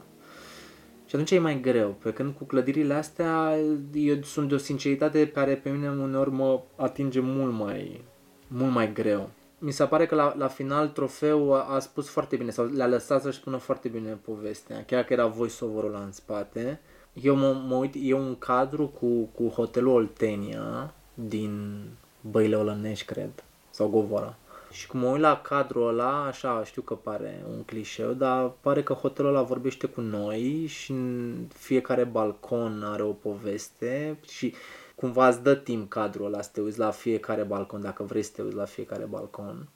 Și 1.10 1.16
atunci 1.16 1.30
e 1.30 1.38
mai 1.38 1.60
greu, 1.60 1.96
pe 2.02 2.12
când 2.12 2.34
cu 2.34 2.44
clădirile 2.44 2.94
astea 2.94 3.54
eu 3.92 4.22
sunt 4.22 4.48
de 4.48 4.54
o 4.54 4.58
sinceritate 4.58 5.28
care 5.28 5.54
pe 5.54 5.70
mine 5.70 5.90
uneori 5.90 6.30
mă 6.30 6.60
atinge 6.76 7.20
mult 7.20 7.52
mai, 7.52 8.04
mult 8.46 8.72
mai 8.72 8.92
greu. 8.92 9.30
Mi 9.58 9.70
se 9.70 9.84
pare 9.84 10.06
că 10.06 10.14
la, 10.14 10.34
la 10.36 10.46
final 10.46 10.88
trofeu 10.88 11.52
a, 11.52 11.74
a 11.74 11.78
spus 11.78 12.08
foarte 12.08 12.36
bine 12.36 12.50
sau 12.50 12.64
le-a 12.64 12.86
lăsat 12.86 13.22
să-și 13.22 13.38
spună 13.38 13.56
foarte 13.56 13.88
bine 13.88 14.18
povestea, 14.24 14.84
chiar 14.84 15.04
că 15.04 15.12
era 15.12 15.26
voice-over-ul 15.26 15.94
ăla 15.94 16.04
în 16.04 16.12
spate. 16.12 16.80
Eu 17.12 17.36
mă, 17.36 17.62
mă 17.66 17.74
uit, 17.74 17.94
e 17.98 18.14
un 18.14 18.38
cadru 18.38 18.86
cu, 18.86 19.22
cu 19.34 19.48
hotelul 19.48 19.94
Oltenia 19.94 20.94
din 21.14 21.82
Băile 22.20 22.56
Olănești, 22.56 23.04
cred, 23.04 23.44
sau 23.70 23.88
Govora. 23.88 24.36
Și 24.70 24.86
cum 24.86 25.00
mă 25.00 25.08
uit 25.08 25.20
la 25.20 25.40
cadrul 25.40 25.88
ăla, 25.88 26.24
așa, 26.24 26.64
știu 26.64 26.82
că 26.82 26.94
pare 26.94 27.44
un 27.48 27.62
clișeu, 27.62 28.12
dar 28.12 28.52
pare 28.60 28.82
că 28.82 28.92
hotelul 28.92 29.30
ăla 29.30 29.42
vorbește 29.42 29.86
cu 29.86 30.00
noi 30.00 30.66
și 30.66 30.90
în 30.90 31.34
fiecare 31.54 32.04
balcon 32.04 32.82
are 32.84 33.02
o 33.02 33.12
poveste 33.12 34.18
și 34.28 34.54
cumva 34.94 35.28
îți 35.28 35.42
dă 35.42 35.54
timp 35.54 35.88
cadrul 35.88 36.26
ăla 36.26 36.42
să 36.42 36.50
te 36.52 36.60
uiți 36.60 36.78
la 36.78 36.90
fiecare 36.90 37.42
balcon, 37.42 37.80
dacă 37.80 38.02
vrei 38.02 38.22
să 38.22 38.30
te 38.34 38.42
uiți 38.42 38.56
la 38.56 38.64
fiecare 38.64 39.04
balcon. 39.04 39.68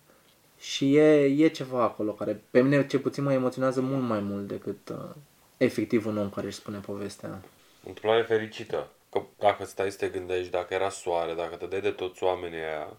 Și 0.59 0.96
e, 0.96 1.44
e 1.44 1.48
ceva 1.48 1.83
acolo 1.83 2.12
care 2.12 2.42
pe 2.50 2.62
mine 2.62 2.87
ce 2.87 2.98
puțin 2.98 3.22
mă 3.22 3.33
emoționează 3.33 3.80
mult 3.80 4.02
mai 4.02 4.20
mult 4.20 4.46
decât 4.46 4.88
uh, 4.88 5.11
efectiv 5.57 6.07
un 6.07 6.18
om 6.18 6.30
care 6.30 6.46
își 6.46 6.57
spune 6.57 6.78
povestea. 6.78 7.42
Întâmplare 7.87 8.22
fericită. 8.22 8.88
Că 9.11 9.22
dacă 9.38 9.64
stai 9.64 9.90
să 9.90 9.96
te 9.96 10.09
gândești, 10.09 10.50
dacă 10.50 10.74
era 10.74 10.88
soare, 10.88 11.35
dacă 11.35 11.57
te 11.57 11.66
dai 11.66 11.80
de 11.80 11.90
toți 11.90 12.22
oamenii 12.22 12.59
aia, 12.59 12.96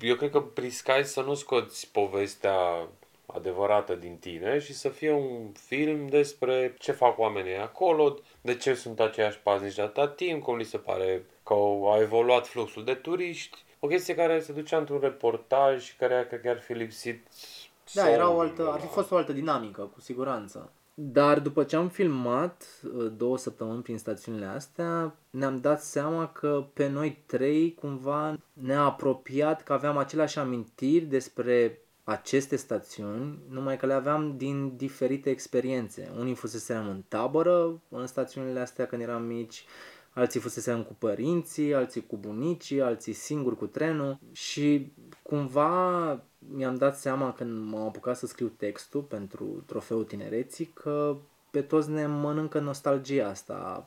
eu 0.00 0.14
cred 0.14 0.30
că 0.30 0.44
riscai 0.54 1.04
să 1.04 1.20
nu 1.20 1.34
scoți 1.34 1.90
povestea 1.92 2.88
adevărată 3.26 3.94
din 3.94 4.16
tine 4.16 4.58
și 4.58 4.72
să 4.74 4.88
fie 4.88 5.12
un 5.12 5.52
film 5.52 6.06
despre 6.06 6.74
ce 6.78 6.92
fac 6.92 7.18
oamenii 7.18 7.52
aia 7.52 7.62
acolo, 7.62 8.18
de 8.40 8.56
ce 8.56 8.74
sunt 8.74 9.00
aceiași 9.00 9.38
paznici 9.38 9.74
de 9.74 9.82
atâta 9.82 10.08
timp, 10.08 10.42
cum 10.42 10.56
li 10.56 10.64
se 10.64 10.78
pare 10.78 11.24
că 11.42 11.54
a 11.94 12.00
evoluat 12.00 12.46
fluxul 12.46 12.84
de 12.84 12.94
turiști. 12.94 13.64
O 13.80 13.86
chestie 13.86 14.14
care 14.14 14.40
se 14.40 14.52
ducea 14.52 14.78
într-un 14.78 15.00
reportaj 15.00 15.82
și 15.84 15.96
care 15.96 16.26
cred 16.28 16.40
că 16.40 16.48
ar 16.48 16.60
fi 16.60 16.72
lipsit 16.72 17.26
Da, 17.92 18.10
era 18.10 18.24
o 18.24 18.26
somnul 18.26 18.46
altă, 18.46 18.70
ar 18.72 18.78
fi 18.78 18.84
ăla. 18.84 18.94
fost 18.94 19.10
o 19.10 19.16
altă 19.16 19.32
dinamică, 19.32 19.90
cu 19.94 20.00
siguranță. 20.00 20.72
Dar 20.98 21.40
după 21.40 21.64
ce 21.64 21.76
am 21.76 21.88
filmat 21.88 22.66
uh, 22.82 23.12
două 23.16 23.38
săptămâni 23.38 23.82
prin 23.82 23.98
stațiunile 23.98 24.46
astea, 24.46 25.16
ne-am 25.30 25.60
dat 25.60 25.82
seama 25.82 26.28
că 26.28 26.66
pe 26.72 26.88
noi 26.88 27.22
trei 27.26 27.74
cumva 27.74 28.38
ne-a 28.52 28.82
apropiat 28.82 29.62
că 29.62 29.72
aveam 29.72 29.96
aceleași 29.96 30.38
amintiri 30.38 31.04
despre 31.04 31.78
aceste 32.04 32.56
stațiuni, 32.56 33.38
numai 33.48 33.76
că 33.76 33.86
le 33.86 33.92
aveam 33.92 34.36
din 34.36 34.76
diferite 34.76 35.30
experiențe. 35.30 36.12
Unii 36.18 36.34
fuseserăm 36.34 36.88
în 36.88 37.02
tabără, 37.08 37.80
în 37.88 38.06
stațiunile 38.06 38.60
astea 38.60 38.86
când 38.86 39.02
eram 39.02 39.22
mici, 39.22 39.64
alții 40.12 40.40
fuseserăm 40.40 40.82
cu 40.82 40.94
părinții, 40.98 41.74
alții 41.74 42.06
cu 42.06 42.16
bunicii, 42.16 42.82
alții 42.82 43.12
singuri 43.12 43.56
cu 43.56 43.66
trenul 43.66 44.18
și 44.32 44.92
cumva 45.22 46.24
mi-am 46.50 46.74
dat 46.74 46.98
seama 46.98 47.32
când 47.32 47.70
m-am 47.70 47.86
apucat 47.86 48.16
să 48.16 48.26
scriu 48.26 48.52
textul 48.56 49.00
pentru 49.00 49.62
trofeul 49.66 50.04
tinereții 50.04 50.70
că 50.74 51.16
pe 51.50 51.60
toți 51.60 51.90
ne 51.90 52.06
mănâncă 52.06 52.58
nostalgia 52.58 53.28
asta 53.28 53.86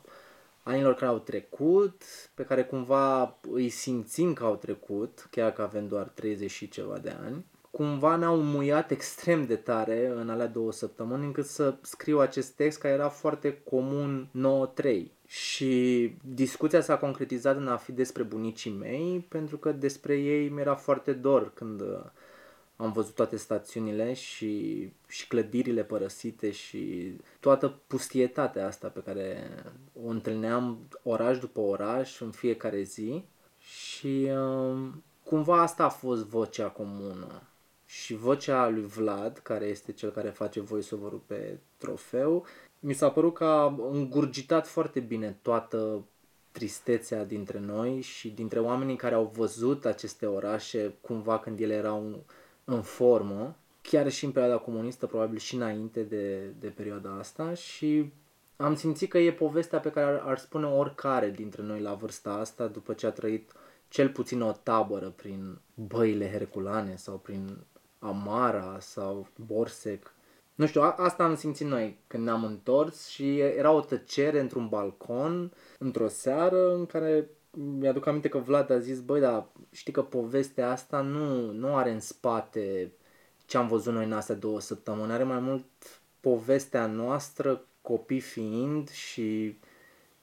anilor 0.62 0.94
care 0.94 1.10
au 1.10 1.18
trecut, 1.18 2.02
pe 2.34 2.42
care 2.42 2.64
cumva 2.64 3.36
îi 3.52 3.68
simțim 3.68 4.32
că 4.32 4.44
au 4.44 4.56
trecut, 4.56 5.28
chiar 5.30 5.52
că 5.52 5.62
avem 5.62 5.88
doar 5.88 6.06
30 6.14 6.50
și 6.50 6.68
ceva 6.68 6.98
de 6.98 7.16
ani. 7.24 7.44
Cumva 7.70 8.16
ne-au 8.16 8.42
muiat 8.42 8.90
extrem 8.90 9.46
de 9.46 9.56
tare 9.56 10.12
în 10.16 10.30
alea 10.30 10.46
două 10.46 10.72
săptămâni 10.72 11.24
încât 11.24 11.46
să 11.46 11.74
scriu 11.80 12.18
acest 12.18 12.50
text 12.52 12.78
care 12.78 12.94
era 12.94 13.08
foarte 13.08 13.62
comun 13.70 14.28
9-3. 14.82 15.02
Și 15.26 16.14
discuția 16.34 16.80
s-a 16.80 16.98
concretizat 16.98 17.56
în 17.56 17.68
a 17.68 17.76
fi 17.76 17.92
despre 17.92 18.22
bunicii 18.22 18.70
mei, 18.70 19.26
pentru 19.28 19.56
că 19.56 19.72
despre 19.72 20.16
ei 20.16 20.48
mi-era 20.48 20.74
foarte 20.74 21.12
dor 21.12 21.52
când 21.54 21.80
uh, 21.80 22.04
am 22.80 22.92
văzut 22.92 23.14
toate 23.14 23.36
stațiunile 23.36 24.12
și, 24.12 24.92
și 25.08 25.28
clădirile 25.28 25.84
părăsite 25.84 26.50
și 26.50 27.12
toată 27.40 27.80
pustietatea 27.86 28.66
asta 28.66 28.88
pe 28.88 29.00
care 29.00 29.54
o 30.04 30.08
întâlneam 30.08 30.88
oraș 31.02 31.38
după 31.38 31.60
oraș 31.60 32.20
în 32.20 32.30
fiecare 32.30 32.82
zi 32.82 33.24
și 33.58 34.28
um, 34.30 35.02
cumva 35.24 35.62
asta 35.62 35.84
a 35.84 35.88
fost 35.88 36.24
vocea 36.24 36.68
comună. 36.68 37.42
Și 37.86 38.14
vocea 38.14 38.68
lui 38.68 38.86
Vlad, 38.86 39.38
care 39.38 39.64
este 39.64 39.92
cel 39.92 40.10
care 40.10 40.28
face 40.28 40.60
voice-over-ul 40.60 41.22
pe 41.26 41.58
trofeu, 41.76 42.46
mi 42.78 42.92
s-a 42.92 43.10
părut 43.10 43.34
că 43.34 43.44
a 43.44 43.76
îngurgitat 43.90 44.66
foarte 44.66 45.00
bine 45.00 45.38
toată 45.42 46.04
tristețea 46.50 47.24
dintre 47.24 47.58
noi 47.58 48.00
și 48.00 48.30
dintre 48.30 48.60
oamenii 48.60 48.96
care 48.96 49.14
au 49.14 49.32
văzut 49.34 49.84
aceste 49.84 50.26
orașe 50.26 50.94
cumva 51.00 51.38
când 51.38 51.60
ele 51.60 51.74
erau 51.74 52.24
în 52.70 52.82
formă, 52.82 53.56
chiar 53.82 54.10
și 54.10 54.24
în 54.24 54.30
perioada 54.30 54.58
comunistă, 54.58 55.06
probabil 55.06 55.38
și 55.38 55.54
înainte 55.54 56.02
de, 56.02 56.52
de 56.60 56.68
perioada 56.68 57.16
asta 57.18 57.54
și 57.54 58.12
am 58.56 58.74
simțit 58.74 59.10
că 59.10 59.18
e 59.18 59.32
povestea 59.32 59.78
pe 59.78 59.90
care 59.90 60.06
ar, 60.06 60.22
ar 60.24 60.38
spune 60.38 60.66
oricare 60.66 61.30
dintre 61.30 61.62
noi 61.62 61.80
la 61.80 61.94
vârsta 61.94 62.32
asta 62.32 62.66
după 62.66 62.92
ce 62.92 63.06
a 63.06 63.10
trăit 63.10 63.52
cel 63.88 64.08
puțin 64.08 64.40
o 64.40 64.52
tabără 64.52 65.12
prin 65.16 65.58
băile 65.74 66.30
herculane 66.30 66.96
sau 66.96 67.16
prin 67.16 67.56
Amara 67.98 68.76
sau 68.80 69.26
Borsec. 69.46 70.14
Nu 70.54 70.66
știu, 70.66 70.82
a, 70.82 70.94
asta 70.98 71.24
am 71.24 71.36
simțit 71.36 71.66
noi 71.66 71.98
când 72.06 72.24
ne-am 72.24 72.44
întors 72.44 73.06
și 73.08 73.38
era 73.38 73.70
o 73.70 73.80
tăcere 73.80 74.40
într-un 74.40 74.68
balcon, 74.68 75.52
într-o 75.78 76.08
seară 76.08 76.74
în 76.74 76.86
care 76.86 77.28
mi-aduc 77.50 78.06
aminte 78.06 78.28
că 78.28 78.38
Vlad 78.38 78.70
a 78.70 78.78
zis, 78.78 79.00
băi, 79.00 79.20
dar 79.20 79.46
știi 79.72 79.92
că 79.92 80.02
povestea 80.02 80.70
asta 80.70 81.00
nu, 81.00 81.50
nu 81.50 81.76
are 81.76 81.90
în 81.90 82.00
spate 82.00 82.92
ce 83.46 83.56
am 83.56 83.68
văzut 83.68 83.92
noi 83.92 84.04
în 84.04 84.12
astea 84.12 84.34
două 84.34 84.60
săptămâni, 84.60 85.12
are 85.12 85.22
mai 85.22 85.40
mult 85.40 85.64
povestea 86.20 86.86
noastră, 86.86 87.64
copii 87.82 88.20
fiind 88.20 88.90
și 88.90 89.58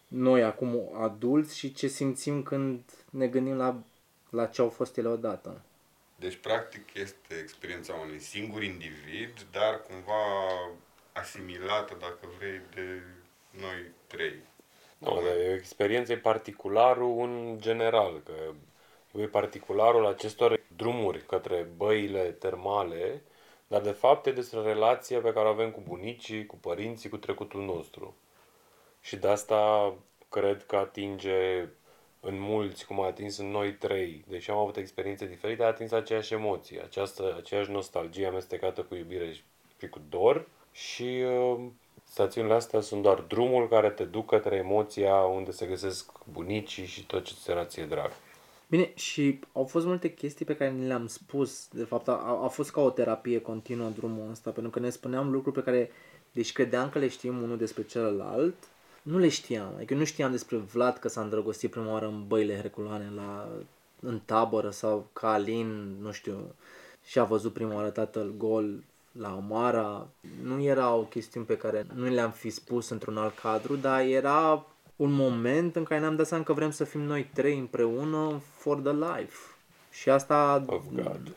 noi 0.08 0.44
acum 0.44 0.90
adulți 1.02 1.58
și 1.58 1.74
ce 1.74 1.88
simțim 1.88 2.44
când 2.44 2.82
ne 3.10 3.28
gândim 3.28 3.56
la, 3.56 3.84
la 4.30 4.46
ce 4.46 4.62
au 4.62 4.70
fost 4.70 4.98
ele 4.98 5.08
odată. 5.08 5.62
Deci, 6.20 6.36
practic, 6.36 6.94
este 6.94 7.36
experiența 7.42 7.94
unui 7.94 8.20
singur 8.20 8.64
individ, 8.64 9.46
dar 9.52 9.82
cumva 9.82 10.24
asimilată, 11.14 11.98
dacă 12.00 12.28
vrei, 12.38 12.62
de 12.74 13.02
noi 13.60 13.92
trei. 14.08 14.36
Nu, 14.98 15.14
dar 15.16 15.36
e 15.38 15.50
o 15.50 15.54
experiență, 15.54 16.12
e 16.12 16.18
particularul 16.18 17.20
în 17.20 17.58
general, 17.60 18.22
că 18.26 18.34
e 19.22 19.26
particularul 19.28 20.06
acestor 20.06 20.60
drumuri 20.76 21.26
către 21.26 21.68
băile 21.78 22.24
termale, 22.24 23.22
dar 23.68 23.82
de 23.82 23.92
fapt 23.92 24.26
e 24.26 24.32
despre 24.32 24.62
relația 24.62 25.20
pe 25.20 25.34
care 25.34 25.48
o 25.48 25.52
avem 25.52 25.72
cu 25.72 25.82
bunicii, 25.88 26.46
cu 26.46 26.56
părinții, 26.56 27.10
cu 27.10 27.18
trecutul 27.18 27.64
nostru. 27.66 28.16
Și 29.02 29.16
de 29.16 29.28
asta 29.28 29.94
cred 30.30 30.66
că 30.66 30.76
atinge 30.76 31.68
în 32.20 32.40
mulți, 32.40 32.86
cum 32.86 33.02
a 33.02 33.06
atins 33.06 33.38
în 33.38 33.52
noi 33.52 33.74
trei, 33.74 34.24
deși 34.28 34.52
am 34.52 34.58
avut 34.58 34.78
experiențe 34.78 35.26
diferite, 35.26 35.64
a 35.64 35.68
atins 35.68 35.92
aceeași 35.92 36.34
emoție, 36.34 36.82
această, 36.82 37.36
aceeași 37.38 37.72
nostalgie 37.72 38.28
amestecată 38.28 38.84
cu 38.84 38.96
iubire 38.96 39.32
și- 39.32 39.44
și 39.80 39.88
cu 39.90 40.02
dor 40.10 40.48
și 40.72 41.24
uh, 41.26 41.60
stațiunile 42.04 42.54
astea 42.54 42.82
sunt 42.82 43.02
doar 43.02 43.20
drumul 43.20 43.68
care 43.68 43.90
te 43.90 44.04
duc 44.04 44.26
către 44.26 44.56
emoția 44.56 45.16
unde 45.16 45.52
se 45.52 45.66
găsesc 45.66 46.12
bunicii 46.32 46.86
și 46.86 47.06
tot 47.06 47.24
ce 47.24 47.34
ți 47.34 47.52
era 47.52 47.66
ție 47.66 47.86
drag. 47.86 48.12
Bine, 48.70 48.92
și 48.96 49.40
au 49.54 49.64
fost 49.64 49.86
multe 49.86 50.14
chestii 50.14 50.46
pe 50.46 50.56
care 50.56 50.72
ni 50.72 50.88
le-am 50.88 51.08
spus. 51.08 51.68
De 51.68 51.84
fapt, 51.84 52.08
a, 52.08 52.40
a 52.44 52.48
fost 52.48 52.72
ca 52.72 52.82
o 52.82 52.90
terapie 52.90 53.42
continuă 53.42 53.90
drumul 53.90 54.30
ăsta, 54.32 54.50
pentru 54.50 54.72
că 54.72 54.80
ne 54.80 54.90
spuneam 54.90 55.32
lucruri 55.32 55.56
pe 55.56 55.64
care, 55.64 55.92
deși 56.32 56.54
credeam 56.54 56.90
că 56.90 57.00
le 57.00 57.08
știm 57.08 57.42
unul 57.42 57.58
despre 57.58 57.84
celălalt, 57.84 58.56
nu 59.02 59.18
le 59.18 59.30
știam. 59.30 59.74
Adică 59.76 59.94
eu 59.94 60.00
nu 60.00 60.06
știam 60.06 60.32
despre 60.32 60.58
Vlad 60.58 60.98
că 60.98 61.08
s-a 61.08 61.22
îndrăgostit 61.22 61.72
prima 61.72 61.92
oară 61.92 62.08
în 62.08 62.28
băile 62.28 62.56
herculane 62.56 63.12
la, 63.16 63.50
în 64.00 64.20
tabără 64.26 64.70
sau 64.70 65.08
că 65.14 65.26
Alin, 65.26 65.98
nu 66.02 66.12
știu, 66.12 66.56
și-a 67.06 67.24
văzut 67.24 67.54
prima 67.54 67.76
oară 67.76 67.90
tatăl 67.90 68.34
gol 68.38 68.84
la 69.20 69.28
Amara. 69.28 70.08
Nu 70.44 70.62
erau 70.62 71.08
chestiuni 71.10 71.46
pe 71.46 71.58
care 71.58 71.86
nu 71.94 72.10
le-am 72.10 72.32
fi 72.32 72.50
spus 72.50 72.90
într-un 72.90 73.18
alt 73.18 73.40
cadru, 73.40 73.76
dar 73.76 74.02
era 74.02 74.66
un 74.96 75.12
moment 75.12 75.76
în 75.76 75.84
care 75.84 76.00
ne-am 76.00 76.16
dat 76.16 76.28
seama 76.28 76.44
că 76.44 76.54
vrem 76.54 76.72
să 76.72 76.84
fim 76.84 77.02
noi 77.02 77.30
trei 77.34 77.58
împreună 77.58 78.42
for 78.58 78.78
the 78.78 78.94
life. 78.94 79.38
Și 79.92 80.10
asta 80.10 80.64
Of 80.66 80.84
God. 80.94 81.36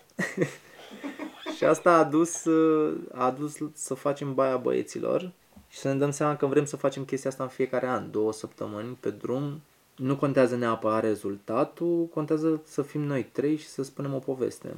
și 1.56 1.64
asta 1.64 1.92
a 1.92 2.04
dus, 2.04 2.44
uh, 2.44 2.98
a 3.12 3.24
adus 3.24 3.56
să 3.72 3.94
facem 3.94 4.34
baia 4.34 4.56
băieților 4.56 5.32
și 5.68 5.78
să 5.78 5.88
ne 5.88 5.98
dăm 5.98 6.10
seama 6.10 6.36
că 6.36 6.46
vrem 6.46 6.64
să 6.64 6.76
facem 6.76 7.04
chestia 7.04 7.30
asta 7.30 7.42
în 7.42 7.48
fiecare 7.48 7.86
an, 7.86 8.10
două 8.10 8.32
săptămâni 8.32 8.96
pe 9.00 9.10
drum. 9.10 9.60
Nu 9.96 10.16
contează 10.16 10.56
neapărat 10.56 11.02
rezultatul, 11.02 12.08
contează 12.14 12.60
să 12.64 12.82
fim 12.82 13.00
noi 13.00 13.24
trei 13.24 13.56
și 13.56 13.68
să 13.68 13.82
spunem 13.82 14.14
o 14.14 14.18
poveste. 14.18 14.76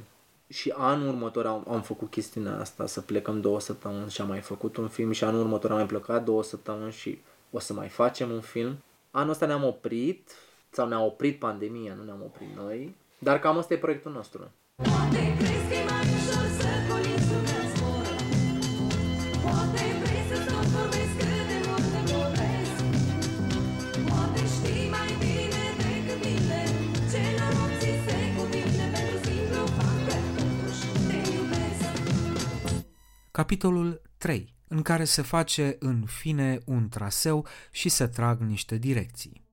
Și 0.53 0.73
anul 0.77 1.07
următor 1.07 1.45
am, 1.45 1.65
am 1.69 1.81
făcut 1.81 2.09
chestiunea 2.09 2.59
asta, 2.59 2.85
să 2.85 3.01
plecăm 3.01 3.41
două 3.41 3.59
săptămâni 3.59 4.09
și 4.09 4.21
am 4.21 4.27
mai 4.27 4.39
făcut 4.39 4.77
un 4.77 4.87
film 4.87 5.11
și 5.11 5.23
anul 5.23 5.39
următor 5.39 5.71
am 5.71 5.77
mai 5.77 5.85
plecat 5.85 6.23
două 6.23 6.43
săptămâni 6.43 6.91
și 6.91 7.21
o 7.51 7.59
să 7.59 7.73
mai 7.73 7.87
facem 7.87 8.31
un 8.31 8.41
film. 8.41 8.77
Anul 9.11 9.29
ăsta 9.29 9.45
ne-am 9.45 9.63
oprit, 9.63 10.31
sau 10.69 10.87
ne-a 10.87 10.99
oprit 10.99 11.39
pandemia, 11.39 11.93
nu 11.93 12.03
ne-am 12.03 12.21
oprit 12.21 12.55
noi, 12.55 12.95
dar 13.19 13.39
cam 13.39 13.57
asta 13.57 13.73
e 13.73 13.77
proiectul 13.77 14.11
nostru. 14.11 14.51
Poate 14.75 15.52
Capitolul 33.35 34.01
3, 34.17 34.53
în 34.67 34.81
care 34.81 35.03
se 35.03 35.21
face 35.21 35.75
în 35.79 36.03
fine 36.05 36.59
un 36.65 36.89
traseu 36.89 37.45
și 37.71 37.89
se 37.89 38.07
trag 38.07 38.39
niște 38.39 38.75
direcții. 38.75 39.45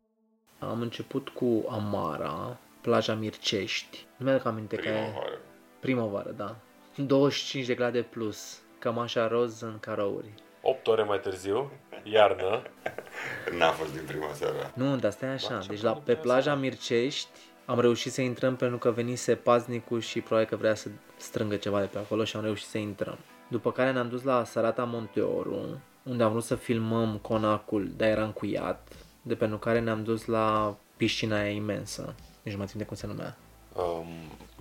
Am 0.58 0.80
început 0.80 1.28
cu 1.28 1.64
Amara, 1.68 2.58
plaja 2.80 3.14
Mircești. 3.14 4.06
Nu 4.16 4.24
mi-aduc 4.26 4.46
aminte 4.46 4.76
că 4.76 4.88
e 4.88 4.92
Primăvară. 4.92 5.38
primăvară, 5.80 6.30
da. 6.30 6.56
25 6.96 7.66
de 7.66 7.74
grade 7.74 8.02
plus, 8.02 8.58
cămașa 8.78 9.28
roz 9.28 9.60
în 9.60 9.78
carouri. 9.80 10.34
8 10.62 10.86
ore 10.86 11.02
mai 11.02 11.20
târziu, 11.20 11.70
iarnă, 12.02 12.62
N-a 13.58 13.70
fost 13.70 13.92
din 13.92 14.04
prima 14.06 14.32
seară. 14.32 14.72
Nu, 14.74 14.96
dar 14.96 15.10
stai 15.10 15.28
așa, 15.28 15.58
deci 15.68 15.82
la, 15.82 15.92
pe 15.92 16.14
plaja 16.14 16.54
Mircești 16.54 17.28
am 17.64 17.80
reușit 17.80 18.12
să 18.12 18.20
intrăm 18.20 18.56
pentru 18.56 18.78
că 18.78 18.90
venise 18.90 19.34
paznicul 19.34 20.00
și 20.00 20.20
probabil 20.20 20.48
că 20.48 20.56
vrea 20.56 20.74
să 20.74 20.88
strângă 21.16 21.56
ceva 21.56 21.80
de 21.80 21.86
pe 21.86 21.98
acolo 21.98 22.24
și 22.24 22.36
am 22.36 22.42
reușit 22.42 22.68
să 22.68 22.78
intrăm. 22.78 23.18
După 23.50 23.72
care 23.72 23.92
ne-am 23.92 24.08
dus 24.08 24.22
la 24.22 24.44
Sarata 24.44 24.84
Monteoru, 24.84 25.80
unde 26.02 26.22
am 26.22 26.30
vrut 26.30 26.44
să 26.44 26.54
filmăm 26.54 27.18
conacul, 27.22 27.90
dar 27.96 28.08
era 28.08 28.24
încuiat, 28.24 28.92
de 29.22 29.34
pentru 29.34 29.58
care 29.58 29.80
ne-am 29.80 30.02
dus 30.02 30.24
la 30.24 30.76
piscina 30.96 31.36
aia 31.36 31.50
imensă. 31.50 32.14
Nici 32.42 32.52
nu 32.52 32.58
mai 32.58 32.66
țin 32.66 32.78
de 32.78 32.84
cum 32.84 32.96
se 32.96 33.06
numea. 33.06 33.36
um, 33.76 34.06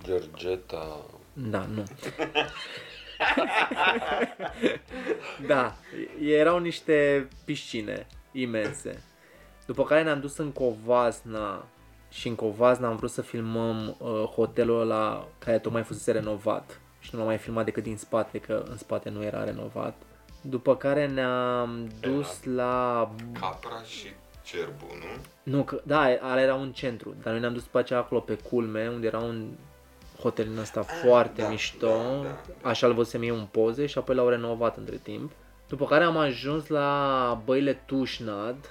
Georgeta, 0.04 0.96
Da, 1.32 1.66
nu. 1.74 1.84
da, 5.46 5.74
erau 6.22 6.58
niște 6.58 7.28
piscine 7.44 8.06
imense. 8.32 9.02
După 9.66 9.84
care 9.84 10.02
ne-am 10.02 10.20
dus 10.20 10.36
în 10.36 10.52
Covasna 10.52 11.64
și 12.10 12.28
în 12.28 12.34
Covasna 12.34 12.88
am 12.88 12.96
vrut 12.96 13.10
să 13.10 13.22
filmăm 13.22 13.96
uh, 13.98 14.22
hotelul 14.24 14.80
ăla 14.80 15.28
care 15.38 15.58
tocmai 15.58 15.82
fusese 15.82 16.12
renovat 16.12 16.80
și 17.00 17.10
nu 17.12 17.18
l-am 17.18 17.28
mai 17.28 17.38
filmat 17.38 17.64
decât 17.64 17.82
din 17.82 17.96
spate, 17.96 18.38
că 18.38 18.64
în 18.68 18.76
spate 18.76 19.08
nu 19.08 19.22
era 19.22 19.44
renovat. 19.44 19.94
După 20.40 20.76
care 20.76 21.06
ne-am 21.06 21.88
dus 22.00 22.44
la... 22.44 23.10
Capra 23.40 23.82
și 23.82 24.06
Cerbu, 24.42 24.86
nu? 24.98 25.22
Nu, 25.42 25.62
că, 25.62 25.80
da, 25.84 26.00
ala 26.00 26.40
era 26.40 26.54
un 26.54 26.72
centru, 26.72 27.14
dar 27.22 27.32
noi 27.32 27.40
ne-am 27.40 27.52
dus 27.52 27.62
după 27.62 27.78
aceea 27.78 27.98
acolo 27.98 28.20
pe 28.20 28.34
culme, 28.34 28.88
unde 28.88 29.06
era 29.06 29.18
un 29.18 29.48
hotel 30.20 30.44
din 30.44 30.58
ăsta 30.58 30.82
foarte 30.82 31.42
da, 31.42 31.48
mișto, 31.48 31.86
da, 31.86 32.40
da. 32.62 32.68
așa 32.68 32.86
l 32.86 32.92
văzusem 32.92 33.22
eu 33.22 33.36
în 33.36 33.46
poze 33.50 33.86
și 33.86 33.98
apoi 33.98 34.14
l-au 34.14 34.28
renovat 34.28 34.76
între 34.76 34.96
timp. 34.96 35.32
După 35.68 35.86
care 35.86 36.04
am 36.04 36.16
ajuns 36.16 36.66
la 36.66 37.42
băile 37.44 37.72
Tușnad 37.86 38.70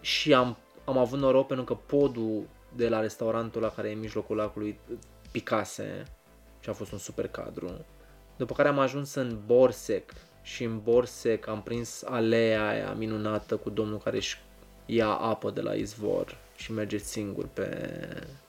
și 0.00 0.34
am, 0.34 0.56
am 0.84 0.98
avut 0.98 1.18
noroc 1.18 1.46
pentru 1.46 1.64
că 1.64 1.74
podul 1.74 2.48
de 2.76 2.88
la 2.88 3.00
restaurantul 3.00 3.62
la 3.62 3.68
care 3.68 3.88
e 3.88 3.92
în 3.92 4.00
mijlocul 4.00 4.36
lacului 4.36 4.80
picase 5.30 6.02
și 6.64 6.70
a 6.70 6.72
fost 6.72 6.92
un 6.92 6.98
super 6.98 7.28
cadru. 7.28 7.84
După 8.36 8.54
care 8.54 8.68
am 8.68 8.78
ajuns 8.78 9.14
în 9.14 9.38
Borsec 9.46 10.12
și 10.42 10.64
în 10.64 10.80
Borsec 10.82 11.46
am 11.48 11.62
prins 11.62 12.02
aleea 12.02 12.68
aia 12.68 12.92
minunată 12.92 13.56
cu 13.56 13.70
domnul 13.70 13.98
care 13.98 14.16
își 14.16 14.40
ia 14.86 15.08
apă 15.08 15.50
de 15.50 15.60
la 15.60 15.72
izvor 15.74 16.36
și 16.56 16.72
merge 16.72 16.96
singur 16.96 17.46
pe, 17.52 17.62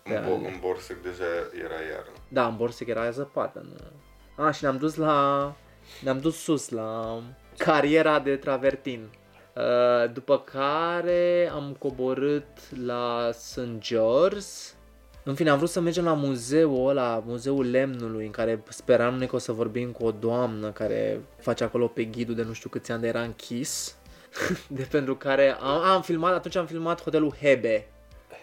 pe 0.04 0.16
În, 0.16 0.22
bo- 0.24 0.26
ale. 0.26 0.48
în 0.48 0.60
Borsec 0.60 1.02
deja 1.02 1.24
era 1.64 1.82
iarnă. 1.92 2.12
Da, 2.28 2.48
în 2.48 2.56
Borsec 2.56 2.88
era 2.88 3.10
zăpadă, 3.10 3.66
nu? 3.70 4.44
A, 4.46 4.52
și 4.52 4.64
ne-am 4.64 4.78
dus 4.78 4.96
la... 4.96 5.56
Ne-am 6.02 6.20
dus 6.20 6.38
sus, 6.38 6.70
la 6.70 7.22
cariera 7.58 8.20
de 8.20 8.36
travertin. 8.36 9.08
Uh, 9.56 10.12
După 10.14 10.40
care 10.40 11.50
am 11.54 11.76
coborât 11.80 12.78
la 12.86 13.30
St. 13.34 13.60
George. 13.78 14.46
În 15.28 15.36
fine, 15.36 15.50
am 15.50 15.58
vrut 15.58 15.70
să 15.70 15.80
mergem 15.80 16.04
la 16.04 16.14
muzeul 16.14 16.90
ăla, 16.90 17.24
muzeul 17.26 17.70
lemnului, 17.70 18.26
în 18.26 18.32
care 18.32 18.64
speram 18.70 19.16
noi 19.16 19.28
că 19.28 19.36
o 19.36 19.40
să 19.40 19.52
vorbim 19.52 19.92
cu 19.92 20.06
o 20.06 20.12
doamnă 20.12 20.72
care 20.72 21.22
face 21.42 21.64
acolo 21.64 21.88
pe 21.88 22.04
ghidul 22.04 22.36
de 22.36 22.44
nu 22.44 22.54
știu 22.54 22.70
câți 22.70 22.92
ani, 22.92 23.02
de 23.02 23.08
era 23.08 23.22
închis. 23.22 23.96
de 24.68 24.88
pentru 24.92 25.16
care 25.16 25.52
am, 25.52 25.82
am 25.82 26.02
filmat, 26.02 26.34
atunci 26.34 26.56
am 26.56 26.66
filmat 26.66 27.04
hotelul 27.04 27.36
Hebe, 27.42 27.88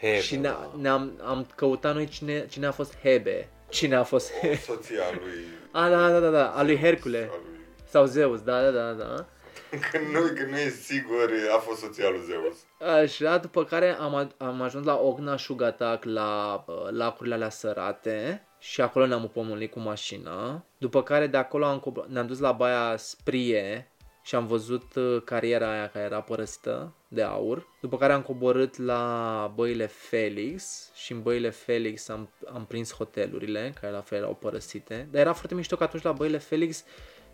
Hebe, 0.00 0.20
și 0.20 0.36
ne, 0.36 0.42
da. 0.42 0.74
ne-am 0.80 1.12
am 1.24 1.46
căutat 1.54 1.94
noi 1.94 2.06
cine, 2.06 2.46
cine 2.48 2.66
a 2.66 2.72
fost 2.72 2.98
Hebe. 3.02 3.48
Cine 3.68 3.94
a 3.94 4.02
fost 4.02 4.30
O 4.52 4.54
soția 4.54 5.02
lui... 5.12 5.44
A, 5.70 5.88
da, 5.88 6.10
da, 6.10 6.20
da, 6.20 6.30
da, 6.30 6.46
a 6.46 6.62
lui 6.62 6.78
Hercule. 6.78 7.28
A 7.30 7.34
lui... 7.44 7.60
Sau 7.88 8.04
Zeus, 8.04 8.40
da, 8.40 8.62
da, 8.62 8.70
da, 8.70 8.92
da. 8.92 9.26
Când 9.90 10.06
nu, 10.12 10.20
când 10.20 10.48
nu 10.50 10.58
e 10.58 10.68
sigur, 10.68 11.30
a 11.54 11.58
fost 11.58 11.80
soția 11.80 12.08
lui 12.10 12.20
Zeus. 12.26 12.56
Așa, 13.02 13.38
după 13.38 13.64
care 13.64 13.96
am, 14.00 14.14
a- 14.14 14.28
am 14.36 14.60
ajuns 14.62 14.84
la 14.86 14.96
Ogna 14.98 15.36
Shugatac, 15.36 16.04
la 16.04 16.64
uh, 16.66 16.74
lacurile 16.90 17.34
alea 17.34 17.48
sărate 17.50 18.46
și 18.58 18.80
acolo 18.80 19.06
ne-am 19.06 19.24
upomolit 19.24 19.70
cu 19.70 19.80
mașina. 19.80 20.64
După 20.78 21.02
care 21.02 21.26
de 21.26 21.36
acolo 21.36 21.64
am 21.64 21.78
cobor- 21.80 22.06
ne-am 22.08 22.26
dus 22.26 22.38
la 22.38 22.52
Baia 22.52 22.96
Sprie 22.96 23.86
și 24.24 24.34
am 24.34 24.46
văzut 24.46 24.94
uh, 24.94 25.22
cariera 25.24 25.70
aia 25.70 25.88
care 25.88 26.04
era 26.04 26.20
părăsită 26.20 26.94
de 27.08 27.22
aur. 27.22 27.66
După 27.80 27.96
care 27.96 28.12
am 28.12 28.22
coborât 28.22 28.76
la 28.78 29.52
băile 29.54 29.86
Felix 29.86 30.90
și 30.94 31.12
în 31.12 31.22
băile 31.22 31.50
Felix 31.50 32.08
am, 32.08 32.30
am 32.52 32.64
prins 32.66 32.92
hotelurile, 32.94 33.74
care 33.80 33.92
la 33.92 34.00
fel 34.00 34.18
erau 34.18 34.34
părăsite. 34.34 35.08
Dar 35.10 35.20
era 35.20 35.32
foarte 35.32 35.54
mișto 35.54 35.76
că 35.76 35.82
atunci 35.82 36.02
la 36.02 36.12
băile 36.12 36.38
Felix 36.38 36.84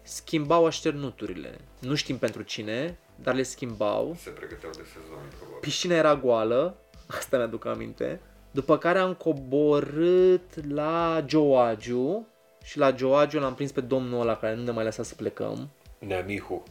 schimbau 0.09 0.67
așternuturile. 0.67 1.59
Nu 1.79 1.95
știm 1.95 2.19
pentru 2.19 2.43
cine, 2.43 2.99
dar 3.23 3.35
le 3.35 3.43
schimbau. 3.43 4.17
Se 4.19 4.31
pregăteau 4.31 4.73
de 4.73 4.83
sezon, 4.87 5.23
probabil. 5.37 5.59
Piscina 5.61 5.95
era 5.95 6.17
goală, 6.17 6.77
asta 7.19 7.37
mi-aduc 7.37 7.65
aminte. 7.65 8.21
După 8.51 8.79
care 8.79 8.99
am 8.99 9.15
coborât 9.15 10.71
la 10.71 11.25
Joagiu 11.27 12.27
și 12.63 12.79
la 12.79 12.95
Joagiu 12.97 13.39
l-am 13.39 13.55
prins 13.55 13.73
pe 13.73 13.81
domnul 13.81 14.21
ăla 14.21 14.37
care 14.37 14.55
nu 14.55 14.63
ne 14.63 14.71
mai 14.71 14.85
lăsa 14.85 15.03
să 15.03 15.15
plecăm. 15.15 15.71
Neamihu. 15.99 16.63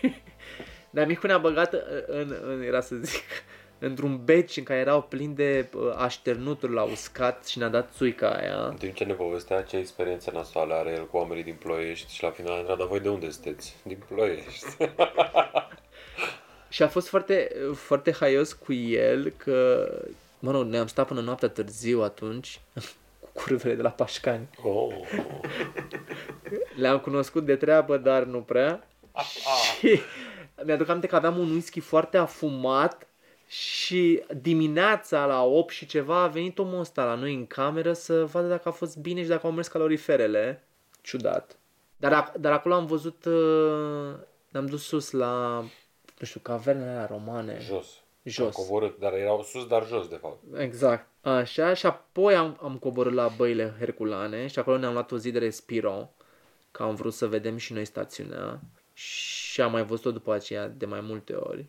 Dar 0.90 1.06
micul 1.06 1.28
ne-a 1.28 1.38
băgat 1.38 1.72
în, 2.06 2.36
în, 2.42 2.62
era 2.62 2.80
să 2.80 2.96
zic, 2.96 3.22
într-un 3.78 4.20
beci 4.24 4.56
în 4.56 4.62
care 4.62 4.78
erau 4.80 5.02
plini 5.02 5.34
de 5.34 5.68
uh, 5.74 5.92
așternuturi 5.96 6.72
la 6.72 6.82
uscat 6.82 7.46
și 7.46 7.58
ne-a 7.58 7.68
dat 7.68 7.90
țuica 7.96 8.30
aia. 8.30 8.66
În 8.66 8.76
timp 8.76 8.94
ce 8.94 9.04
ne 9.04 9.12
povestea 9.12 9.62
ce 9.62 9.76
experiențe 9.76 10.30
nasoale 10.34 10.74
are 10.74 10.90
el 10.90 11.06
cu 11.06 11.16
oamenii 11.16 11.42
din 11.44 11.56
Ploiești 11.58 12.14
și 12.14 12.22
la 12.22 12.30
final 12.30 12.52
a 12.52 12.56
întrebat, 12.56 12.78
dar 12.78 12.88
voi 12.88 13.00
de 13.00 13.08
unde 13.08 13.30
sunteți? 13.30 13.76
Din 13.82 13.98
Ploiești. 14.08 14.66
Și 16.68 16.82
a 16.82 16.88
fost 16.88 17.08
foarte, 17.08 17.52
foarte 17.74 18.12
haios 18.12 18.52
cu 18.52 18.72
el 18.72 19.32
că, 19.36 19.88
mă 20.38 20.50
rog, 20.50 20.66
ne-am 20.66 20.86
stat 20.86 21.06
până 21.06 21.20
noaptea 21.20 21.48
târziu 21.48 22.02
atunci 22.02 22.60
cu 23.20 23.28
curvele 23.32 23.74
de 23.74 23.82
la 23.82 23.90
Pașcani. 23.90 24.48
oh. 24.62 24.94
Le-am 26.80 26.98
cunoscut 26.98 27.44
de 27.44 27.56
treabă, 27.56 27.96
dar 27.96 28.24
nu 28.24 28.40
prea. 28.40 28.86
și 29.78 30.00
mi-aduc 30.64 30.88
aminte 30.88 31.06
că 31.06 31.16
aveam 31.16 31.38
un 31.38 31.50
whisky 31.50 31.80
foarte 31.80 32.16
afumat 32.16 33.06
și 33.46 34.22
dimineața 34.40 35.26
la 35.26 35.44
8 35.44 35.72
și 35.72 35.86
ceva 35.86 36.22
a 36.22 36.26
venit 36.26 36.58
omul 36.58 36.80
ăsta 36.80 37.04
la 37.04 37.14
noi 37.14 37.34
în 37.34 37.46
cameră 37.46 37.92
să 37.92 38.24
vadă 38.24 38.48
dacă 38.48 38.68
a 38.68 38.72
fost 38.72 38.98
bine 38.98 39.22
și 39.22 39.28
dacă 39.28 39.46
au 39.46 39.52
mers 39.52 39.68
caloriferele. 39.68 40.64
Ciudat. 41.02 41.58
Dar, 41.96 42.12
ac- 42.12 42.40
dar 42.40 42.52
acolo 42.52 42.74
am 42.74 42.86
văzut, 42.86 43.24
uh, 43.24 44.14
ne-am 44.48 44.66
dus 44.66 44.82
sus 44.82 45.10
la, 45.10 45.60
nu 46.18 46.26
știu, 46.26 46.40
cavernele 46.40 46.90
alea 46.90 47.06
romane. 47.06 47.58
Jos. 47.60 47.86
Jos. 48.22 48.56
Am 48.56 48.64
coborât, 48.64 48.98
dar 48.98 49.12
erau 49.12 49.42
sus, 49.42 49.66
dar 49.66 49.86
jos, 49.86 50.08
de 50.08 50.16
fapt. 50.16 50.38
Exact. 50.58 51.08
Așa, 51.20 51.74
și 51.74 51.86
apoi 51.86 52.34
am, 52.34 52.58
am 52.62 52.78
coborât 52.78 53.12
la 53.12 53.28
băile 53.36 53.74
Herculane 53.78 54.46
și 54.46 54.58
acolo 54.58 54.78
ne-am 54.78 54.92
luat 54.92 55.12
o 55.12 55.18
zi 55.18 55.30
de 55.30 55.38
respiro, 55.38 56.10
că 56.70 56.82
am 56.82 56.94
vrut 56.94 57.12
să 57.12 57.26
vedem 57.26 57.56
și 57.56 57.72
noi 57.72 57.84
stațiunea 57.84 58.60
și 58.92 59.60
am 59.60 59.72
mai 59.72 59.84
văzut-o 59.84 60.10
după 60.10 60.32
aceea 60.32 60.68
de 60.68 60.86
mai 60.86 61.00
multe 61.00 61.34
ori. 61.34 61.66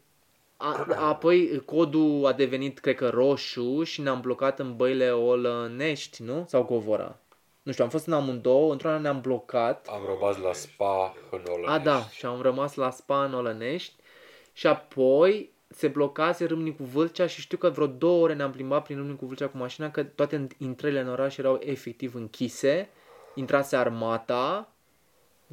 A, 0.57 0.87
apoi 0.95 1.61
codul 1.65 2.25
a 2.25 2.33
devenit, 2.33 2.79
cred 2.79 2.95
că, 2.95 3.09
roșu 3.09 3.83
și 3.83 4.01
ne-am 4.01 4.21
blocat 4.21 4.59
în 4.59 4.75
băile 4.75 5.11
Olănești, 5.11 6.23
nu? 6.23 6.45
Sau 6.47 6.65
Covora. 6.65 7.19
Nu 7.63 7.71
știu, 7.71 7.83
am 7.83 7.89
fost 7.89 8.07
în 8.07 8.13
amândouă, 8.13 8.71
într-una 8.71 8.97
ne-am 8.97 9.21
blocat. 9.21 9.87
Am 9.87 10.01
rămas 10.05 10.37
la 10.37 10.53
spa 10.53 11.15
în 11.31 11.41
Olănești. 11.47 11.71
A, 11.71 11.79
da, 11.79 12.07
și 12.09 12.25
am 12.25 12.41
rămas 12.41 12.75
la 12.75 12.89
spa 12.89 13.23
în 13.23 13.33
Olănești 13.33 13.93
și 14.53 14.67
apoi 14.67 15.51
se 15.67 15.87
blocase 15.87 16.45
Râmnicu 16.45 16.83
Vâlcea 16.83 17.27
și 17.27 17.41
știu 17.41 17.57
că 17.57 17.69
vreo 17.69 17.87
două 17.87 18.23
ore 18.23 18.33
ne-am 18.33 18.51
plimbat 18.51 18.83
prin 18.83 18.97
Râmnicu 18.97 19.25
Vâlcea 19.25 19.47
cu 19.47 19.57
mașina, 19.57 19.91
că 19.91 20.03
toate 20.03 20.47
intrările 20.57 20.99
în 20.99 21.09
oraș 21.09 21.37
erau 21.37 21.59
efectiv 21.63 22.15
închise, 22.15 22.89
intrase 23.35 23.75
armata, 23.75 24.71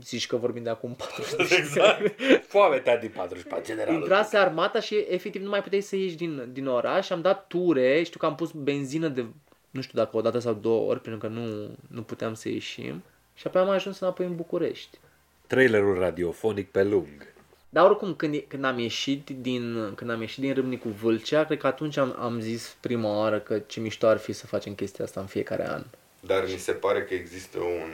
zici 0.03 0.27
că 0.27 0.37
vorbim 0.37 0.63
de 0.63 0.71
acum 0.71 0.97
40 1.37 1.59
Exact. 1.59 2.21
Foamea 2.47 2.99
din 2.99 3.11
44, 3.15 3.65
general. 3.65 3.95
Intrase 3.95 4.37
armata 4.37 4.81
și 4.81 5.05
efectiv 5.09 5.43
nu 5.43 5.49
mai 5.49 5.63
puteai 5.63 5.81
să 5.81 5.97
ieși 5.97 6.17
din, 6.17 6.49
din 6.53 6.67
oraș. 6.67 7.11
Am 7.11 7.21
dat 7.21 7.47
ture, 7.47 8.03
știu 8.03 8.19
că 8.19 8.27
am 8.27 8.35
pus 8.35 8.51
benzină 8.51 9.09
de, 9.09 9.25
nu 9.71 9.81
știu 9.81 9.99
dacă 9.99 10.17
o 10.17 10.21
dată 10.21 10.39
sau 10.39 10.55
două 10.55 10.91
ori, 10.91 11.01
pentru 11.01 11.21
că 11.21 11.35
nu, 11.35 11.71
nu 11.89 12.03
puteam 12.03 12.35
să 12.35 12.49
ieșim. 12.49 13.03
Și 13.35 13.47
apoi 13.47 13.61
am 13.61 13.69
ajuns 13.69 14.01
înapoi 14.01 14.27
în 14.27 14.37
București. 14.37 14.99
Trailerul 15.47 15.99
radiofonic 15.99 16.71
pe 16.71 16.83
lung. 16.83 17.33
Dar 17.69 17.85
oricum, 17.85 18.15
când, 18.15 18.45
când 18.49 18.65
am 18.65 18.79
ieșit 18.79 19.31
din, 19.41 19.93
când 19.95 20.11
am 20.11 20.21
ieșit 20.21 20.41
din 20.41 20.55
Râmnicu 20.55 20.89
Vâlcea, 20.89 21.45
cred 21.45 21.59
că 21.59 21.67
atunci 21.67 21.97
am, 21.97 22.17
am 22.19 22.41
zis 22.41 22.77
prima 22.81 23.19
oară 23.19 23.41
că 23.41 23.59
ce 23.59 23.81
mișto 23.81 24.07
ar 24.07 24.19
fi 24.19 24.33
să 24.33 24.47
facem 24.47 24.75
chestia 24.75 25.05
asta 25.05 25.21
în 25.21 25.27
fiecare 25.27 25.69
an. 25.69 25.83
Dar 26.21 26.45
mi 26.45 26.59
se 26.59 26.73
pare 26.73 27.05
că 27.05 27.15
există 27.15 27.59
un, 27.59 27.91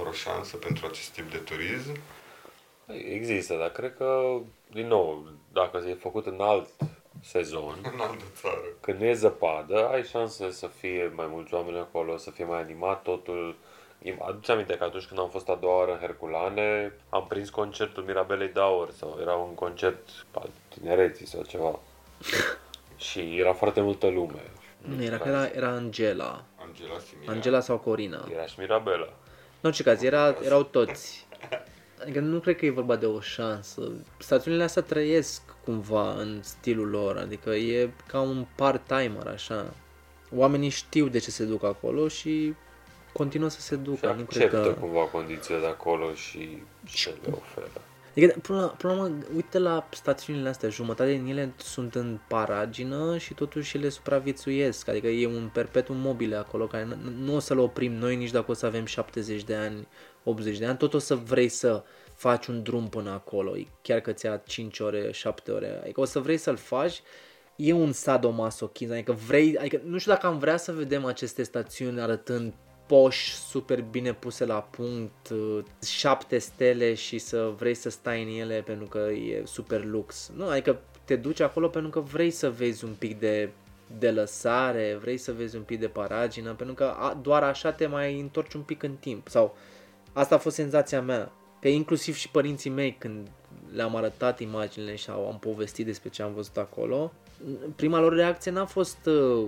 vreo 0.00 0.12
șansă 0.12 0.56
pentru 0.56 0.86
acest 0.86 1.10
tip 1.12 1.30
de 1.30 1.36
turism. 1.38 1.98
Există, 3.12 3.54
dar 3.54 3.70
cred 3.70 3.94
că, 3.96 4.38
din 4.72 4.86
nou, 4.86 5.26
dacă 5.52 5.84
e 5.88 5.94
făcut 5.94 6.26
în 6.26 6.40
alt 6.40 6.68
sezon, 7.22 7.78
În 7.92 8.00
altă 8.00 8.24
țară. 8.34 8.66
când 8.80 8.98
nu 9.00 9.04
e 9.04 9.14
zăpadă, 9.14 9.88
ai 9.88 10.04
șanse 10.04 10.50
să 10.50 10.66
fie 10.66 11.12
mai 11.14 11.26
mulți 11.30 11.54
oameni 11.54 11.78
acolo, 11.78 12.16
să 12.16 12.30
fie 12.30 12.44
mai 12.44 12.60
animat 12.60 13.02
totul. 13.02 13.56
Aduce 14.18 14.52
aminte 14.52 14.76
că 14.76 14.84
atunci 14.84 15.04
când 15.04 15.20
am 15.20 15.28
fost 15.28 15.48
a 15.48 15.54
doua 15.54 15.78
oară 15.78 15.92
în 15.92 15.98
Herculane, 15.98 16.92
am 17.08 17.26
prins 17.28 17.50
concertul 17.50 18.02
Mirabelei 18.02 18.48
Daur 18.48 18.90
sau 18.90 19.18
era 19.20 19.34
un 19.34 19.54
concert 19.54 20.08
al 20.32 20.48
tinereții 20.68 21.26
sau 21.26 21.42
ceva. 21.42 21.78
și 23.08 23.38
era 23.38 23.52
foarte 23.52 23.80
multă 23.80 24.06
lume. 24.08 24.42
Nu, 24.78 25.02
era, 25.02 25.18
că 25.18 25.28
era, 25.28 25.46
era 25.46 25.68
Angela. 25.68 26.44
Angela 26.56 26.98
Simila. 26.98 27.32
Angela 27.32 27.60
sau 27.60 27.78
Corina. 27.78 28.28
Era 28.32 28.46
și 28.46 28.60
Mirabela. 28.60 29.08
În 29.64 29.70
orice 29.70 29.82
caz, 29.82 30.02
era, 30.02 30.36
erau 30.42 30.62
toți. 30.62 31.26
Adică 32.02 32.20
nu 32.20 32.40
cred 32.40 32.56
că 32.56 32.66
e 32.66 32.70
vorba 32.70 32.96
de 32.96 33.06
o 33.06 33.20
șansă. 33.20 33.92
Stațiunile 34.18 34.62
astea 34.62 34.82
trăiesc 34.82 35.42
cumva 35.64 36.12
în 36.12 36.42
stilul 36.42 36.88
lor, 36.88 37.16
adică 37.16 37.50
e 37.50 37.90
ca 38.06 38.20
un 38.20 38.46
part-timer 38.54 39.26
așa. 39.26 39.74
Oamenii 40.34 40.68
știu 40.68 41.08
de 41.08 41.18
ce 41.18 41.30
se 41.30 41.44
duc 41.44 41.64
acolo 41.64 42.08
și 42.08 42.54
continuă 43.12 43.48
să 43.48 43.60
se 43.60 43.74
Și 43.74 43.80
ducă. 43.80 44.06
Nu 44.06 44.24
cred 44.24 44.42
acceptă 44.42 44.72
că... 44.72 44.80
cumva 44.80 45.00
condițiile 45.00 45.60
de 45.60 45.66
acolo 45.66 46.14
și 46.14 46.62
ce 46.84 47.14
le 47.22 47.32
oferă. 47.32 47.70
Adică, 48.16 48.38
până 48.42 48.60
la, 48.60 48.66
până 48.66 48.92
la 48.92 49.02
urmă, 49.02 49.16
uite 49.34 49.58
la 49.58 49.88
stațiunile 49.90 50.48
astea, 50.48 50.68
jumătate 50.68 51.12
din 51.12 51.26
ele 51.26 51.54
sunt 51.56 51.94
în 51.94 52.18
paragină 52.28 53.18
și 53.18 53.34
totuși 53.34 53.76
ele 53.76 53.88
supraviețuiesc. 53.88 54.88
Adică 54.88 55.06
e 55.06 55.26
un 55.26 55.50
perpetuum 55.52 55.96
mobile 55.96 56.36
acolo 56.36 56.66
care 56.66 56.84
nu, 56.84 56.96
nu 57.24 57.34
o 57.34 57.38
să-l 57.38 57.58
oprim. 57.58 57.92
Noi 57.92 58.16
nici 58.16 58.30
dacă 58.30 58.50
o 58.50 58.54
să 58.54 58.66
avem 58.66 58.84
70 58.84 59.44
de 59.44 59.54
ani, 59.54 59.88
80 60.24 60.58
de 60.58 60.66
ani, 60.66 60.76
tot 60.76 60.94
o 60.94 60.98
să 60.98 61.14
vrei 61.14 61.48
să 61.48 61.84
faci 62.14 62.46
un 62.46 62.62
drum 62.62 62.88
până 62.88 63.10
acolo, 63.10 63.52
chiar 63.82 64.00
că 64.00 64.12
ți-a 64.12 64.36
5 64.36 64.78
ore, 64.78 65.12
7 65.12 65.50
ore, 65.50 65.78
adică 65.82 66.00
o 66.00 66.04
să 66.04 66.18
vrei 66.18 66.36
să-l 66.36 66.56
faci, 66.56 67.02
e 67.56 67.72
un 67.72 67.92
sadomasochism, 67.92 68.92
adică 68.92 69.12
vrei, 69.12 69.58
adică 69.58 69.80
nu 69.84 69.98
știu 69.98 70.12
dacă 70.12 70.26
am 70.26 70.38
vrea 70.38 70.56
să 70.56 70.72
vedem 70.72 71.04
aceste 71.04 71.42
stațiuni 71.42 72.00
arătând 72.00 72.54
poși 72.86 73.34
super 73.34 73.82
bine 73.82 74.12
puse 74.12 74.44
la 74.44 74.60
punct, 74.60 75.28
uh, 75.28 75.64
șapte 75.86 76.38
stele 76.38 76.94
și 76.94 77.18
să 77.18 77.52
vrei 77.56 77.74
să 77.74 77.90
stai 77.90 78.22
în 78.22 78.40
ele 78.40 78.62
pentru 78.66 78.86
că 78.86 78.98
e 78.98 79.42
super 79.44 79.84
lux. 79.84 80.30
Nu, 80.36 80.48
adică 80.48 80.80
te 81.04 81.16
duci 81.16 81.40
acolo 81.40 81.68
pentru 81.68 81.90
că 81.90 82.00
vrei 82.00 82.30
să 82.30 82.50
vezi 82.50 82.84
un 82.84 82.94
pic 82.98 83.18
de 83.18 83.50
de 83.98 84.10
lăsare, 84.10 84.98
vrei 85.00 85.16
să 85.16 85.32
vezi 85.32 85.56
un 85.56 85.62
pic 85.62 85.80
de 85.80 85.86
paragină, 85.86 86.54
pentru 86.54 86.74
că 86.74 86.84
a, 86.84 87.18
doar 87.22 87.42
așa 87.42 87.72
te 87.72 87.86
mai 87.86 88.20
întorci 88.20 88.54
un 88.54 88.60
pic 88.60 88.82
în 88.82 88.94
timp. 88.94 89.28
Sau 89.28 89.56
asta 90.12 90.34
a 90.34 90.38
fost 90.38 90.54
senzația 90.54 91.02
mea. 91.02 91.32
Că 91.60 91.68
inclusiv 91.68 92.16
și 92.16 92.30
părinții 92.30 92.70
mei 92.70 92.96
când 92.98 93.28
le-am 93.72 93.96
arătat 93.96 94.40
imaginile 94.40 94.94
și 94.94 95.10
au, 95.10 95.26
am 95.30 95.38
povestit 95.38 95.86
despre 95.86 96.08
ce 96.08 96.22
am 96.22 96.34
văzut 96.34 96.56
acolo, 96.56 97.12
prima 97.76 98.00
lor 98.00 98.14
reacție 98.14 98.50
n-a 98.50 98.64
fost 98.64 99.06
uh, 99.06 99.46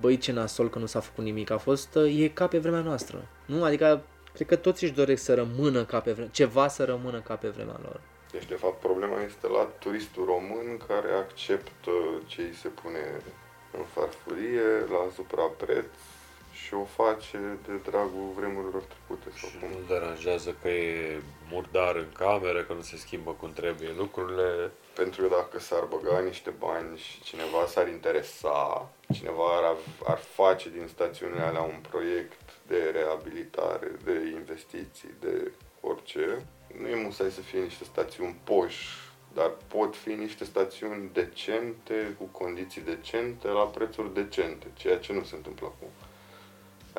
băi 0.00 0.18
ce 0.18 0.32
nasol 0.32 0.70
că 0.70 0.78
nu 0.78 0.86
s-a 0.86 1.00
făcut 1.00 1.24
nimic, 1.24 1.50
a 1.50 1.58
fost 1.58 1.94
uh, 1.94 2.20
e 2.22 2.28
ca 2.28 2.46
pe 2.46 2.58
vremea 2.58 2.80
noastră. 2.80 3.28
Nu? 3.46 3.64
Adică 3.64 4.02
cred 4.34 4.46
că 4.46 4.56
toți 4.56 4.84
își 4.84 4.92
doresc 4.92 5.24
să 5.24 5.34
rămână 5.34 5.84
ca 5.84 6.00
pe 6.00 6.12
vremea, 6.12 6.30
ceva 6.30 6.68
să 6.68 6.84
rămână 6.84 7.20
ca 7.20 7.34
pe 7.34 7.48
vremea 7.48 7.80
lor. 7.82 8.00
Deci, 8.32 8.46
de 8.46 8.54
fapt, 8.54 8.80
problema 8.80 9.22
este 9.22 9.46
la 9.46 9.68
turistul 9.78 10.24
român 10.24 10.76
care 10.86 11.10
acceptă 11.12 11.90
ce 12.26 12.40
îi 12.40 12.54
se 12.54 12.68
pune 12.68 13.22
în 13.72 13.84
farfurie, 13.94 14.68
la 14.90 15.10
suprapreț 15.14 15.92
și 16.64 16.74
o 16.74 16.84
face 16.84 17.38
de 17.66 17.72
dragul 17.90 18.32
vremurilor 18.36 18.82
trecute 18.82 19.38
sau 19.38 19.48
Și 19.48 19.58
cum. 19.58 19.68
nu 19.68 19.86
deranjează 19.88 20.56
că 20.62 20.68
e 20.68 21.20
murdar 21.50 21.96
în 21.96 22.08
cameră, 22.12 22.62
că 22.62 22.72
nu 22.72 22.80
se 22.80 22.96
schimbă 22.96 23.30
cum 23.30 23.52
trebuie 23.52 23.92
lucrurile. 23.96 24.70
Pentru 24.94 25.22
că 25.22 25.28
dacă 25.28 25.58
s-ar 25.58 25.84
băga 25.84 26.18
niște 26.20 26.50
bani 26.50 26.98
și 26.98 27.22
cineva 27.22 27.66
s-ar 27.66 27.88
interesa, 27.88 28.88
cineva 29.12 29.56
ar, 29.56 29.64
av- 29.64 30.02
ar 30.06 30.18
face 30.18 30.68
din 30.70 30.86
stațiunile 30.88 31.40
alea 31.40 31.60
un 31.62 31.80
proiect 31.90 32.40
de 32.66 32.90
reabilitare, 32.92 33.90
de 34.04 34.32
investiții, 34.34 35.14
de 35.20 35.50
orice, 35.80 36.46
nu 36.80 36.88
e 36.88 37.02
musai 37.02 37.30
să 37.30 37.40
fie 37.40 37.60
niște 37.60 37.84
stațiuni 37.84 38.40
poși, 38.44 38.86
dar 39.34 39.50
pot 39.68 39.96
fi 39.96 40.08
niște 40.08 40.44
stațiuni 40.44 41.10
decente, 41.12 42.14
cu 42.18 42.24
condiții 42.24 42.80
decente, 42.80 43.48
la 43.48 43.64
prețuri 43.64 44.14
decente, 44.14 44.66
ceea 44.76 44.98
ce 44.98 45.12
nu 45.12 45.22
se 45.24 45.34
întâmplă 45.34 45.66
acum. 45.66 45.88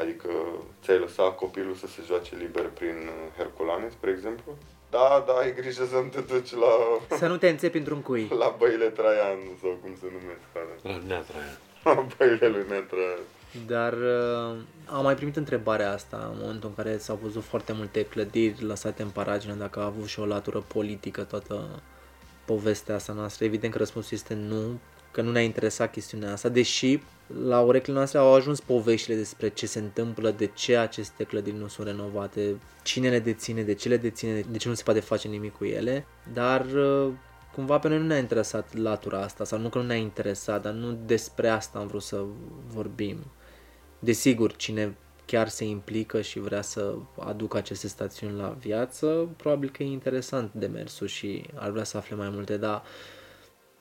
Adică 0.01 0.29
ți-ai 0.83 0.99
lăsat 0.99 1.35
copilul 1.35 1.75
să 1.75 1.87
se 1.87 2.01
joace 2.05 2.35
liber 2.35 2.65
prin 2.79 2.97
uh, 3.07 3.37
Herculane, 3.37 3.89
spre 3.89 4.09
exemplu? 4.11 4.57
Da, 4.89 5.23
da, 5.27 5.33
ai 5.33 5.53
grijă 5.55 5.85
să 5.85 5.95
nu 5.95 6.09
te 6.15 6.21
duci 6.21 6.53
la 6.53 6.73
Să 7.17 7.27
nu 7.27 7.37
te 7.37 7.49
înțepi 7.49 7.77
într-un 7.77 8.01
cui. 8.01 8.27
la 8.43 8.55
băile 8.57 8.85
Traian 8.85 9.39
sau 9.61 9.77
cum 9.81 9.91
se 9.99 10.05
numesc 10.17 10.47
alea. 10.53 10.77
La 10.83 11.07
neatră. 11.07 11.35
La 11.83 12.05
băile 12.17 12.47
lui 12.47 12.65
Nea 12.69 12.81
Traian. 12.81 13.23
Dar 13.67 13.93
uh, 13.93 14.57
am 14.85 15.03
mai 15.03 15.15
primit 15.15 15.35
întrebarea 15.35 15.91
asta 15.91 16.29
în 16.31 16.37
momentul 16.39 16.69
în 16.69 16.83
care 16.83 16.97
s-au 16.97 17.19
văzut 17.21 17.43
foarte 17.43 17.73
multe 17.73 18.05
clădiri 18.05 18.63
lăsate 18.63 19.01
în 19.01 19.09
paragină, 19.09 19.53
dacă 19.53 19.79
a 19.79 19.85
avut 19.85 20.05
și 20.05 20.19
o 20.19 20.25
latură 20.25 20.59
politică 20.59 21.23
toată 21.23 21.81
povestea 22.45 22.95
asta 22.95 23.13
noastră. 23.13 23.45
Evident 23.45 23.71
că 23.71 23.77
răspunsul 23.77 24.17
este 24.17 24.33
nu, 24.33 24.79
că 25.19 25.25
nu 25.25 25.31
ne-a 25.31 25.41
interesat 25.41 25.91
chestiunea 25.91 26.31
asta, 26.31 26.49
deși 26.49 26.99
la 27.45 27.59
urechile 27.59 27.95
noastre 27.95 28.19
au 28.19 28.33
ajuns 28.33 28.59
poveștile 28.59 29.15
despre 29.15 29.49
ce 29.49 29.65
se 29.65 29.79
întâmplă, 29.79 30.31
de 30.31 30.45
ce 30.45 30.77
aceste 30.77 31.23
clădiri 31.23 31.57
nu 31.57 31.67
sunt 31.67 31.87
renovate, 31.87 32.59
cine 32.83 33.09
le 33.09 33.19
deține, 33.19 33.61
de 33.61 33.73
ce 33.73 33.89
le 33.89 33.97
deține, 33.97 34.45
de 34.51 34.57
ce 34.57 34.67
nu 34.67 34.73
se 34.73 34.83
poate 34.83 34.99
face 34.99 35.27
nimic 35.27 35.53
cu 35.57 35.65
ele, 35.65 36.05
dar 36.33 36.65
uh, 36.65 37.11
cumva 37.53 37.79
pe 37.79 37.87
noi 37.87 37.97
nu 37.97 38.05
ne-a 38.05 38.17
interesat 38.17 38.75
latura 38.75 39.21
asta, 39.21 39.43
sau 39.43 39.59
nu 39.59 39.69
că 39.69 39.77
nu 39.77 39.85
ne-a 39.85 39.95
interesat, 39.95 40.61
dar 40.61 40.73
nu 40.73 40.97
despre 41.05 41.47
asta 41.47 41.79
am 41.79 41.87
vrut 41.87 42.01
să 42.01 42.23
vorbim. 42.67 43.17
Desigur, 43.99 44.55
cine 44.55 44.97
chiar 45.25 45.47
se 45.47 45.65
implică 45.65 46.21
și 46.21 46.39
vrea 46.39 46.61
să 46.61 46.95
aducă 47.19 47.57
aceste 47.57 47.87
stațiuni 47.87 48.37
la 48.37 48.55
viață, 48.59 49.29
probabil 49.37 49.69
că 49.69 49.83
e 49.83 49.85
interesant 49.85 50.51
demersul 50.53 51.07
și 51.07 51.45
ar 51.55 51.69
vrea 51.69 51.83
să 51.83 51.97
afle 51.97 52.15
mai 52.15 52.29
multe, 52.29 52.57
dar 52.57 52.83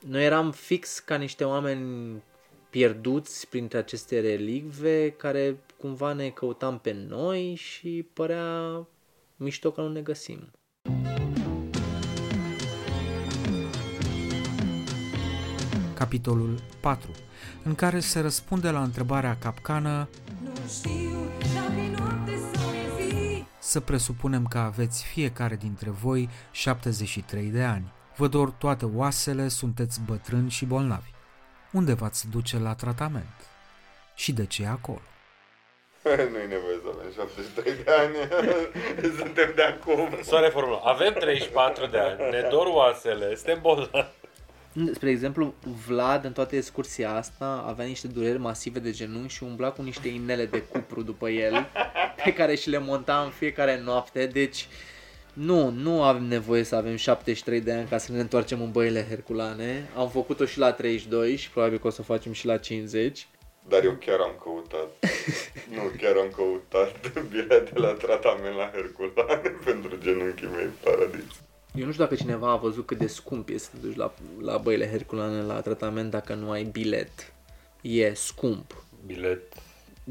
noi 0.07 0.25
eram 0.25 0.51
fix 0.51 0.99
ca 0.99 1.17
niște 1.17 1.45
oameni 1.45 2.23
pierduți 2.71 3.49
printre 3.49 3.79
aceste 3.79 4.21
relicve 4.21 5.11
care 5.11 5.57
cumva 5.77 6.13
ne 6.13 6.29
căutam 6.29 6.79
pe 6.79 6.93
noi 7.09 7.55
și 7.55 8.09
părea 8.13 8.87
mișto 9.37 9.71
că 9.71 9.81
nu 9.81 9.89
ne 9.89 10.01
găsim. 10.01 10.51
Capitolul 15.95 16.55
4, 16.81 17.11
în 17.65 17.75
care 17.75 18.01
se 18.01 18.21
răspunde 18.21 18.71
la 18.71 18.83
întrebarea 18.83 19.37
capcană 19.37 20.09
Nu 20.43 20.69
știu 20.69 21.31
dacă-i 21.55 21.89
noapte 21.97 22.37
sau 22.55 22.71
e 22.71 23.09
zi 23.09 23.45
să 23.59 23.81
presupunem 23.81 24.47
că 24.47 24.59
aveți 24.59 25.05
fiecare 25.05 25.57
dintre 25.57 25.91
voi 25.91 26.29
73 26.51 27.51
de 27.51 27.63
ani. 27.63 27.93
Vă 28.19 28.27
dor 28.27 28.51
toate 28.51 28.85
oasele, 28.95 29.49
sunteți 29.49 30.01
bătrâni 30.07 30.51
și 30.51 30.65
bolnavi. 30.65 31.11
Unde 31.73 31.93
v-ați 31.93 32.29
duce 32.29 32.59
la 32.59 32.75
tratament? 32.75 33.47
Și 34.15 34.33
de 34.33 34.47
ce 34.47 34.67
acolo? 34.67 35.01
Nu-i 36.33 36.47
nevoie 36.49 36.79
să 36.83 36.89
avem 36.95 37.13
73 37.15 37.75
de 37.85 37.91
ani. 37.91 38.15
Suntem 39.19 39.53
de 39.55 39.63
acum. 39.63 40.19
Soare 40.23 40.49
formulă. 40.49 40.81
Avem 40.85 41.13
34 41.13 41.87
de 41.87 41.99
ani, 41.99 42.19
ne 42.31 42.47
dor 42.51 42.67
oasele, 42.67 43.35
suntem 43.35 43.59
bolnavi. 43.61 44.09
Spre 44.93 45.11
exemplu, 45.11 45.55
Vlad 45.87 46.25
în 46.25 46.33
toată 46.33 46.57
excursia 46.57 47.15
asta 47.15 47.65
avea 47.67 47.85
niște 47.85 48.07
dureri 48.07 48.39
masive 48.39 48.79
de 48.79 48.91
genunchi 48.91 49.35
și 49.35 49.43
umbla 49.43 49.71
cu 49.71 49.83
niște 49.83 50.09
inele 50.09 50.47
de 50.47 50.63
cupru 50.63 51.03
după 51.03 51.29
el, 51.29 51.67
pe 52.25 52.33
care 52.33 52.55
și 52.55 52.71
le 52.71 52.79
monta 52.79 53.23
în 53.23 53.31
fiecare 53.31 53.81
noapte, 53.85 54.27
deci 54.27 54.69
nu, 55.39 55.71
nu 55.71 56.03
avem 56.03 56.25
nevoie 56.25 56.63
să 56.63 56.75
avem 56.75 56.97
73 56.97 57.61
de 57.61 57.73
ani 57.73 57.89
ca 57.89 57.99
să 57.99 58.13
ne 58.13 58.21
întoarcem 58.21 58.63
în 58.63 58.71
băile 58.71 59.07
herculane. 59.09 59.89
Am 59.97 60.09
făcut-o 60.09 60.45
și 60.45 60.59
la 60.59 60.73
32 60.73 61.37
și 61.37 61.51
probabil 61.51 61.79
că 61.79 61.87
o 61.87 61.91
să 61.91 62.01
o 62.01 62.05
facem 62.05 62.33
și 62.33 62.47
la 62.47 62.57
50. 62.57 63.29
Dar 63.69 63.85
eu 63.85 63.93
chiar 63.93 64.21
am 64.21 64.35
căutat. 64.43 64.89
nu, 65.75 65.83
chiar 66.01 66.17
am 66.17 66.31
căutat 66.37 67.13
bilete 67.31 67.79
la 67.79 67.93
tratament 67.93 68.57
la 68.57 68.71
Herculane 68.75 69.49
pentru 69.65 69.99
genunchii 70.03 70.47
mei 70.47 70.69
paradis. 70.85 71.25
Eu 71.75 71.85
nu 71.85 71.93
știu 71.93 72.05
dacă 72.05 72.15
cineva 72.15 72.51
a 72.51 72.57
văzut 72.57 72.87
cât 72.87 72.99
de 72.99 73.07
scump 73.07 73.49
e 73.49 73.59
să 73.59 73.69
te 73.71 73.87
duci 73.87 73.97
la, 73.97 74.15
la 74.41 74.57
băile 74.57 74.89
herculane 74.89 75.43
la 75.43 75.61
tratament 75.61 76.11
dacă 76.11 76.35
nu 76.35 76.51
ai 76.51 76.65
bilet. 76.65 77.33
E 77.81 78.15
scump. 78.15 78.85
Bilet. 79.07 79.43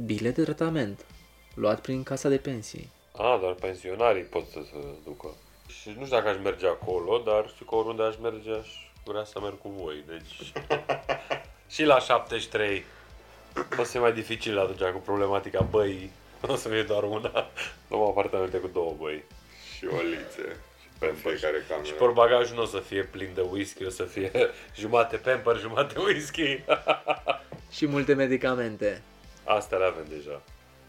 Bilet 0.06 0.36
de 0.36 0.44
tratament. 0.44 1.06
Luat 1.54 1.82
prin 1.82 2.04
casa 2.04 2.30
de 2.30 2.38
pensii. 2.38 2.96
A, 3.18 3.38
doar 3.42 3.54
pensionarii 3.54 4.24
pot 4.24 4.48
să 4.48 4.60
se 4.72 4.78
ducă. 5.04 5.36
Și 5.68 5.88
nu 5.88 6.06
știu 6.06 6.18
dacă 6.18 6.30
aș 6.30 6.36
merge 6.44 6.68
acolo, 6.68 7.18
dar 7.18 7.50
știu 7.54 7.66
că 7.66 7.76
oriunde 7.76 8.04
aș 8.04 8.16
merge 8.22 8.52
aș 8.52 8.68
vrea 9.04 9.24
să 9.24 9.40
merg 9.40 9.58
cu 9.62 9.70
voi, 9.70 10.04
deci... 10.08 10.52
și 11.76 11.84
la 11.84 12.00
73 12.00 12.84
o 13.80 13.84
să 13.84 13.92
fie 13.92 14.00
mai 14.00 14.14
dificil 14.14 14.60
atunci 14.60 14.92
cu 14.92 15.00
problematica 15.00 15.62
băii. 15.62 16.12
O 16.48 16.56
să 16.56 16.70
fie 16.70 16.84
doar 16.84 17.04
una. 17.04 17.50
Două 17.90 18.08
apartamente 18.08 18.58
cu 18.58 18.68
două 18.68 18.96
băi. 18.98 19.24
Și 19.76 19.86
o 19.86 20.02
lițe. 20.02 20.56
Pe 21.00 21.06
În 21.06 21.16
fiecare 21.16 21.66
cameră. 21.68 21.88
Și 21.88 21.94
portbagajul 21.94 22.56
nu 22.56 22.62
o 22.62 22.66
să 22.66 22.80
fie 22.80 23.04
plin 23.04 23.30
de 23.34 23.42
whisky, 23.42 23.86
o 23.86 23.90
să 23.90 24.04
fie 24.04 24.32
jumate 24.80 25.18
pamper, 25.18 25.58
jumate 25.58 26.00
whisky. 26.00 26.64
Și 27.76 27.86
multe 27.86 28.14
medicamente. 28.14 29.02
Astea 29.44 29.78
le 29.78 29.86
avem 29.86 30.06
deja. 30.10 30.42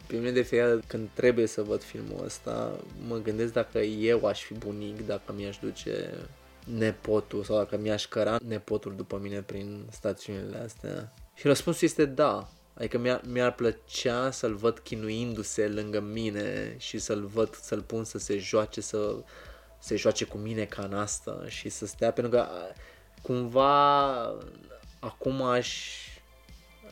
Pe 0.08 0.16
mine 0.16 0.30
de 0.30 0.42
fiecare 0.42 0.70
dată 0.70 0.84
când 0.86 1.08
trebuie 1.14 1.46
să 1.46 1.62
văd 1.62 1.82
filmul 1.82 2.24
ăsta, 2.24 2.76
mă 3.08 3.16
gândesc 3.16 3.52
dacă 3.52 3.78
eu 3.78 4.26
aș 4.26 4.42
fi 4.42 4.54
bunic, 4.54 5.06
dacă 5.06 5.32
mi-aș 5.36 5.58
duce 5.58 6.14
nepotul 6.64 7.44
sau 7.44 7.56
dacă 7.56 7.76
mi-aș 7.76 8.06
căra 8.06 8.38
nepotul 8.46 8.94
după 8.96 9.18
mine 9.22 9.42
prin 9.42 9.84
stațiunile 9.90 10.58
astea. 10.58 11.12
Și 11.34 11.46
răspunsul 11.46 11.86
este 11.86 12.04
da. 12.04 12.48
Adică 12.74 12.98
mi-ar, 12.98 13.20
mi-ar 13.26 13.54
plăcea 13.54 14.30
să-l 14.30 14.54
văd 14.54 14.78
chinuindu-se 14.78 15.68
lângă 15.68 16.00
mine 16.00 16.74
și 16.78 16.98
să-l 16.98 17.24
văd, 17.24 17.54
să-l 17.54 17.82
pun 17.82 18.04
să 18.04 18.18
se 18.18 18.38
joace, 18.38 18.80
să 18.80 19.16
se 19.78 19.96
joace 19.96 20.24
cu 20.24 20.36
mine 20.36 20.64
ca 20.64 20.82
în 20.82 20.94
asta 20.94 21.44
și 21.46 21.68
să 21.68 21.86
stea, 21.86 22.12
pentru 22.12 22.32
că 22.32 22.38
a, 22.38 22.72
cumva 23.22 24.14
acum 24.98 25.42
aș, 25.42 25.96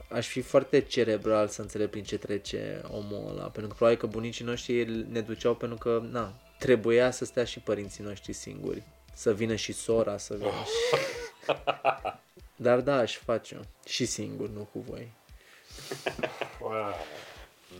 aș 0.09 0.29
fi 0.29 0.41
foarte 0.41 0.81
cerebral 0.81 1.49
să 1.49 1.61
înțeleg 1.61 1.89
prin 1.89 2.05
ce 2.05 2.19
trece 2.19 2.83
omul 2.91 3.29
ăla, 3.29 3.45
pentru 3.45 3.67
că 3.69 3.75
probabil 3.75 3.99
că 3.99 4.07
bunicii 4.07 4.45
noștri 4.45 5.05
ne 5.11 5.21
duceau 5.21 5.55
pentru 5.55 5.79
că, 5.79 6.03
na, 6.11 6.33
trebuia 6.59 7.11
să 7.11 7.25
stea 7.25 7.45
și 7.45 7.61
părinții 7.61 8.05
noștri 8.05 8.33
singuri, 8.33 8.83
să 9.15 9.35
vină 9.35 9.55
și 9.55 9.73
sora, 9.73 10.19
să 10.19 10.35
vină 10.35 10.51
și... 10.51 11.01
Dar 12.67 12.81
da, 12.81 12.97
aș 12.97 13.17
face 13.17 13.61
și 13.87 14.07
singur, 14.07 14.49
nu 14.49 14.69
cu 14.73 14.79
voi. 14.79 15.13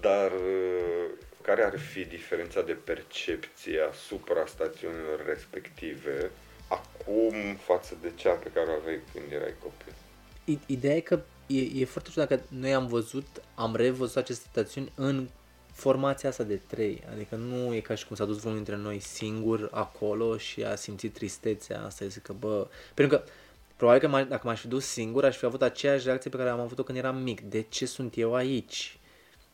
Dar 0.01 0.31
uh, 0.31 1.11
care 1.43 1.63
ar 1.63 1.79
fi 1.79 2.05
diferența 2.05 2.63
de 2.63 2.73
percepție 2.73 3.81
asupra 3.91 4.47
stațiunilor 4.47 5.25
respective 5.27 6.31
acum 6.69 7.35
față 7.55 7.97
de 8.03 8.13
cea 8.15 8.33
pe 8.33 8.51
care 8.55 8.71
o 8.71 8.75
aveai 8.81 9.01
când 9.13 9.33
erai 9.33 9.55
copil? 9.63 9.93
I- 10.45 10.59
Ideea 10.67 10.97
e 10.97 11.01
că 11.01 11.21
e, 11.47 11.81
e 11.81 11.85
foarte 11.85 12.11
știu 12.11 12.23
dacă 12.23 12.43
noi 12.49 12.75
am 12.75 12.87
văzut, 12.87 13.27
am 13.55 13.77
revăzut 13.77 14.17
aceste 14.17 14.47
stațiuni 14.51 14.93
în 14.95 15.29
formația 15.73 16.29
asta 16.29 16.43
de 16.43 16.61
trei. 16.67 17.03
Adică 17.13 17.35
nu 17.35 17.75
e 17.75 17.81
ca 17.81 17.95
și 17.95 18.07
cum 18.07 18.17
s-a 18.17 18.25
dus 18.25 18.39
vreunul 18.39 18.63
dintre 18.65 18.83
noi 18.83 18.99
singur 18.99 19.69
acolo 19.73 20.37
și 20.37 20.65
a 20.65 20.75
simțit 20.75 21.13
tristețea 21.13 21.85
asta. 21.85 22.07
Zic 22.07 22.23
că, 22.23 22.33
bă... 22.33 22.67
Pentru 22.95 23.17
că 23.17 23.25
probabil 23.77 24.09
că 24.09 24.25
m- 24.25 24.29
dacă 24.29 24.47
m-aș 24.47 24.61
fi 24.61 24.69
dus 24.69 24.87
singur, 24.87 25.25
aș 25.25 25.37
fi 25.37 25.45
avut 25.45 25.63
aceeași 25.63 26.05
reacție 26.07 26.31
pe 26.31 26.37
care 26.37 26.49
am 26.49 26.61
avut-o 26.61 26.83
când 26.83 26.99
eram 26.99 27.17
mic. 27.17 27.41
De 27.41 27.61
ce 27.61 27.87
sunt 27.87 28.17
eu 28.17 28.35
aici? 28.35 28.99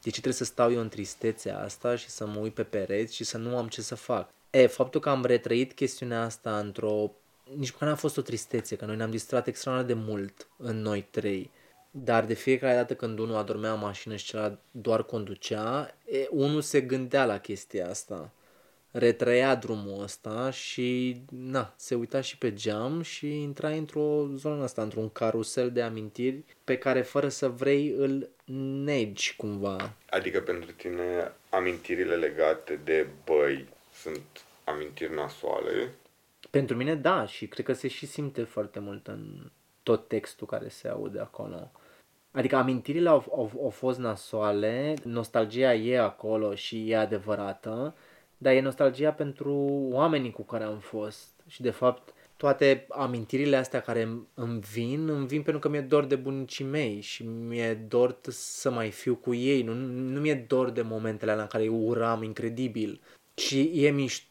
De 0.03 0.11
ce 0.11 0.21
trebuie 0.21 0.33
să 0.33 0.45
stau 0.45 0.73
eu 0.73 0.81
în 0.81 0.89
tristețea 0.89 1.59
asta 1.59 1.97
și 1.97 2.09
să 2.09 2.27
mă 2.27 2.39
uit 2.39 2.55
pe 2.55 2.63
pereți 2.63 3.15
și 3.15 3.25
să 3.25 3.39
nu 3.39 3.57
am 3.57 3.69
ce 3.69 3.83
să 3.83 3.95
fac? 3.95 4.31
E, 4.51 4.67
faptul 4.67 5.01
că 5.01 5.09
am 5.09 5.25
retrăit 5.25 5.73
chestiunea 5.73 6.23
asta 6.23 6.59
într-o... 6.59 7.11
Nici 7.57 7.73
măcar 7.73 7.89
n-a 7.89 7.95
fost 7.95 8.17
o 8.17 8.23
tristețe, 8.23 8.77
că 8.77 8.85
noi 8.85 8.97
ne-am 8.97 9.11
distrat 9.11 9.47
extraordinar 9.47 9.97
de 9.97 10.05
mult 10.11 10.49
în 10.57 10.83
noi 10.83 11.07
trei. 11.11 11.51
Dar 11.95 12.25
de 12.25 12.35
fiecare 12.35 12.75
dată 12.75 12.95
când 12.95 13.19
unul 13.19 13.37
adormea 13.37 13.73
în 13.73 13.79
mașină 13.79 14.17
și 14.17 14.25
celălalt 14.25 14.59
doar 14.71 15.03
conducea, 15.03 15.95
e, 16.05 16.27
unul 16.31 16.61
se 16.61 16.81
gândea 16.81 17.25
la 17.25 17.39
chestia 17.39 17.89
asta. 17.89 18.33
retrăia 18.91 19.55
drumul 19.55 20.03
ăsta 20.03 20.51
și 20.51 21.21
na, 21.31 21.75
se 21.77 21.95
uita 21.95 22.21
și 22.21 22.39
pe 22.39 22.53
geam 22.53 23.03
și 23.03 23.43
intra 23.43 23.69
într-o 23.69 24.27
zonă 24.35 24.63
asta, 24.63 24.83
într-un 24.83 25.11
carusel 25.11 25.71
de 25.73 25.83
amintiri 25.83 26.45
pe 26.65 26.79
care 26.79 27.03
fără 27.03 27.29
să 27.29 27.49
vrei 27.49 27.95
îl 27.97 28.29
negi 28.85 29.37
cumva. 29.37 29.93
Adică 30.11 30.41
pentru 30.41 30.73
tine 30.73 31.33
amintirile 31.51 32.17
legate 32.17 32.81
de 32.85 33.07
băi 33.25 33.69
sunt 33.93 34.45
amintiri 34.65 35.15
nasoale. 35.15 35.95
Pentru 36.51 36.77
mine 36.77 36.95
da 36.95 37.27
și 37.27 37.47
cred 37.47 37.65
că 37.65 37.73
se 37.73 37.89
și 37.89 38.07
simte 38.07 38.43
foarte 38.43 38.79
mult 38.79 39.07
în 39.07 39.51
tot 39.83 40.09
textul 40.09 40.47
care 40.47 40.69
se 40.69 40.89
aude 40.89 41.19
acolo. 41.21 41.71
Adică 42.33 42.57
amintirile 42.57 43.09
au, 43.09 43.25
au, 43.37 43.51
au 43.63 43.71
fost 43.71 43.99
nasoale, 43.99 44.95
nostalgia 45.05 45.75
e 45.75 45.99
acolo 45.99 46.55
și 46.55 46.91
e 46.91 46.97
adevărată, 46.97 47.95
dar 48.39 48.53
e 48.55 48.61
nostalgia 48.61 49.13
pentru 49.13 49.53
oamenii 49.91 50.31
cu 50.31 50.43
care 50.43 50.65
am 50.65 50.79
fost. 50.79 51.29
Și 51.47 51.63
de 51.63 51.71
fapt, 51.71 52.15
toate 52.37 52.87
amintirile 52.89 53.57
astea 53.57 53.81
care 53.81 54.03
îmi- 54.03 54.27
îmi 54.35 54.61
vin, 54.61 55.09
îmi 55.09 55.27
vin 55.27 55.43
pentru 55.43 55.61
că 55.61 55.69
mi-e 55.69 55.81
dor 55.81 56.05
de 56.05 56.17
bunicii 56.17 56.65
mei 56.65 57.01
și 57.01 57.23
mi-e 57.27 57.75
dor 57.75 58.13
t- 58.15 58.29
să 58.31 58.71
mai 58.71 58.91
fiu 58.91 59.15
cu 59.15 59.35
ei. 59.35 59.63
Nu, 59.63 59.75
nu 59.85 60.21
mi-e 60.21 60.35
dor 60.49 60.71
de 60.71 60.83
momentele 60.83 61.31
alea 61.31 61.43
în 61.43 61.49
care 61.49 61.63
îi 61.63 61.69
uram 61.69 62.23
incredibil. 62.23 63.01
Și 63.35 63.71
e 63.85 63.91
mișto 63.91 64.27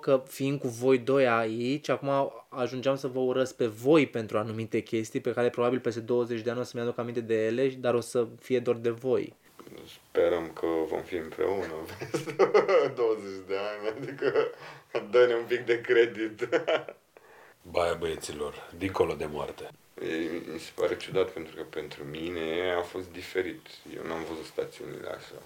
că 0.00 0.22
fiind 0.28 0.60
cu 0.60 0.68
voi 0.68 0.98
doi 0.98 1.28
aici, 1.28 1.88
acum 1.88 2.32
ajungeam 2.48 2.96
să 2.96 3.06
vă 3.06 3.18
urăsc 3.18 3.56
pe 3.56 3.66
voi 3.66 4.06
pentru 4.06 4.38
anumite 4.38 4.80
chestii 4.80 5.20
pe 5.20 5.32
care 5.32 5.50
probabil 5.50 5.80
peste 5.80 6.00
20 6.00 6.40
de 6.40 6.50
ani 6.50 6.58
o 6.60 6.62
să-mi 6.62 6.82
aduc 6.82 6.98
aminte 6.98 7.20
de 7.20 7.46
ele, 7.46 7.68
dar 7.68 7.94
o 7.94 8.00
să 8.00 8.26
fie 8.40 8.60
dor 8.60 8.76
de 8.76 8.90
voi. 8.90 9.34
Sperăm 10.08 10.50
că 10.54 10.66
vom 10.88 11.02
fi 11.02 11.14
împreună 11.14 11.72
peste 12.10 12.34
20 12.94 13.24
de 13.46 13.54
ani, 13.56 13.96
adică 13.96 14.32
dă-ne 15.10 15.34
un 15.34 15.44
pic 15.48 15.60
de 15.64 15.80
credit. 15.80 16.48
Baia 17.72 17.94
băieților, 17.94 18.70
dincolo 18.78 19.14
de 19.14 19.26
moarte. 19.26 19.68
E- 20.02 20.52
Mi 20.52 20.58
se 20.58 20.70
pare 20.74 20.96
ciudat 20.96 21.30
pentru 21.30 21.54
că 21.56 21.62
pentru 21.62 22.04
mine 22.04 22.74
a 22.78 22.82
fost 22.82 23.12
diferit. 23.12 23.66
Eu 23.96 24.02
n-am 24.06 24.24
văzut 24.28 24.44
stațiunile 24.44 25.08
așa. 25.08 25.42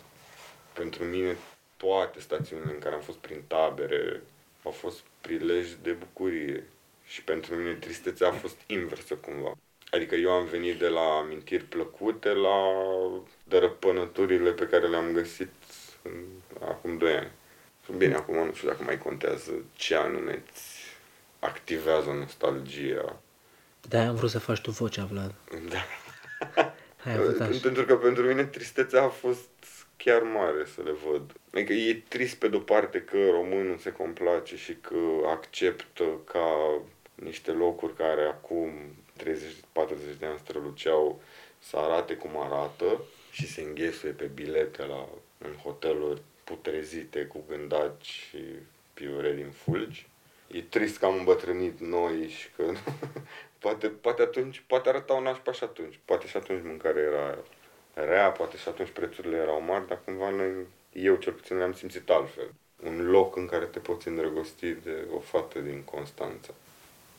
Pentru 0.72 1.04
mine 1.04 1.36
toate 1.82 2.20
stațiunile 2.20 2.72
în 2.72 2.78
care 2.78 2.94
am 2.94 3.00
fost 3.00 3.18
prin 3.18 3.42
tabere 3.46 4.22
au 4.62 4.70
fost 4.70 5.00
prilej 5.20 5.68
de 5.82 5.90
bucurie. 5.90 6.64
Și 7.04 7.24
pentru 7.24 7.54
mine 7.54 7.72
tristețea 7.72 8.28
a 8.28 8.32
fost 8.32 8.56
inversă 8.66 9.14
cumva. 9.14 9.56
Adică 9.90 10.14
eu 10.14 10.30
am 10.30 10.44
venit 10.44 10.78
de 10.78 10.88
la 10.88 11.00
amintiri 11.00 11.64
plăcute 11.64 12.28
la 12.28 12.58
dărăpânăturile 13.44 14.50
pe 14.50 14.66
care 14.66 14.86
le-am 14.86 15.12
găsit 15.12 15.52
în, 16.02 16.12
acum 16.60 16.98
2 16.98 17.16
ani. 17.16 17.30
Bine, 17.96 18.14
acum 18.14 18.34
nu 18.34 18.52
știu 18.54 18.68
dacă 18.68 18.82
mai 18.82 18.98
contează 18.98 19.52
ce 19.76 19.94
anume 19.94 20.42
îți 20.50 20.80
activează 21.38 22.10
nostalgia. 22.10 23.20
Da, 23.88 24.08
am 24.08 24.14
vrut 24.14 24.30
să 24.30 24.38
faci 24.38 24.60
tu 24.60 24.70
vocea, 24.70 25.04
Vlad. 25.04 25.34
Da. 25.68 25.84
Hai, 27.04 27.14
avut 27.14 27.40
așa. 27.40 27.58
Pentru 27.62 27.84
că 27.84 27.96
pentru 27.96 28.26
mine 28.26 28.44
tristețea 28.44 29.02
a 29.02 29.08
fost 29.08 29.48
chiar 29.96 30.22
mare 30.22 30.64
să 30.74 30.82
le 30.82 30.92
văd. 31.10 31.32
Adică 31.52 31.72
e 31.72 32.02
trist 32.08 32.36
pe 32.36 32.48
de-o 32.48 32.58
parte 32.58 33.00
că 33.00 33.16
românul 33.30 33.78
se 33.78 33.92
complace 33.92 34.56
și 34.56 34.76
că 34.80 34.98
acceptă 35.26 36.04
ca 36.24 36.80
niște 37.14 37.50
locuri 37.50 37.94
care 37.94 38.22
acum 38.22 38.70
30-40 39.22 39.24
de 40.18 40.26
ani 40.26 40.38
străluceau 40.38 41.22
să 41.58 41.76
arate 41.76 42.14
cum 42.14 42.30
arată 42.34 43.00
și 43.30 43.46
se 43.46 43.62
înghesuie 43.62 44.12
pe 44.12 44.24
bilete 44.24 44.84
la, 44.84 45.08
în 45.38 45.52
hoteluri 45.62 46.22
putrezite 46.44 47.20
cu 47.20 47.44
gândaci 47.48 48.06
și 48.06 48.38
piure 48.94 49.32
din 49.34 49.50
fulgi. 49.50 50.08
E 50.46 50.62
trist 50.62 50.98
că 50.98 51.06
am 51.06 51.18
îmbătrânit 51.18 51.80
noi 51.80 52.28
și 52.28 52.48
că 52.56 52.64
poate, 53.60 53.86
poate 53.86 54.22
atunci, 54.22 54.64
poate 54.66 54.88
arătau 54.88 55.22
nașpa 55.22 55.52
și 55.52 55.64
atunci. 55.64 56.00
Poate 56.04 56.26
și 56.26 56.36
atunci 56.36 56.62
mâncarea 56.64 57.02
era 57.02 57.38
rea, 57.94 58.30
poate 58.30 58.56
și 58.56 58.68
atunci 58.68 58.90
prețurile 58.90 59.36
erau 59.36 59.62
mari, 59.62 59.86
dar 59.88 60.00
cumva 60.04 60.30
noi, 60.30 60.50
eu 60.92 61.14
cel 61.14 61.32
puțin 61.32 61.56
le-am 61.56 61.72
simțit 61.72 62.10
altfel. 62.10 62.50
Un 62.84 63.10
loc 63.10 63.36
în 63.36 63.46
care 63.46 63.64
te 63.64 63.78
poți 63.78 64.08
îndrăgosti 64.08 64.72
de 64.72 65.06
o 65.16 65.18
fată 65.18 65.58
din 65.58 65.82
Constanța. 65.82 66.52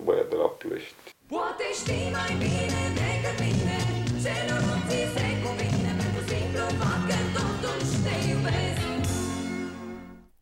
Băia 0.03 0.23
de 0.29 0.35
la 0.35 0.47
Plăști. 0.47 0.95
Poate 1.27 1.63
știi 1.73 2.09
mai 2.11 2.33
bine 2.43 2.81
decât 2.99 3.37
mine 3.39 3.77
Ce 4.23 4.35
nu 4.47 4.59
ți 4.87 4.99
se 5.15 5.27
cuvine 5.43 5.91
Pentru 6.01 6.23
simplu 6.31 6.63
fapt 6.79 7.03
că 7.09 7.17
totuși 7.37 7.95
te 8.03 8.29
iubesc 8.29 8.81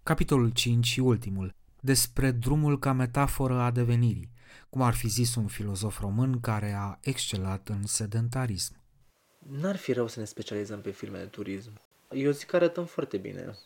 Capitolul 0.03 0.49
5 0.49 0.85
și 0.85 0.99
ultimul, 0.99 1.53
despre 1.79 2.31
drumul 2.31 2.79
ca 2.79 2.91
metaforă 2.91 3.53
a 3.53 3.71
devenirii, 3.71 4.29
cum 4.69 4.81
ar 4.81 4.93
fi 4.93 5.07
zis 5.07 5.35
un 5.35 5.47
filozof 5.47 5.99
român 5.99 6.39
care 6.39 6.75
a 6.77 6.97
excelat 7.01 7.67
în 7.67 7.85
sedentarism. 7.85 8.73
N-ar 9.39 9.75
fi 9.75 9.93
rău 9.93 10.07
să 10.07 10.19
ne 10.19 10.25
specializăm 10.25 10.81
pe 10.81 10.91
filme 10.91 11.17
de 11.17 11.25
turism. 11.25 11.71
Eu 12.11 12.31
zic 12.31 12.47
că 12.47 12.55
arătăm 12.55 12.85
foarte 12.85 13.17
bine. 13.17 13.57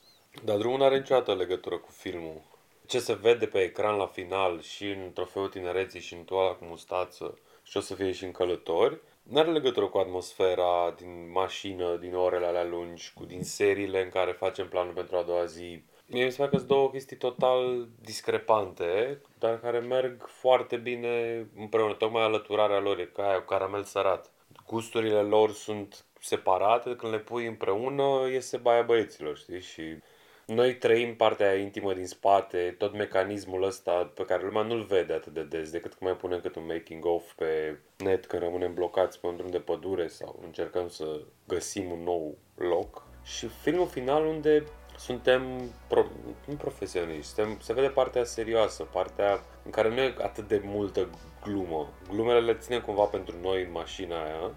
Dar 0.44 0.58
drumul 0.58 0.78
nu 0.78 0.84
are 0.84 0.98
niciodată 0.98 1.36
legătură 1.36 1.78
cu 1.78 1.92
filmul. 1.92 2.42
Ce 2.86 3.00
se 3.00 3.14
vede 3.14 3.46
pe 3.46 3.60
ecran 3.60 3.96
la 3.96 4.08
final 4.08 4.62
și 4.62 4.86
în 4.86 5.12
trofeul 5.14 5.50
tinereții 5.50 6.00
și 6.00 6.14
în 6.14 6.24
toala 6.24 6.52
cu 6.52 6.66
mustață 6.66 7.38
și 7.64 7.78
o 7.78 7.80
să 7.80 7.96
fie 7.96 8.12
și 8.12 8.24
în 8.24 8.32
călători, 8.32 9.00
nu 9.24 9.40
are 9.40 9.52
legătură 9.52 9.88
cu 9.88 9.98
atmosfera 9.98 10.96
din 10.98 11.32
mașină, 11.32 11.98
din 11.98 12.16
orele 12.16 12.46
alea 12.46 12.64
lungi, 12.64 13.12
cu 13.14 13.26
din 13.26 13.44
seriile 13.44 14.04
în 14.04 14.10
care 14.10 14.32
facem 14.32 14.68
planul 14.68 14.94
pentru 14.94 15.16
a 15.16 15.24
doua 15.24 15.46
zi. 15.46 15.84
Mie 16.06 16.24
mi 16.24 16.32
se 16.32 16.38
pare 16.38 16.50
că 16.50 16.58
sunt 16.58 16.70
două 16.70 16.90
chestii 16.90 17.18
total 17.18 17.88
discrepante, 18.02 19.22
dar 19.40 19.60
care 19.60 19.80
merg 19.80 20.28
foarte 20.28 20.76
bine 20.76 21.46
împreună. 21.58 21.94
Tocmai 21.94 22.24
alăturarea 22.24 22.80
lor 22.80 23.00
e 23.00 23.10
ca 23.14 23.28
aia, 23.28 23.40
cu 23.40 23.46
caramel 23.46 23.84
sărat. 23.84 24.32
Gusturile 24.68 25.22
lor 25.22 25.52
sunt 25.52 26.06
separate, 26.20 26.96
când 26.96 27.12
le 27.12 27.20
pui 27.20 27.46
împreună 27.46 28.28
iese 28.32 28.58
baia 28.58 28.82
băieților, 28.82 29.38
știi? 29.38 29.62
Și 29.62 29.98
noi 30.46 30.76
trăim 30.76 31.16
partea 31.16 31.50
aia 31.50 31.60
intimă 31.60 31.94
din 31.94 32.08
spate, 32.08 32.76
tot 32.78 32.94
mecanismul 32.94 33.64
ăsta 33.64 34.12
pe 34.16 34.26
care 34.26 34.44
lumea 34.44 34.62
nu-l 34.62 34.84
vede 34.84 35.14
atât 35.14 35.34
de 35.34 35.44
des, 35.44 35.72
decât 35.72 35.94
când 35.94 36.10
mai 36.10 36.20
punem 36.20 36.40
cât 36.40 36.56
un 36.56 36.66
making 36.66 37.06
of 37.06 37.34
pe 37.34 37.80
net 37.98 38.26
când 38.26 38.42
rămânem 38.42 38.74
blocați 38.74 39.20
pe 39.20 39.28
un 39.28 39.36
drum 39.36 39.50
de 39.50 39.60
pădure 39.60 40.08
sau 40.08 40.40
încercăm 40.44 40.90
să 40.90 41.22
găsim 41.48 41.92
un 41.92 42.04
nou 42.04 42.38
loc. 42.56 43.08
Și 43.24 43.48
filmul 43.48 43.88
final 43.88 44.26
unde 44.26 44.64
suntem 45.04 45.42
pro, 45.88 46.06
nu 46.46 46.54
profesioniști, 46.54 47.34
suntem, 47.34 47.58
se 47.60 47.74
vede 47.74 47.88
partea 47.88 48.24
serioasă, 48.24 48.84
partea 48.84 49.42
în 49.66 49.72
care 49.72 49.90
nu 49.90 49.96
e 49.96 50.16
atât 50.22 50.48
de 50.48 50.62
multă 50.66 51.10
glumă. 51.44 51.90
Glumele 52.10 52.40
le 52.40 52.54
ținem 52.54 52.82
cumva 52.82 53.04
pentru 53.04 53.36
noi 53.42 53.64
în 53.64 53.72
mașina 53.72 54.24
aia, 54.24 54.52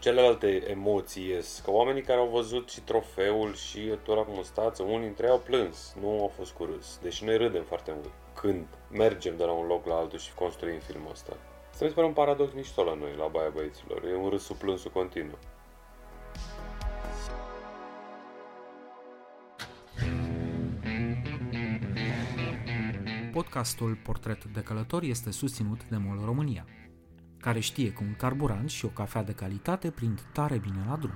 celelalte 0.00 0.70
emoții 0.70 1.28
ies. 1.28 1.60
Că 1.64 1.70
oamenii 1.70 2.02
care 2.02 2.20
au 2.20 2.26
văzut 2.26 2.68
și 2.70 2.80
trofeul 2.80 3.54
și 3.54 3.80
tura 4.02 4.22
cu 4.22 4.30
mustață, 4.30 4.82
unii 4.82 4.98
dintre 4.98 5.26
ei 5.26 5.32
au 5.32 5.38
plâns, 5.38 5.94
nu 6.00 6.08
au 6.08 6.32
fost 6.36 6.52
cu 6.52 6.64
râs. 6.64 6.98
Deși 7.02 7.24
noi 7.24 7.36
râdem 7.36 7.62
foarte 7.62 7.92
mult 7.92 8.12
când 8.34 8.66
mergem 8.90 9.36
de 9.36 9.44
la 9.44 9.52
un 9.52 9.66
loc 9.66 9.86
la 9.86 9.94
altul 9.94 10.18
și 10.18 10.34
construim 10.34 10.78
filmul 10.78 11.10
ăsta. 11.10 11.36
Asta 11.70 11.84
mi 11.84 11.90
se 11.90 11.96
pare 11.96 12.06
un 12.06 12.12
paradox 12.12 12.52
mișto 12.52 12.84
la 12.84 12.94
noi, 12.94 13.14
la 13.18 13.26
Baia 13.26 13.48
Băieților. 13.48 14.04
E 14.04 14.14
un 14.14 14.28
râsul 14.28 14.56
plânsul 14.56 14.90
continuu. 14.90 15.38
Podcastul 23.34 23.94
Portret 23.94 24.44
de 24.44 24.60
Călător 24.60 25.02
este 25.02 25.30
susținut 25.30 25.88
de 25.88 25.96
MOL 25.96 26.24
România, 26.24 26.66
care 27.40 27.60
știe 27.60 27.92
că 27.92 28.02
un 28.02 28.14
carburant 28.14 28.70
și 28.70 28.84
o 28.84 28.88
cafea 28.88 29.22
de 29.22 29.32
calitate 29.32 29.90
prind 29.90 30.20
tare 30.32 30.58
bine 30.58 30.84
la 30.88 30.96
drum. 30.96 31.12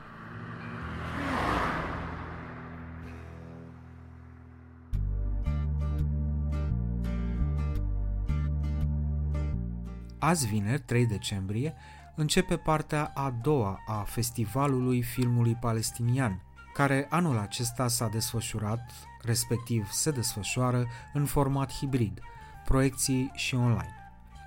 Azi 10.18 10.46
vineri, 10.46 10.82
3 10.82 11.06
decembrie, 11.06 11.74
începe 12.16 12.56
partea 12.56 13.12
a 13.14 13.30
doua 13.42 13.78
a 13.86 14.02
Festivalului 14.02 15.02
Filmului 15.02 15.54
Palestinian, 15.60 16.42
care 16.74 17.06
anul 17.10 17.38
acesta 17.38 17.88
s-a 17.88 18.08
desfășurat, 18.08 19.07
respectiv 19.22 19.90
se 19.90 20.10
desfășoară, 20.10 20.86
în 21.12 21.24
format 21.24 21.72
hibrid, 21.72 22.20
proiecții 22.64 23.30
și 23.34 23.54
online. 23.54 23.98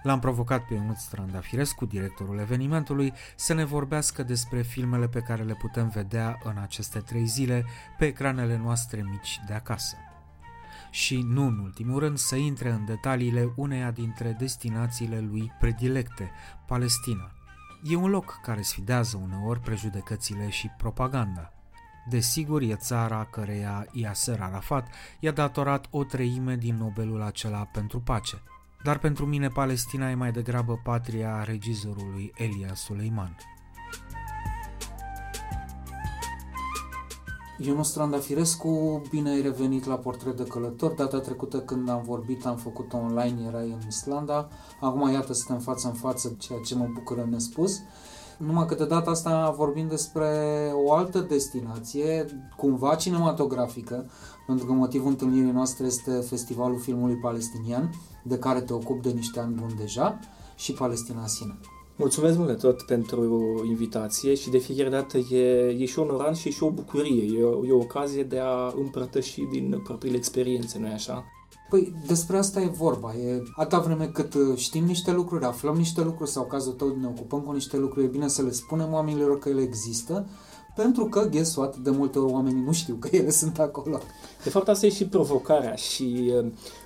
L-am 0.04 0.20
provocat 0.20 0.66
pe 0.66 0.74
Ionuț 0.74 1.00
Strandafirescu, 1.00 1.86
directorul 1.86 2.40
evenimentului, 2.40 3.14
să 3.36 3.54
ne 3.54 3.64
vorbească 3.64 4.24
despre 4.24 4.62
filmele 4.62 5.08
pe 5.08 5.20
care 5.20 5.44
le 5.44 5.54
putem 5.54 5.90
vedea 5.90 6.40
în 6.44 6.58
aceste 6.58 7.00
trei 7.00 7.26
zile 7.26 7.66
pe 7.98 8.06
ecranele 8.06 8.58
noastre 8.58 9.02
mici 9.10 9.40
de 9.48 9.54
acasă. 9.54 9.96
Și, 10.90 11.22
nu 11.22 11.46
în 11.46 11.60
ultimul 11.60 12.00
rând, 12.00 12.18
să 12.18 12.36
intre 12.36 12.72
în 12.72 12.86
detaliile 12.86 13.54
uneia 13.56 13.92
dintre 13.92 14.36
destinațiile 14.40 15.20
lui 15.20 15.52
predilecte, 15.60 16.32
Palestina. 16.68 17.32
E 17.84 17.96
un 17.96 18.10
loc 18.10 18.40
care 18.42 18.62
sfidează 18.62 19.18
uneori 19.18 19.60
prejudecățile 19.60 20.50
și 20.50 20.68
propaganda. 20.78 21.54
Desigur, 22.10 22.62
e 22.62 22.76
țara 22.76 23.28
căreia 23.32 23.88
Yasser 23.92 24.42
Arafat 24.42 24.88
i-a 25.20 25.32
datorat 25.32 25.88
o 25.90 26.04
treime 26.04 26.56
din 26.56 26.76
Nobelul 26.76 27.22
acela 27.22 27.70
pentru 27.72 28.00
pace. 28.00 28.42
Dar 28.84 28.98
pentru 28.98 29.26
mine 29.26 29.48
Palestina 29.48 30.10
e 30.10 30.16
mai 30.16 30.32
degrabă 30.32 30.80
patria 30.84 31.44
regizorului 31.44 32.32
Elia 32.36 32.74
Suleiman. 32.74 33.38
Ionus 37.64 37.92
Trandafirescu, 37.92 39.02
bine 39.10 39.30
ai 39.30 39.42
revenit 39.42 39.86
la 39.86 39.96
Portret 39.96 40.38
de 40.38 40.44
Călător. 40.44 40.92
Data 40.92 41.20
trecută 41.20 41.60
când 41.60 41.90
am 41.90 42.02
vorbit, 42.04 42.46
am 42.46 42.58
făcut 42.58 42.94
online, 42.94 43.48
erai 43.48 43.70
în 43.70 43.88
Islanda. 43.88 44.48
Acum, 44.80 45.12
iată, 45.12 45.34
suntem 45.34 45.60
față 45.60 45.88
în 45.88 45.94
față, 45.94 46.36
ceea 46.40 46.60
ce 46.60 46.76
mă 46.76 46.90
bucură 46.94 47.28
nespus. 47.30 47.82
Numai 48.46 48.66
că 48.66 48.76
de 48.76 48.86
data 48.86 49.10
asta 49.12 49.54
vorbim 49.58 49.88
despre 49.88 50.28
o 50.86 50.94
altă 50.94 51.20
destinație, 51.20 52.26
cumva 52.58 52.96
cinematografică, 52.96 54.10
pentru 54.48 54.66
că 54.66 54.72
motivul 54.72 55.10
întâlnirii 55.10 55.52
noastre 55.52 55.86
este 55.86 56.12
Festivalul 56.12 56.80
Filmului 56.80 57.16
Palestinian, 57.16 57.90
de 58.24 58.38
care 58.38 58.62
te 58.62 58.74
ocupi 58.74 59.02
de 59.08 59.10
niște 59.10 59.40
ani 59.40 59.54
buni 59.54 59.74
deja, 59.78 60.20
și 60.56 60.74
Palestina 60.74 61.22
în 61.22 61.28
sine. 61.28 61.60
Mulțumesc 61.96 62.38
mult 62.38 62.48
de 62.48 62.54
tot 62.54 62.82
pentru 62.82 63.42
invitație 63.68 64.34
și 64.36 64.50
de 64.50 64.58
fiecare 64.58 64.90
dată 64.90 65.18
e, 65.18 65.68
e 65.80 65.86
și 65.86 66.00
onorant 66.00 66.36
și 66.36 66.52
și 66.52 66.64
o 66.64 66.70
bucurie. 66.70 67.40
E, 67.40 67.44
o- 67.44 67.66
e 67.66 67.72
o 67.72 67.78
ocazie 67.78 68.24
de 68.24 68.40
a 68.40 68.74
împărtăși 68.76 69.42
din 69.52 69.82
propriile 69.84 70.18
experiențe, 70.18 70.80
nu-i 70.80 70.90
așa? 70.92 71.24
Păi 71.72 71.94
despre 72.06 72.38
asta 72.38 72.62
e 72.62 72.68
vorba. 72.68 73.14
E 73.16 73.44
atâta 73.56 73.80
vreme 73.80 74.06
cât 74.06 74.34
uh, 74.34 74.58
știm 74.58 74.84
niște 74.84 75.12
lucruri, 75.12 75.46
aflăm 75.46 75.76
niște 75.76 76.02
lucruri 76.02 76.30
sau 76.30 76.44
cazul 76.44 76.74
tău 76.74 76.96
ne 77.00 77.08
ocupăm 77.08 77.40
cu 77.40 77.52
niște 77.52 77.78
lucruri, 77.78 78.06
e 78.06 78.10
bine 78.10 78.28
să 78.28 78.42
le 78.42 78.52
spunem 78.52 78.94
oamenilor 78.94 79.40
că 79.40 79.50
ele 79.50 79.62
există, 79.62 80.28
pentru 80.76 81.06
că, 81.06 81.28
guess 81.30 81.56
what, 81.56 81.78
de 81.78 81.90
multe 81.90 82.20
ori 82.20 82.34
oamenii 82.34 82.64
nu 82.64 82.72
știu 82.72 82.96
că 82.96 83.10
ele 83.12 83.30
sunt 83.42 83.60
acolo. 83.60 84.00
De 84.44 84.50
fapt, 84.50 84.68
asta 84.68 84.86
e 84.86 84.90
și 84.90 85.06
provocarea 85.06 85.76
și 85.76 86.32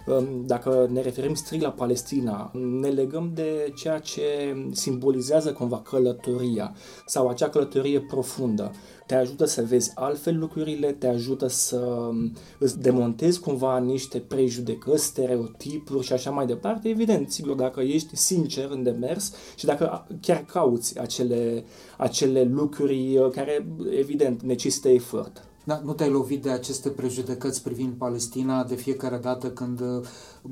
um, 0.05 0.43
dacă 0.45 0.89
ne 0.91 1.01
referim 1.01 1.33
strict 1.33 1.63
la 1.63 1.69
Palestina, 1.69 2.51
ne 2.81 2.87
legăm 2.87 3.31
de 3.33 3.73
ceea 3.75 3.99
ce 3.99 4.23
simbolizează 4.71 5.53
cumva 5.53 5.81
călătoria 5.81 6.75
sau 7.05 7.27
acea 7.27 7.49
călătorie 7.49 7.99
profundă. 7.99 8.71
Te 9.05 9.15
ajută 9.15 9.45
să 9.45 9.61
vezi 9.61 9.91
altfel 9.95 10.39
lucrurile, 10.39 10.91
te 10.91 11.07
ajută 11.07 11.47
să 11.47 11.77
um, 11.77 12.33
îți 12.59 12.79
demontezi 12.79 13.39
cumva 13.39 13.79
niște 13.79 14.19
prejudecăți, 14.19 15.05
stereotipuri 15.05 16.05
și 16.05 16.13
așa 16.13 16.29
mai 16.29 16.45
departe. 16.45 16.89
Evident, 16.89 17.31
sigur, 17.31 17.55
dacă 17.55 17.81
ești 17.81 18.15
sincer 18.15 18.69
în 18.69 18.83
demers 18.83 19.33
și 19.55 19.65
dacă 19.65 20.07
chiar 20.21 20.45
cauți 20.45 20.99
acele, 20.99 21.65
acele 21.97 22.43
lucruri 22.43 23.17
uh, 23.17 23.31
care, 23.31 23.67
evident, 23.99 24.41
necesită 24.41 24.89
efort. 24.89 25.43
Da, 25.65 25.81
nu 25.83 25.93
te-ai 25.93 26.09
lovit 26.09 26.41
de 26.41 26.49
aceste 26.49 26.89
prejudecăți 26.89 27.63
privind 27.63 27.93
Palestina 27.93 28.63
de 28.63 28.75
fiecare 28.75 29.17
dată 29.17 29.51
când 29.51 29.79
uh, 29.79 30.05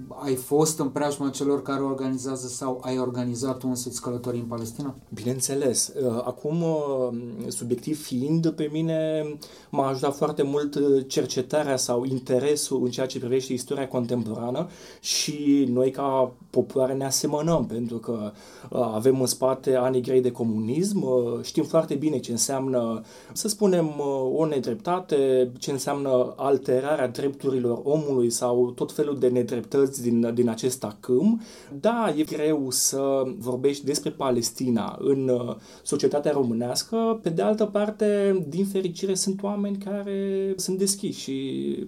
ai 0.10 0.36
fost 0.36 0.80
în 0.80 0.90
preajma 0.90 1.30
celor 1.30 1.62
care 1.62 1.82
organizează 1.82 2.48
sau 2.48 2.82
ai 2.84 3.00
organizat 3.00 3.58
tu 3.58 3.68
însuți 3.68 4.02
călătorii 4.02 4.40
în 4.40 4.46
Palestina? 4.46 4.96
Bineînțeles. 5.14 5.94
Uh, 6.06 6.22
Acum, 6.26 6.62
uh, 6.62 7.48
subiectiv 7.48 8.02
fiind, 8.02 8.50
pe 8.50 8.70
mine 8.72 9.24
m-a 9.70 9.88
ajutat 9.88 10.16
foarte 10.16 10.44
mult 10.44 10.76
uh, 10.76 11.04
cercetarea 11.08 11.78
sau 11.78 12.04
interesul 12.04 12.82
în 12.84 12.90
ceea 12.90 13.06
ce 13.06 13.20
privește 13.20 13.54
istoria 13.54 13.88
contemporană 13.88 14.68
și 15.00 15.66
noi 15.70 15.92
ca 15.92 16.34
popoare 16.50 16.94
ne 16.94 17.06
asemănăm 17.06 17.66
pentru 17.66 17.98
că 17.98 18.32
uh, 18.70 18.80
avem 18.94 19.20
în 19.20 19.26
spate 19.26 19.76
anii 19.76 20.02
grei 20.02 20.22
de 20.22 20.32
comunism, 20.32 21.02
uh, 21.02 21.40
știm 21.42 21.64
foarte 21.64 21.96
bine 21.96 22.18
ce 22.20 22.32
înseamnă, 22.32 23.02
să 23.34 23.48
spunem, 23.48 23.88
uh, 23.88 24.32
o 24.36 24.46
nedreptate, 24.46 25.52
ce 25.58 25.72
înseamnă 25.72 26.34
alterarea 26.38 27.08
drepturilor 27.08 27.82
omului 27.84 28.30
sau 28.30 28.72
tot 28.76 28.92
felul 28.92 29.20
de 29.20 29.28
nedreptăți 29.28 29.83
din, 29.90 30.34
din 30.34 30.50
acest 30.50 30.84
acâm. 30.84 31.42
Da, 31.80 32.14
e 32.18 32.24
greu 32.24 32.68
să 32.70 33.24
vorbești 33.38 33.86
despre 33.86 34.10
Palestina 34.10 34.98
în 35.00 35.30
uh, 35.30 35.56
societatea 35.84 36.32
românească, 36.32 37.20
pe 37.22 37.30
de 37.30 37.42
altă 37.42 37.66
parte, 37.66 38.46
din 38.48 38.66
fericire, 38.66 39.16
sunt 39.16 39.44
oameni 39.44 39.78
care 39.78 40.54
sunt 40.56 40.78
deschiși 40.78 41.20
și 41.20 41.34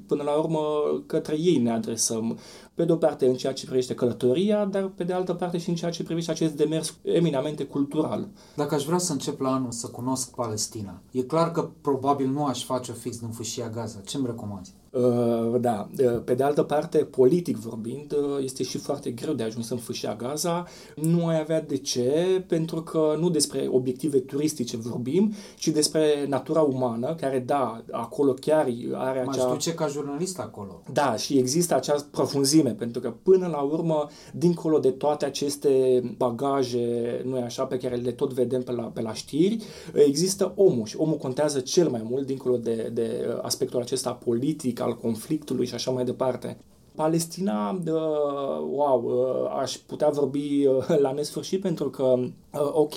până 0.07 0.23
la 0.23 0.31
urmă 0.31 0.59
către 1.05 1.35
ei 1.39 1.57
ne 1.57 1.71
adresăm. 1.71 2.37
Pe 2.73 2.85
de 2.85 2.91
o 2.91 2.95
parte 2.95 3.25
în 3.25 3.35
ceea 3.35 3.53
ce 3.53 3.65
privește 3.65 3.93
călătoria, 3.93 4.65
dar 4.65 4.91
pe 4.95 5.03
de 5.03 5.13
altă 5.13 5.33
parte 5.33 5.57
și 5.57 5.69
în 5.69 5.75
ceea 5.75 5.91
ce 5.91 6.03
privește 6.03 6.31
acest 6.31 6.53
demers 6.53 6.95
eminamente 7.01 7.63
cultural. 7.63 8.27
Dacă 8.55 8.75
aș 8.75 8.83
vrea 8.83 8.97
să 8.97 9.11
încep 9.11 9.39
la 9.39 9.53
anul 9.53 9.71
să 9.71 9.87
cunosc 9.87 10.35
Palestina, 10.35 11.01
e 11.11 11.21
clar 11.21 11.51
că 11.51 11.69
probabil 11.81 12.27
nu 12.27 12.45
aș 12.45 12.63
face-o 12.63 12.93
fix 12.93 13.19
din 13.19 13.29
fâșia 13.29 13.69
Gaza. 13.69 13.99
Ce-mi 14.05 14.25
recomanzi? 14.25 14.73
Uh, 14.95 15.59
Da, 15.59 15.89
uh, 15.99 16.21
pe 16.25 16.33
de 16.33 16.43
altă 16.43 16.63
parte, 16.63 16.97
politic 16.97 17.57
vorbind, 17.57 18.11
uh, 18.11 18.43
este 18.43 18.63
și 18.63 18.77
foarte 18.77 19.11
greu 19.11 19.33
de 19.33 19.43
ajuns 19.43 19.69
în 19.69 19.77
fâșia 19.77 20.15
Gaza. 20.15 20.65
Nu 20.95 21.27
ai 21.27 21.39
avea 21.39 21.61
de 21.61 21.77
ce, 21.77 22.43
pentru 22.47 22.81
că 22.81 23.15
nu 23.19 23.29
despre 23.29 23.67
obiective 23.71 24.19
turistice 24.19 24.77
vorbim, 24.77 25.33
ci 25.55 25.67
despre 25.67 26.25
natura 26.27 26.61
umană, 26.61 27.15
care, 27.19 27.43
da, 27.45 27.83
acolo 27.91 28.33
chiar 28.33 28.67
are 28.93 29.23
M-aș 29.25 29.35
acea... 29.35 29.49
duce 29.49 29.73
ca 29.73 29.87
jurnalist 29.87 30.39
acolo. 30.39 30.81
Da, 30.93 31.15
și 31.15 31.37
există 31.37 31.75
acea 31.75 31.95
profunzime, 32.11 32.71
pentru 32.71 33.01
că 33.01 33.13
până 33.23 33.47
la 33.47 33.59
urmă, 33.59 34.07
dincolo 34.33 34.79
de 34.79 34.91
toate 34.91 35.25
aceste 35.25 36.01
bagaje, 36.17 37.21
nu 37.25 37.41
așa, 37.41 37.63
pe 37.63 37.77
care 37.77 37.95
le 37.95 38.11
tot 38.11 38.33
vedem 38.33 38.61
pe 38.61 38.71
la, 38.71 38.83
pe 38.83 39.01
la 39.01 39.13
știri, 39.13 39.63
există 39.93 40.53
omul 40.55 40.85
și 40.85 40.95
omul 40.97 41.17
contează 41.17 41.59
cel 41.59 41.89
mai 41.89 42.01
mult, 42.09 42.25
dincolo 42.25 42.57
de, 42.57 42.89
de 42.93 43.37
aspectul 43.41 43.81
acesta 43.81 44.11
politic, 44.11 44.79
al 44.85 44.95
conflictului 44.95 45.65
și 45.65 45.73
așa 45.73 45.91
mai 45.91 46.05
departe. 46.05 46.57
Palestina, 46.95 47.71
uh, 47.71 48.59
wow, 48.71 49.03
uh, 49.05 49.57
aș 49.61 49.75
putea 49.75 50.09
vorbi 50.09 50.65
uh, 50.65 50.97
la 50.97 51.11
nesfârșit 51.11 51.61
pentru 51.61 51.89
că, 51.89 52.03
uh, 52.03 52.69
ok, 52.73 52.93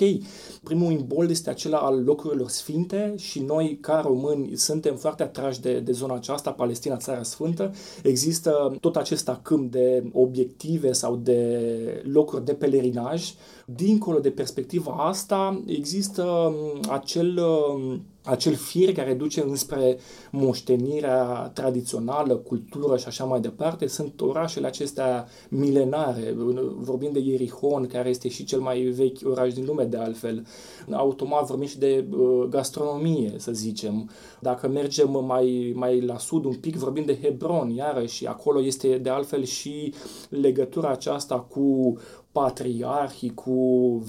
primul 0.63 0.91
imbold 0.91 1.29
este 1.29 1.49
acela 1.49 1.77
al 1.77 2.03
locurilor 2.03 2.49
sfinte 2.49 3.13
și 3.17 3.39
noi, 3.39 3.77
ca 3.81 4.01
români, 4.05 4.55
suntem 4.55 4.95
foarte 4.95 5.23
atrași 5.23 5.61
de, 5.61 5.79
de 5.79 5.91
zona 5.91 6.15
aceasta, 6.15 6.51
Palestina, 6.51 6.97
Țara 6.97 7.23
Sfântă. 7.23 7.71
Există 8.03 8.75
tot 8.79 8.95
acest 8.95 9.29
acâm 9.29 9.67
de 9.69 10.03
obiective 10.13 10.91
sau 10.91 11.15
de 11.15 12.03
locuri 12.11 12.45
de 12.45 12.53
pelerinaj. 12.53 13.33
Dincolo 13.65 14.19
de 14.19 14.29
perspectiva 14.29 14.91
asta, 14.91 15.63
există 15.65 16.23
um, 16.23 16.79
acel 16.89 17.37
um, 17.37 18.01
acel 18.29 18.55
fir 18.55 18.93
care 18.93 19.13
duce 19.13 19.41
înspre 19.41 19.97
moștenirea 20.31 21.51
tradițională, 21.53 22.35
cultură 22.35 22.97
și 22.97 23.07
așa 23.07 23.23
mai 23.23 23.39
departe, 23.41 23.87
sunt 23.87 24.21
orașele 24.21 24.67
acestea 24.67 25.27
milenare. 25.49 26.35
Vorbim 26.77 27.09
de 27.11 27.19
Ierihon, 27.19 27.87
care 27.87 28.09
este 28.09 28.29
și 28.29 28.43
cel 28.43 28.59
mai 28.59 28.81
vechi 28.81 29.17
oraș 29.23 29.53
din 29.53 29.65
lume, 29.65 29.83
de 29.83 29.97
altfel. 29.97 30.45
Automat 30.91 31.45
vorbim 31.45 31.67
și 31.67 31.79
de 31.79 32.05
uh, 32.11 32.45
gastronomie, 32.49 33.33
să 33.37 33.51
zicem. 33.51 34.09
Dacă 34.39 34.67
mergem 34.67 35.25
mai, 35.25 35.73
mai 35.75 36.01
la 36.01 36.17
sud 36.17 36.45
un 36.45 36.55
pic, 36.55 36.75
vorbim 36.75 37.05
de 37.05 37.19
Hebron, 37.21 37.69
iarăși. 37.69 38.27
Acolo 38.27 38.63
este 38.63 38.97
de 38.97 39.09
altfel 39.09 39.43
și 39.43 39.93
legătura 40.29 40.89
aceasta 40.89 41.39
cu 41.39 41.97
patriarhii, 42.39 43.33
cu 43.33 43.53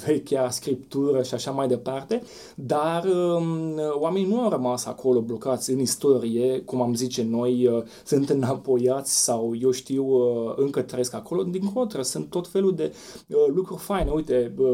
vechea 0.07 0.51
scriptură 0.51 1.23
și 1.23 1.35
așa 1.35 1.51
mai 1.51 1.69
departe, 1.69 2.23
dar 2.55 3.05
um, 3.05 3.81
oamenii 4.01 4.29
nu 4.29 4.41
au 4.41 4.51
rămas 4.51 4.87
acolo 4.87 5.21
blocați 5.21 5.71
în 5.71 5.79
istorie, 5.79 6.61
cum 6.61 6.83
am 6.83 6.95
zice 6.95 7.23
noi, 7.23 7.67
uh, 7.67 7.83
sunt 8.05 8.29
înapoiați 8.29 9.25
sau 9.25 9.53
eu 9.61 9.71
știu, 9.71 10.05
uh, 10.05 10.53
încă 10.57 10.83
trăiesc 10.83 11.15
acolo, 11.15 11.43
din 11.43 11.73
contră, 11.75 12.03
sunt 12.03 12.31
tot 12.31 12.49
felul 12.49 12.75
de 12.75 12.93
uh, 13.29 13.37
lucruri 13.55 13.81
faine. 13.81 14.11
Uite, 14.11 14.55
uh, 14.59 14.69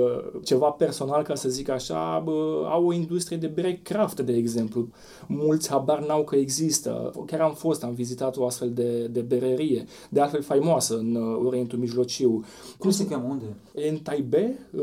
ceva 0.44 0.70
personal, 0.70 1.22
ca 1.22 1.34
să 1.34 1.48
zic 1.48 1.68
așa, 1.68 2.24
uh, 2.26 2.34
au 2.70 2.86
o 2.86 2.92
industrie 2.92 3.36
de 3.36 3.46
breakcraft, 3.46 4.20
de 4.20 4.32
exemplu. 4.32 4.88
Mulți 5.26 5.70
habar 5.70 6.06
n-au 6.06 6.24
că 6.24 6.36
există. 6.36 7.12
Chiar 7.26 7.40
am 7.40 7.54
fost, 7.54 7.84
am 7.84 7.94
vizitat 7.94 8.36
o 8.36 8.46
astfel 8.46 8.70
de, 8.72 9.06
de 9.06 9.20
bererie, 9.20 9.84
de 10.08 10.20
altfel 10.20 10.42
faimoasă 10.42 10.96
în 10.96 11.14
uh, 11.14 11.46
Orientul 11.46 11.78
Mijlociu. 11.78 12.44
Cum 12.78 12.90
se 12.90 13.06
cheamă? 13.06 13.26
Unde? 13.28 13.45
În 13.88 13.96
Taipei 13.96 14.52
uh, 14.76 14.82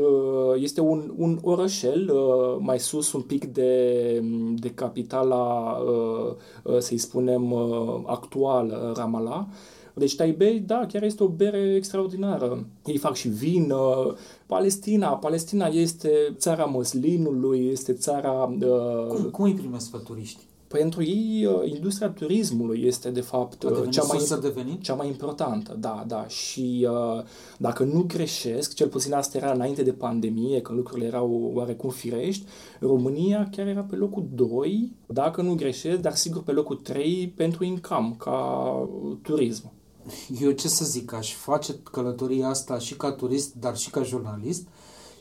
este 0.56 0.80
un, 0.80 1.12
un 1.16 1.38
orășel 1.42 2.10
uh, 2.14 2.56
mai 2.58 2.78
sus 2.78 3.12
un 3.12 3.20
pic 3.20 3.44
de, 3.44 4.22
de 4.56 4.70
capitala, 4.70 5.70
uh, 5.72 6.34
uh, 6.62 6.78
să-i 6.78 6.98
spunem, 6.98 7.52
uh, 7.52 8.00
actuală, 8.06 8.92
Ramallah. 8.96 9.44
Deci 9.94 10.16
Taipei, 10.16 10.58
da, 10.60 10.86
chiar 10.88 11.02
este 11.02 11.22
o 11.22 11.28
bere 11.28 11.74
extraordinară. 11.74 12.66
Ei 12.86 12.96
fac 12.96 13.14
și 13.14 13.28
vin. 13.28 13.70
uh, 13.70 14.14
Palestina, 14.46 15.08
Palestina 15.08 15.66
este 15.66 16.10
țara 16.36 16.64
măslinului, 16.64 17.68
este 17.72 17.92
țara... 17.92 18.54
uh, 18.60 19.06
Cum, 19.08 19.22
cum 19.30 19.44
îi 19.44 19.54
primesc 19.54 19.90
pe 19.90 19.98
turiști? 20.04 20.42
Pentru 20.78 21.02
ei, 21.02 21.46
uh, 21.46 21.70
industria 21.70 22.08
turismului 22.08 22.82
este, 22.84 23.10
de 23.10 23.20
fapt, 23.20 23.64
A 23.64 23.66
uh, 23.66 23.72
devenit 23.72 23.92
cea 23.92 24.02
mai, 24.02 24.18
sursă 24.18 24.36
de 24.36 24.48
venit? 24.48 24.82
cea 24.82 24.94
mai 24.94 25.06
importantă. 25.06 25.76
Da, 25.80 26.04
da. 26.06 26.26
Și 26.28 26.88
uh, 26.90 27.24
dacă 27.58 27.84
nu 27.84 28.02
greșesc, 28.02 28.74
cel 28.74 28.88
puțin 28.88 29.12
asta 29.12 29.38
era 29.38 29.52
înainte 29.52 29.82
de 29.82 29.92
pandemie, 29.92 30.60
când 30.60 30.78
lucrurile 30.78 31.06
erau 31.06 31.50
oarecum 31.54 31.90
firești, 31.90 32.44
România 32.80 33.48
chiar 33.50 33.66
era 33.66 33.80
pe 33.80 33.96
locul 33.96 34.26
2, 34.34 34.92
dacă 35.06 35.42
nu 35.42 35.54
greșesc, 35.54 36.00
dar 36.00 36.14
sigur 36.14 36.42
pe 36.42 36.52
locul 36.52 36.76
3 36.76 37.32
pentru 37.36 37.64
income, 37.64 38.14
ca 38.18 38.38
uh, 39.04 39.16
turism. 39.22 39.72
Eu 40.40 40.50
ce 40.50 40.68
să 40.68 40.84
zic, 40.84 41.12
aș 41.12 41.34
face 41.34 41.74
călătoria 41.92 42.48
asta 42.48 42.78
și 42.78 42.96
ca 42.96 43.12
turist, 43.12 43.54
dar 43.54 43.76
și 43.76 43.90
ca 43.90 44.02
jurnalist 44.02 44.68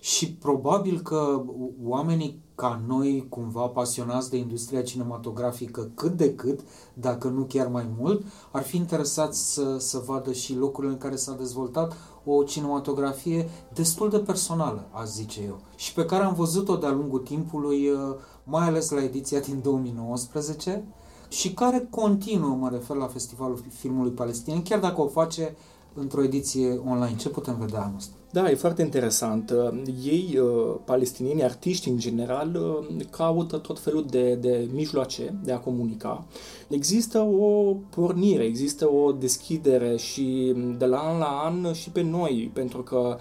și 0.03 0.33
probabil 0.33 1.01
că 1.01 1.43
oamenii 1.83 2.41
ca 2.55 2.81
noi, 2.87 3.25
cumva 3.29 3.67
pasionați 3.67 4.29
de 4.29 4.37
industria 4.37 4.81
cinematografică 4.81 5.91
cât 5.95 6.17
de 6.17 6.35
cât, 6.35 6.59
dacă 6.93 7.27
nu 7.27 7.43
chiar 7.43 7.67
mai 7.67 7.89
mult, 7.99 8.25
ar 8.51 8.63
fi 8.63 8.77
interesați 8.77 9.53
să, 9.53 9.77
să 9.77 10.03
vadă 10.05 10.33
și 10.33 10.55
locurile 10.55 10.91
în 10.91 10.97
care 10.97 11.15
s-a 11.15 11.33
dezvoltat 11.33 11.93
o 12.25 12.43
cinematografie 12.43 13.49
destul 13.73 14.09
de 14.09 14.19
personală, 14.19 14.87
aș 14.91 15.07
zice 15.07 15.41
eu, 15.45 15.59
și 15.75 15.93
pe 15.93 16.05
care 16.05 16.23
am 16.23 16.33
văzut-o 16.33 16.75
de-a 16.75 16.91
lungul 16.91 17.19
timpului, 17.19 17.89
uh, 17.89 17.97
mai 18.43 18.67
ales 18.67 18.89
la 18.89 19.03
ediția 19.03 19.39
din 19.39 19.59
2019, 19.61 20.83
și 21.27 21.53
care 21.53 21.87
continuă, 21.89 22.55
mă 22.55 22.69
refer 22.69 22.95
la 22.95 23.07
Festivalul 23.07 23.63
Filmului 23.69 24.11
Palestinian, 24.11 24.61
chiar 24.61 24.79
dacă 24.79 25.01
o 25.01 25.07
face 25.07 25.55
într-o 25.93 26.23
ediție 26.23 26.81
online. 26.85 27.15
Ce 27.15 27.29
putem 27.29 27.57
vedea 27.59 27.81
anul 27.81 27.97
ăsta? 27.97 28.13
Da, 28.33 28.49
e 28.49 28.55
foarte 28.55 28.81
interesant. 28.81 29.49
Uh, 29.49 29.81
Ei, 30.03 30.37
uh, 30.37 30.75
palestinienii, 30.85 31.43
artiști 31.43 31.89
în 31.89 31.97
general, 31.97 32.55
uh, 32.55 33.05
caută 33.09 33.57
tot 33.57 33.79
felul 33.79 34.05
de, 34.09 34.35
de 34.35 34.67
mijloace 34.71 35.33
de 35.43 35.51
a 35.51 35.59
comunica. 35.59 36.25
Există 36.67 37.19
o 37.19 37.73
pornire, 37.89 38.43
există 38.43 38.89
o 38.89 39.11
deschidere 39.11 39.97
și 39.97 40.53
de 40.77 40.85
la 40.85 40.97
an 40.97 41.17
la 41.17 41.41
an 41.43 41.73
și 41.73 41.89
pe 41.89 42.01
noi, 42.01 42.51
pentru 42.53 42.81
că 42.83 43.17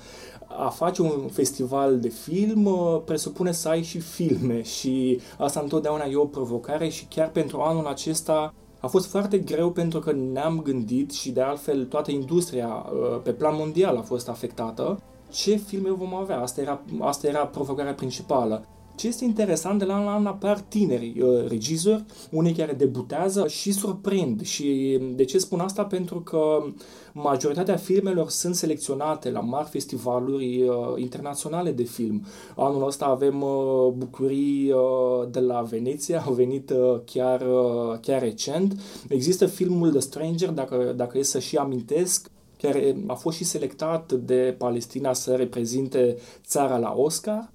a 0.46 0.68
face 0.68 1.02
un 1.02 1.28
festival 1.32 2.00
de 2.00 2.08
film 2.08 2.64
uh, 2.64 3.00
presupune 3.04 3.52
să 3.52 3.68
ai 3.68 3.82
și 3.82 3.98
filme 3.98 4.62
și 4.62 5.20
asta 5.38 5.60
întotdeauna 5.60 6.04
e 6.04 6.16
o 6.16 6.26
provocare 6.26 6.88
și 6.88 7.04
chiar 7.04 7.30
pentru 7.30 7.60
anul 7.60 7.86
acesta 7.86 8.54
a 8.82 8.86
fost 8.86 9.06
foarte 9.06 9.38
greu 9.38 9.70
pentru 9.70 9.98
că 9.98 10.12
ne-am 10.12 10.60
gândit 10.62 11.12
și 11.12 11.30
de 11.30 11.40
altfel 11.40 11.84
toată 11.84 12.10
industria 12.10 12.66
uh, 12.66 13.20
pe 13.22 13.32
plan 13.32 13.54
mondial 13.56 13.96
a 13.96 14.02
fost 14.02 14.28
afectată. 14.28 15.00
Ce 15.30 15.56
filme 15.56 15.90
vom 15.90 16.14
avea? 16.14 16.40
Asta 16.40 16.60
era, 16.60 16.80
asta 17.00 17.26
era 17.26 17.46
provocarea 17.46 17.94
principală. 17.94 18.64
Ce 18.94 19.06
este 19.08 19.24
interesant, 19.24 19.78
de 19.78 19.84
la 19.84 19.94
an 19.94 20.04
la 20.04 20.14
an 20.14 20.26
apar 20.26 20.60
tineri 20.60 21.20
uh, 21.20 21.48
regizori, 21.48 22.04
unii 22.30 22.52
care 22.52 22.72
debutează 22.72 23.48
și 23.48 23.72
surprind. 23.72 24.42
Și 24.42 24.98
de 25.14 25.24
ce 25.24 25.38
spun 25.38 25.60
asta? 25.60 25.84
Pentru 25.84 26.20
că 26.20 26.64
majoritatea 27.12 27.76
filmelor 27.76 28.28
sunt 28.28 28.54
selecționate 28.54 29.30
la 29.30 29.40
mari 29.40 29.68
festivaluri 29.68 30.62
uh, 30.62 30.74
internaționale 30.96 31.70
de 31.70 31.82
film. 31.82 32.24
Anul 32.56 32.86
ăsta 32.86 33.04
avem 33.04 33.42
uh, 33.42 33.92
bucurii 33.96 34.70
uh, 34.70 35.28
de 35.30 35.40
la 35.40 35.60
Veneția, 35.60 36.22
au 36.26 36.32
venit 36.32 36.70
uh, 36.70 37.00
chiar, 37.04 37.40
uh, 37.40 37.98
chiar 38.00 38.22
recent. 38.22 38.80
Există 39.08 39.46
filmul 39.46 39.90
The 39.90 40.00
Stranger, 40.00 40.50
dacă, 40.50 40.92
dacă 40.96 41.18
e 41.18 41.22
să 41.22 41.38
și 41.38 41.56
amintesc, 41.56 42.30
care 42.62 42.96
a 43.06 43.14
fost 43.14 43.36
și 43.36 43.44
selectat 43.44 44.12
de 44.12 44.54
Palestina 44.58 45.12
să 45.12 45.34
reprezinte 45.34 46.16
țara 46.46 46.78
la 46.78 46.94
Oscar. 46.96 47.51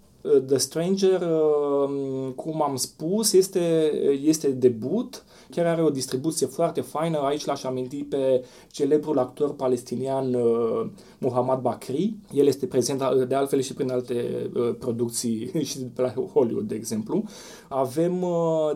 The 0.47 0.57
Stranger, 0.57 1.21
uh, 1.21 2.33
cum 2.35 2.61
am 2.61 2.75
spus, 2.75 3.33
este, 3.33 3.91
este 4.25 4.47
debut, 4.47 5.23
chiar 5.49 5.65
are 5.65 5.83
o 5.83 5.89
distribuție 5.89 6.47
foarte 6.47 6.81
faină. 6.81 7.17
Aici 7.17 7.45
l-aș 7.45 7.63
aminti 7.63 8.03
pe 8.03 8.43
celebrul 8.71 9.19
actor 9.19 9.53
palestinian 9.53 10.33
uh, 10.33 10.89
Muhammad 11.17 11.61
Bakri. 11.61 12.15
El 12.33 12.47
este 12.47 12.65
prezent 12.65 13.01
uh, 13.01 13.27
de 13.27 13.35
altfel 13.35 13.61
și 13.61 13.73
prin 13.73 13.91
alte 13.91 14.49
producții 14.79 15.51
și 15.69 15.79
de 15.79 16.01
la 16.01 16.13
Hollywood, 16.33 16.67
de 16.67 16.75
exemplu. 16.75 17.23
Avem, 17.67 18.25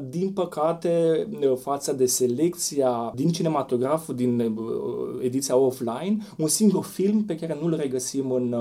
din 0.09 0.32
păcate, 0.32 1.28
față 1.59 1.93
de 1.93 2.05
selecția 2.05 3.11
din 3.15 3.32
cinematograful 3.32 4.15
din 4.15 4.55
ediția 5.22 5.55
offline, 5.55 6.17
un 6.38 6.47
singur 6.47 6.84
film 6.84 7.24
pe 7.24 7.36
care 7.36 7.57
nu-l 7.61 7.76
regăsim 7.76 8.32
în, 8.32 8.55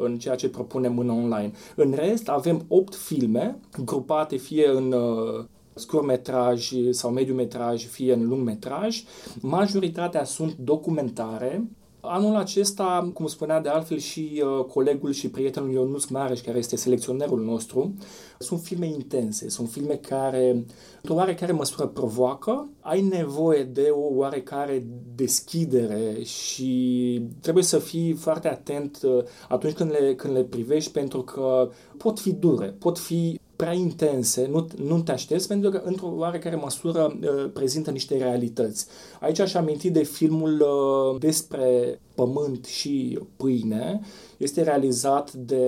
în 0.00 0.18
ceea 0.18 0.34
ce 0.34 0.48
propunem 0.48 0.98
în 0.98 1.08
online. 1.08 1.52
În 1.76 1.92
rest, 1.96 2.28
avem 2.28 2.64
8 2.68 2.94
filme 2.94 3.58
grupate 3.84 4.36
fie 4.36 4.68
în 4.68 4.92
uh, 4.92 5.44
scurtmetraj 5.74 6.72
sau 6.90 7.10
mediumetraj, 7.10 7.86
fie 7.86 8.12
în 8.12 8.28
lungmetraj. 8.28 9.02
Majoritatea 9.40 10.24
sunt 10.24 10.56
documentare. 10.56 11.64
Anul 12.02 12.36
acesta, 12.36 13.10
cum 13.14 13.26
spunea 13.26 13.60
de 13.60 13.68
altfel 13.68 13.98
și 13.98 14.42
uh, 14.44 14.64
colegul 14.64 15.12
și 15.12 15.30
prietenul 15.30 15.72
Ionus 15.72 16.06
Mareș, 16.06 16.40
care 16.40 16.58
este 16.58 16.76
selecționerul 16.76 17.44
nostru, 17.44 17.94
sunt 18.38 18.60
filme 18.60 18.86
intense, 18.86 19.48
sunt 19.48 19.68
filme 19.68 19.94
care, 19.94 20.64
într-o 20.96 21.14
oarecare 21.14 21.52
măsură, 21.52 21.86
provoacă. 21.86 22.68
Ai 22.80 23.02
nevoie 23.02 23.62
de 23.62 23.88
o 23.90 24.14
oarecare 24.14 24.86
deschidere 25.14 26.22
și 26.22 27.22
trebuie 27.40 27.64
să 27.64 27.78
fii 27.78 28.12
foarte 28.12 28.48
atent 28.48 28.98
uh, 29.02 29.24
atunci 29.48 29.74
când 29.74 29.90
le, 29.90 30.14
când 30.14 30.34
le 30.34 30.42
privești, 30.42 30.92
pentru 30.92 31.22
că 31.22 31.70
pot 31.96 32.18
fi 32.18 32.32
dure, 32.32 32.74
pot 32.78 32.98
fi 32.98 33.40
prea 33.60 33.72
intense, 33.72 34.46
nu, 34.50 34.66
nu 34.84 35.02
te 35.02 35.12
aștepți, 35.12 35.48
pentru 35.48 35.70
că, 35.70 35.82
într-o 35.84 36.12
oarecare 36.16 36.56
măsură, 36.56 37.18
uh, 37.22 37.50
prezintă 37.52 37.90
niște 37.90 38.16
realități. 38.16 38.86
Aici 39.20 39.38
aș 39.38 39.54
aminti 39.54 39.90
de 39.90 40.02
filmul 40.02 40.60
uh, 40.60 41.20
despre 41.20 42.00
pământ 42.14 42.64
și 42.64 43.18
pâine. 43.36 44.00
Este 44.36 44.62
realizat 44.62 45.32
de 45.32 45.64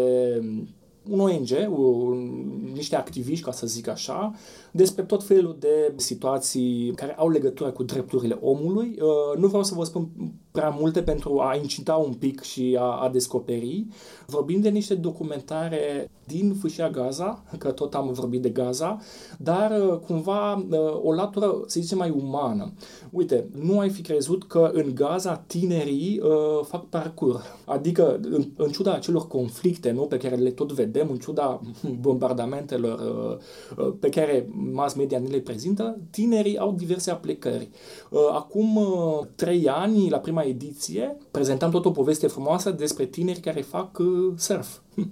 un 1.11 1.21
ONG, 1.21 1.49
un, 1.77 2.43
niște 2.75 2.97
activiști, 2.97 3.45
ca 3.45 3.53
să 3.53 3.67
zic 3.67 3.89
așa, 3.89 4.35
despre 4.71 5.03
tot 5.03 5.25
felul 5.25 5.57
de 5.59 5.93
situații 5.97 6.93
care 6.95 7.15
au 7.15 7.31
legătură 7.31 7.71
cu 7.71 7.83
drepturile 7.83 8.39
omului. 8.41 8.99
Uh, 9.01 9.39
Nu 9.39 9.47
vreau 9.47 9.63
să 9.63 9.75
vă 9.75 9.85
spun 9.85 10.09
prea 10.53 10.69
multe 10.69 11.03
pentru 11.03 11.41
a 11.41 11.57
incita 11.57 11.95
un 11.95 12.13
pic 12.13 12.41
și 12.41 12.77
a, 12.81 12.83
a 12.83 13.09
descoperi. 13.09 13.87
Vorbim 14.27 14.61
de 14.61 14.69
niște 14.69 14.95
documentare 14.95 16.11
din 16.27 16.55
fâșia 16.61 16.91
Gaza, 16.91 17.43
că 17.59 17.71
tot 17.71 17.95
am 17.95 18.13
vorbit 18.13 18.43
de 18.43 18.49
Gaza, 18.49 18.99
dar 19.39 19.71
uh, 19.71 19.99
cumva 19.99 20.55
uh, 20.55 20.79
o 21.03 21.13
latură, 21.13 21.55
să 21.67 21.81
zicem, 21.81 21.99
mai 21.99 22.11
umană. 22.11 22.73
Uite, 23.11 23.49
nu 23.61 23.79
ai 23.79 23.91
fi 23.91 24.03
crezut 24.03 24.45
că 24.45 24.71
în 24.73 24.95
Gaza 24.95 25.37
tinerii 25.47 26.21
uh, 26.23 26.65
fac 26.65 26.85
parcurs. 26.85 27.41
Adică, 27.65 28.21
în, 28.23 28.45
în 28.57 28.71
ciuda 28.71 28.93
acelor 28.93 29.27
conflicte 29.27 29.91
nu, 29.91 30.03
pe 30.03 30.17
care 30.17 30.35
le 30.35 30.51
tot 30.51 30.73
vedem, 30.73 31.09
în 31.11 31.19
ciuda 31.19 31.61
bombardamentelor 32.01 32.99
uh, 32.99 33.85
uh, 33.85 33.93
pe 34.01 34.09
care 34.09 34.49
mass 34.73 34.95
media 34.95 35.19
ne 35.19 35.29
le 35.29 35.39
prezintă, 35.39 35.99
tinerii 36.11 36.59
au 36.59 36.73
diverse 36.73 37.11
aplicări. 37.11 37.69
Uh, 38.11 38.21
Acum 38.33 38.77
uh, 38.77 39.21
trei 39.35 39.69
ani, 39.69 40.11
la 40.11 40.19
prima 40.19 40.42
ediție, 40.47 41.17
prezentam 41.31 41.71
tot 41.71 41.85
o 41.85 41.91
poveste 41.91 42.27
frumoasă 42.27 42.71
despre 42.71 43.05
tineri 43.05 43.41
care 43.41 43.61
fac 43.61 43.99
uh, 43.99 44.33
surf, 44.37 44.79
uh, 44.97 45.05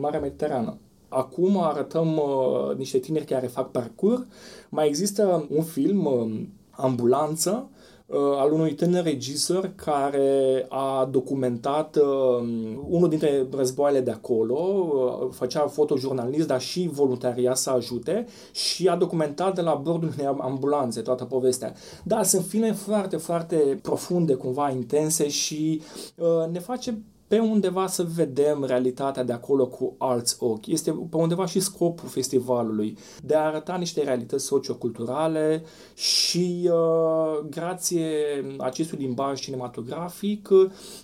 Marea 0.00 0.20
Mediterană. 0.20 0.78
Acum 1.08 1.62
arătăm 1.62 2.16
uh, 2.16 2.76
niște 2.76 2.98
tineri 2.98 3.24
care 3.24 3.46
fac 3.46 3.70
parcurs. 3.70 4.22
Mai 4.68 4.86
există 4.86 5.46
un 5.50 5.62
film, 5.62 6.04
uh, 6.04 6.40
Ambulanță, 6.70 7.68
uh, 7.70 7.77
al 8.14 8.52
unui 8.52 8.74
tânăr 8.74 9.04
regizor 9.04 9.72
care 9.74 10.66
a 10.68 11.08
documentat 11.10 11.96
uh, 11.96 12.48
unul 12.88 13.08
dintre 13.08 13.46
războaiele 13.56 14.00
de 14.00 14.10
acolo, 14.10 14.54
uh, 14.54 15.28
făcea 15.30 15.66
fotojurnalist, 15.66 16.46
dar 16.46 16.60
și 16.60 16.88
voluntaria 16.92 17.54
să 17.54 17.70
ajute 17.70 18.26
și 18.52 18.88
a 18.88 18.96
documentat 18.96 19.54
de 19.54 19.60
la 19.60 19.74
bordul 19.74 20.12
unei 20.18 20.34
ambulanțe 20.38 21.00
toată 21.00 21.24
povestea. 21.24 21.74
Da, 22.04 22.22
sunt 22.22 22.44
filme 22.44 22.72
foarte, 22.72 23.16
foarte 23.16 23.78
profunde, 23.82 24.34
cumva 24.34 24.70
intense 24.70 25.28
și 25.28 25.82
uh, 26.16 26.50
ne 26.52 26.58
face 26.58 27.02
pe 27.28 27.38
undeva 27.38 27.86
să 27.86 28.06
vedem 28.14 28.64
realitatea 28.64 29.22
de 29.22 29.32
acolo 29.32 29.66
cu 29.66 29.94
alți 29.98 30.36
ochi. 30.38 30.66
Este 30.66 30.90
pe 31.10 31.16
undeva 31.16 31.46
și 31.46 31.60
scopul 31.60 32.08
festivalului, 32.08 32.98
de 33.22 33.34
a 33.34 33.46
arăta 33.46 33.76
niște 33.76 34.02
realități 34.02 34.44
socioculturale 34.44 35.62
și 35.94 36.70
uh, 36.72 37.46
grație 37.50 38.14
acestui 38.58 38.98
limbaj 38.98 39.40
cinematografic 39.40 40.48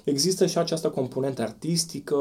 există 0.04 0.46
și 0.46 0.58
această 0.58 0.88
componentă 0.90 1.42
artistică. 1.42 2.16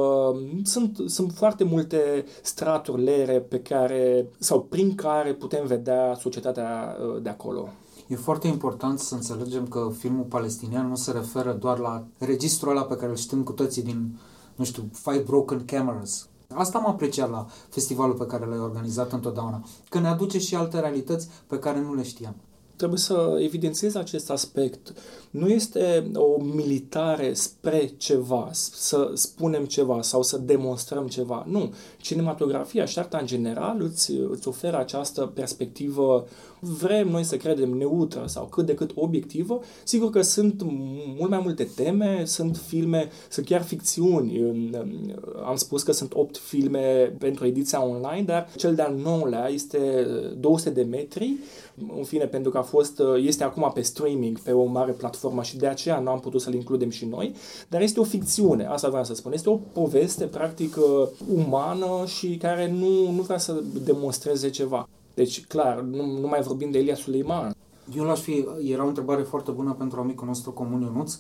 Sunt, 0.64 0.98
sunt 1.06 1.32
foarte 1.32 1.64
multe 1.64 2.26
straturi 2.42 3.04
lere 3.04 3.40
pe 3.40 3.60
care 3.60 4.28
sau 4.38 4.62
prin 4.62 4.96
care 4.96 5.34
putem 5.34 5.66
vedea 5.66 6.18
societatea 6.20 6.98
uh, 7.00 7.22
de 7.22 7.30
acolo. 7.30 7.70
E 8.14 8.16
foarte 8.16 8.48
important 8.48 9.00
să 9.00 9.16
înțelegem 9.16 9.68
că 9.68 9.92
filmul 9.98 10.24
palestinian 10.24 10.88
nu 10.88 10.96
se 10.96 11.12
referă 11.12 11.52
doar 11.52 11.80
la 11.80 12.04
registrul 12.18 12.72
ăla 12.72 12.84
pe 12.84 12.96
care 12.96 13.10
îl 13.10 13.16
știm 13.16 13.44
cu 13.44 13.52
toții 13.52 13.84
din, 13.84 14.20
nu 14.56 14.64
știu, 14.64 14.90
Five 14.92 15.24
Broken 15.24 15.66
Cameras, 15.66 16.28
Asta 16.54 16.78
am 16.78 16.88
apreciat 16.88 17.30
la 17.30 17.48
festivalul 17.70 18.16
pe 18.16 18.26
care 18.26 18.46
l-ai 18.46 18.60
organizat 18.60 19.12
întotdeauna, 19.12 19.64
că 19.90 20.00
ne 20.00 20.08
aduce 20.08 20.40
și 20.40 20.56
alte 20.56 20.80
realități 20.80 21.28
pe 21.48 21.60
care 21.60 21.80
nu 21.80 21.94
le 21.94 22.04
știam. 22.04 22.36
Trebuie 22.76 23.00
să 23.00 23.38
evidențiez 23.40 23.96
acest 23.96 24.30
aspect. 24.30 24.94
Nu 25.30 25.48
este 25.48 26.12
o 26.16 26.42
militare 26.42 27.34
spre 27.34 27.94
ceva, 27.98 28.50
să 28.52 29.12
spunem 29.14 29.66
ceva 29.66 30.02
sau 30.02 30.24
să 30.24 30.38
demonstrăm 30.38 31.08
ceva. 31.08 31.46
Nu. 31.48 31.74
Cinematografia 31.98 32.86
și 32.86 33.00
arta 33.00 33.18
în 33.18 33.26
general 33.26 33.82
îți, 33.82 34.12
îți 34.12 34.48
oferă 34.48 34.78
această 34.78 35.32
perspectivă, 35.34 36.26
vrem 36.64 37.08
noi 37.08 37.24
să 37.24 37.38
credem, 37.38 37.70
neutră 37.70 38.24
sau 38.26 38.46
cât 38.46 38.66
de 38.66 38.74
cât 38.74 38.92
obiectivă. 38.96 39.60
Sigur 39.84 40.10
că 40.10 40.22
sunt 40.22 40.62
mult 41.18 41.30
mai 41.30 41.42
multe 41.44 41.68
teme, 41.76 42.24
sunt 42.26 42.58
filme, 42.58 43.10
sunt 43.30 43.46
chiar 43.46 43.62
ficțiuni. 43.62 44.42
Am 45.46 45.56
spus 45.56 45.84
că 45.84 45.92
sunt 45.92 46.14
8 46.14 46.38
filme 46.38 47.16
pentru 47.20 47.46
ediția 47.46 47.86
online, 47.86 48.24
dar 48.26 48.50
cel 48.56 48.76
de-al 48.76 48.96
nouălea 48.96 49.48
este 49.48 50.08
200 50.40 50.70
de 50.70 50.82
metri, 50.82 51.36
în 51.98 52.04
fine, 52.04 52.26
pentru 52.26 52.52
că 52.52 52.58
a 52.58 52.62
fost, 52.62 53.02
este 53.18 53.44
acum 53.44 53.72
pe 53.74 53.82
streaming, 53.82 54.40
pe 54.40 54.52
o 54.52 54.66
mare 54.66 54.92
platformă 54.92 55.44
și 55.44 55.58
de 55.58 55.68
aceea 55.68 56.00
nu 56.00 56.10
am 56.10 56.20
putut 56.20 56.42
să-l 56.42 56.54
includem 56.54 56.90
și 56.90 57.06
noi, 57.06 57.34
dar 57.70 57.82
este 57.82 58.00
o 58.00 58.04
ficțiune, 58.04 58.66
asta 58.66 58.88
vreau 58.88 59.04
să 59.04 59.16
spun. 59.16 59.34
Este 59.34 59.50
o 59.50 59.60
poveste, 59.74 60.26
practic, 60.26 60.78
umană 61.34 62.06
și 62.06 62.38
care 62.38 62.72
nu, 62.72 63.12
nu 63.12 63.22
vrea 63.22 63.38
să 63.38 63.64
demonstreze 63.84 64.50
ceva. 64.50 64.90
Deci, 65.14 65.46
clar, 65.46 65.80
nu, 65.80 66.20
nu 66.20 66.28
mai 66.28 66.42
vorbim 66.42 66.72
de 66.72 66.78
Elia 66.78 66.96
Suleiman. 66.96 67.56
Eu 67.96 68.04
l-aș 68.04 68.20
fi, 68.20 68.46
era 68.64 68.84
o 68.84 68.88
întrebare 68.88 69.22
foarte 69.22 69.52
bună 69.52 69.74
pentru 69.74 70.00
amicul 70.00 70.28
nostru 70.28 70.52
comun 70.52 70.82
Ionuț, 70.82 71.18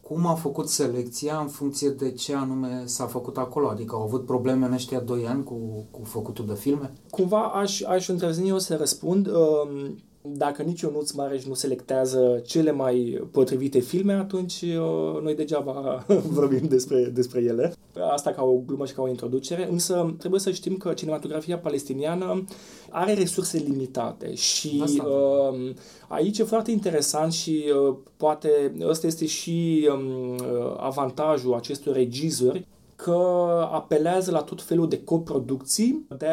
cum 0.00 0.26
a 0.26 0.34
făcut 0.34 0.68
selecția 0.68 1.38
în 1.38 1.46
funcție 1.46 1.88
de 1.88 2.10
ce 2.12 2.34
anume 2.34 2.82
s-a 2.84 3.06
făcut 3.06 3.38
acolo? 3.38 3.68
Adică 3.68 3.94
au 3.94 4.02
avut 4.02 4.26
probleme 4.26 4.66
în 4.66 4.72
ăștia 4.72 5.00
doi 5.00 5.26
ani 5.26 5.44
cu, 5.44 5.86
cu 5.90 6.00
făcutul 6.04 6.46
de 6.46 6.54
filme? 6.54 6.92
Cumva 7.10 7.42
aș, 7.42 7.82
aș 7.82 8.08
îndrăzni 8.08 8.48
eu 8.48 8.58
să 8.58 8.76
răspund. 8.76 9.26
Um, 9.26 9.98
dacă 10.32 10.62
nici 10.62 10.80
Ionuț 10.80 11.10
Mareș 11.10 11.44
nu 11.44 11.54
selectează 11.54 12.42
cele 12.44 12.70
mai 12.70 13.26
potrivite 13.30 13.78
filme, 13.78 14.12
atunci 14.12 14.62
uh, 14.62 15.22
noi 15.22 15.34
degeaba 15.34 16.04
vorbim 16.38 16.68
despre, 16.68 17.04
despre 17.04 17.40
ele. 17.40 17.74
Asta 18.12 18.30
ca 18.30 18.42
o 18.42 18.56
glumă 18.66 18.86
și 18.86 18.94
ca 18.94 19.02
o 19.02 19.08
introducere, 19.08 19.68
însă 19.70 20.14
trebuie 20.18 20.40
să 20.40 20.50
știm 20.50 20.76
că 20.76 20.92
cinematografia 20.92 21.58
palestiniană 21.58 22.44
are 22.90 23.14
resurse 23.14 23.58
limitate 23.58 24.34
și 24.34 24.82
uh, 24.98 25.74
aici 26.08 26.38
e 26.38 26.44
foarte 26.44 26.70
interesant 26.70 27.32
și 27.32 27.64
uh, 27.88 27.96
poate 28.16 28.72
ăsta 28.80 29.06
este 29.06 29.26
și 29.26 29.88
um, 29.92 30.36
avantajul 30.76 31.54
acestor 31.54 31.94
regizori 31.94 32.66
că 32.96 33.68
apelează 33.72 34.30
la 34.30 34.42
tot 34.42 34.62
felul 34.62 34.88
de 34.88 35.04
coproducții. 35.04 36.06
de 36.18 36.26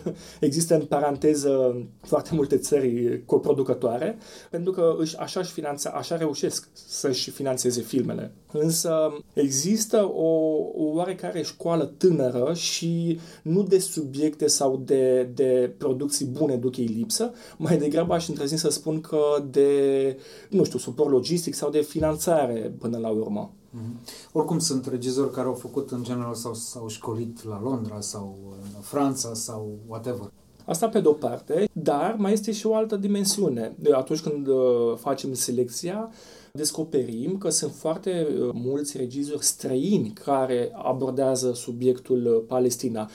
există 0.40 0.74
în 0.74 0.84
paranteză 0.84 1.82
foarte 2.00 2.34
multe 2.34 2.56
țări 2.56 3.22
coproducătoare, 3.24 4.18
pentru 4.50 4.72
că 4.72 4.94
își, 4.98 5.16
așa, 5.16 5.40
își 5.40 5.52
finanța, 5.52 5.90
așa 5.90 6.16
reușesc 6.16 6.68
să-și 6.72 7.30
finanțeze 7.30 7.80
filmele. 7.80 8.32
Însă 8.52 9.12
există 9.32 10.10
o, 10.14 10.28
o 10.74 10.84
oarecare 10.94 11.42
școală 11.42 11.84
tânără 11.84 12.54
și 12.54 13.20
nu 13.42 13.62
de 13.62 13.78
subiecte 13.78 14.46
sau 14.46 14.76
de, 14.76 15.22
de 15.34 15.74
producții 15.78 16.26
bune 16.26 16.56
duc 16.56 16.76
ei 16.76 16.86
lipsă, 16.86 17.32
mai 17.56 17.78
degrabă 17.78 18.14
aș 18.14 18.28
îndrăzni 18.28 18.58
să 18.58 18.70
spun 18.70 19.00
că 19.00 19.20
de, 19.50 20.16
nu 20.48 20.64
știu, 20.64 20.78
suport 20.78 21.10
logistic 21.10 21.54
sau 21.54 21.70
de 21.70 21.80
finanțare 21.80 22.74
până 22.78 22.98
la 22.98 23.08
urmă. 23.08 23.54
Mm-hmm. 23.70 24.30
Oricum 24.32 24.58
sunt 24.58 24.86
regizori 24.86 25.32
care 25.32 25.46
au 25.46 25.54
făcut 25.54 25.90
în 25.90 26.02
general 26.02 26.34
sau 26.34 26.54
s-au 26.54 26.88
școlit 26.88 27.44
la 27.44 27.60
Londra 27.62 28.00
sau 28.00 28.38
în 28.74 28.80
Franța 28.80 29.34
sau 29.34 29.78
whatever. 29.86 30.30
Asta 30.64 30.88
pe 30.88 31.00
de-o 31.00 31.12
parte, 31.12 31.68
dar 31.72 32.14
mai 32.18 32.32
este 32.32 32.52
și 32.52 32.66
o 32.66 32.74
altă 32.74 32.96
dimensiune. 32.96 33.76
Atunci 33.92 34.20
când 34.20 34.46
uh, 34.46 34.96
facem 34.96 35.34
selecția, 35.34 36.10
descoperim 36.52 37.38
că 37.38 37.48
sunt 37.48 37.72
foarte 37.72 38.26
uh, 38.40 38.50
mulți 38.52 38.96
regizori 38.96 39.44
străini 39.44 40.12
care 40.24 40.70
abordează 40.74 41.52
subiectul 41.52 42.26
uh, 42.26 42.42
Palestina. 42.46 43.10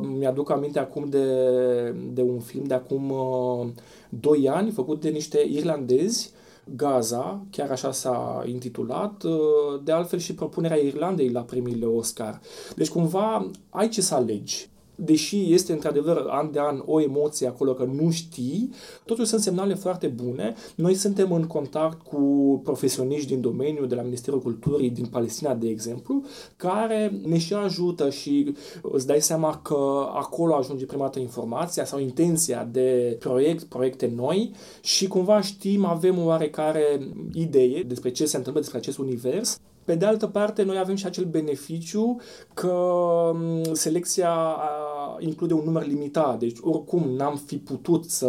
Mi-aduc 0.00 0.50
aminte 0.50 0.78
acum 0.78 1.08
de, 1.08 1.24
de 2.12 2.22
un 2.22 2.38
film 2.40 2.64
de 2.64 2.74
acum 2.74 3.12
2 4.08 4.48
ani 4.48 4.70
făcut 4.70 5.00
de 5.00 5.08
niște 5.08 5.46
irlandezi 5.50 6.32
Gaza, 6.76 7.40
chiar 7.50 7.70
așa 7.70 7.92
s-a 7.92 8.42
intitulat, 8.46 9.22
uh, 9.22 9.32
de 9.84 9.92
altfel 9.92 10.18
și 10.18 10.34
propunerea 10.34 10.76
Irlandei 10.76 11.30
la 11.30 11.40
premiile 11.40 11.86
Oscar. 11.86 12.40
Deci 12.76 12.88
cumva 12.88 13.50
ai 13.70 13.88
ce 13.88 14.00
să 14.00 14.14
alegi 14.14 14.68
deși 15.00 15.52
este 15.52 15.72
într-adevăr 15.72 16.26
an 16.28 16.52
de 16.52 16.58
an 16.60 16.82
o 16.86 17.00
emoție 17.00 17.46
acolo 17.46 17.74
că 17.74 17.84
nu 17.84 18.10
știi, 18.10 18.70
totuși 19.04 19.28
sunt 19.28 19.40
semnale 19.40 19.74
foarte 19.74 20.06
bune. 20.06 20.54
Noi 20.74 20.94
suntem 20.94 21.32
în 21.32 21.44
contact 21.46 22.02
cu 22.02 22.16
profesioniști 22.64 23.28
din 23.28 23.40
domeniu, 23.40 23.86
de 23.86 23.94
la 23.94 24.02
Ministerul 24.02 24.40
Culturii 24.40 24.90
din 24.90 25.06
Palestina, 25.06 25.54
de 25.54 25.68
exemplu, 25.68 26.22
care 26.56 27.20
ne 27.26 27.38
și 27.38 27.54
ajută 27.54 28.10
și 28.10 28.54
îți 28.82 29.06
dai 29.06 29.20
seama 29.20 29.60
că 29.62 30.08
acolo 30.14 30.54
ajunge 30.54 30.86
prima 30.86 31.04
dată 31.04 31.18
informația 31.18 31.84
sau 31.84 31.98
intenția 31.98 32.68
de 32.72 33.16
proiect, 33.18 33.64
proiecte 33.64 34.12
noi 34.16 34.52
și 34.82 35.06
cumva 35.06 35.40
știm, 35.40 35.84
avem 35.84 36.18
o 36.18 36.24
oarecare 36.24 37.08
idee 37.32 37.82
despre 37.82 38.10
ce 38.10 38.26
se 38.26 38.36
întâmplă, 38.36 38.60
despre 38.60 38.78
acest 38.78 38.98
univers 38.98 39.60
pe 39.88 39.94
de 39.94 40.04
altă 40.04 40.26
parte, 40.26 40.62
noi 40.62 40.78
avem 40.78 40.94
și 40.94 41.06
acel 41.06 41.24
beneficiu 41.24 42.16
că 42.54 42.74
selecția 43.72 44.30
include 45.18 45.54
un 45.54 45.62
număr 45.64 45.86
limitat, 45.86 46.38
deci 46.38 46.56
oricum 46.60 47.10
n-am 47.16 47.36
fi 47.36 47.56
putut 47.56 48.04
să 48.04 48.28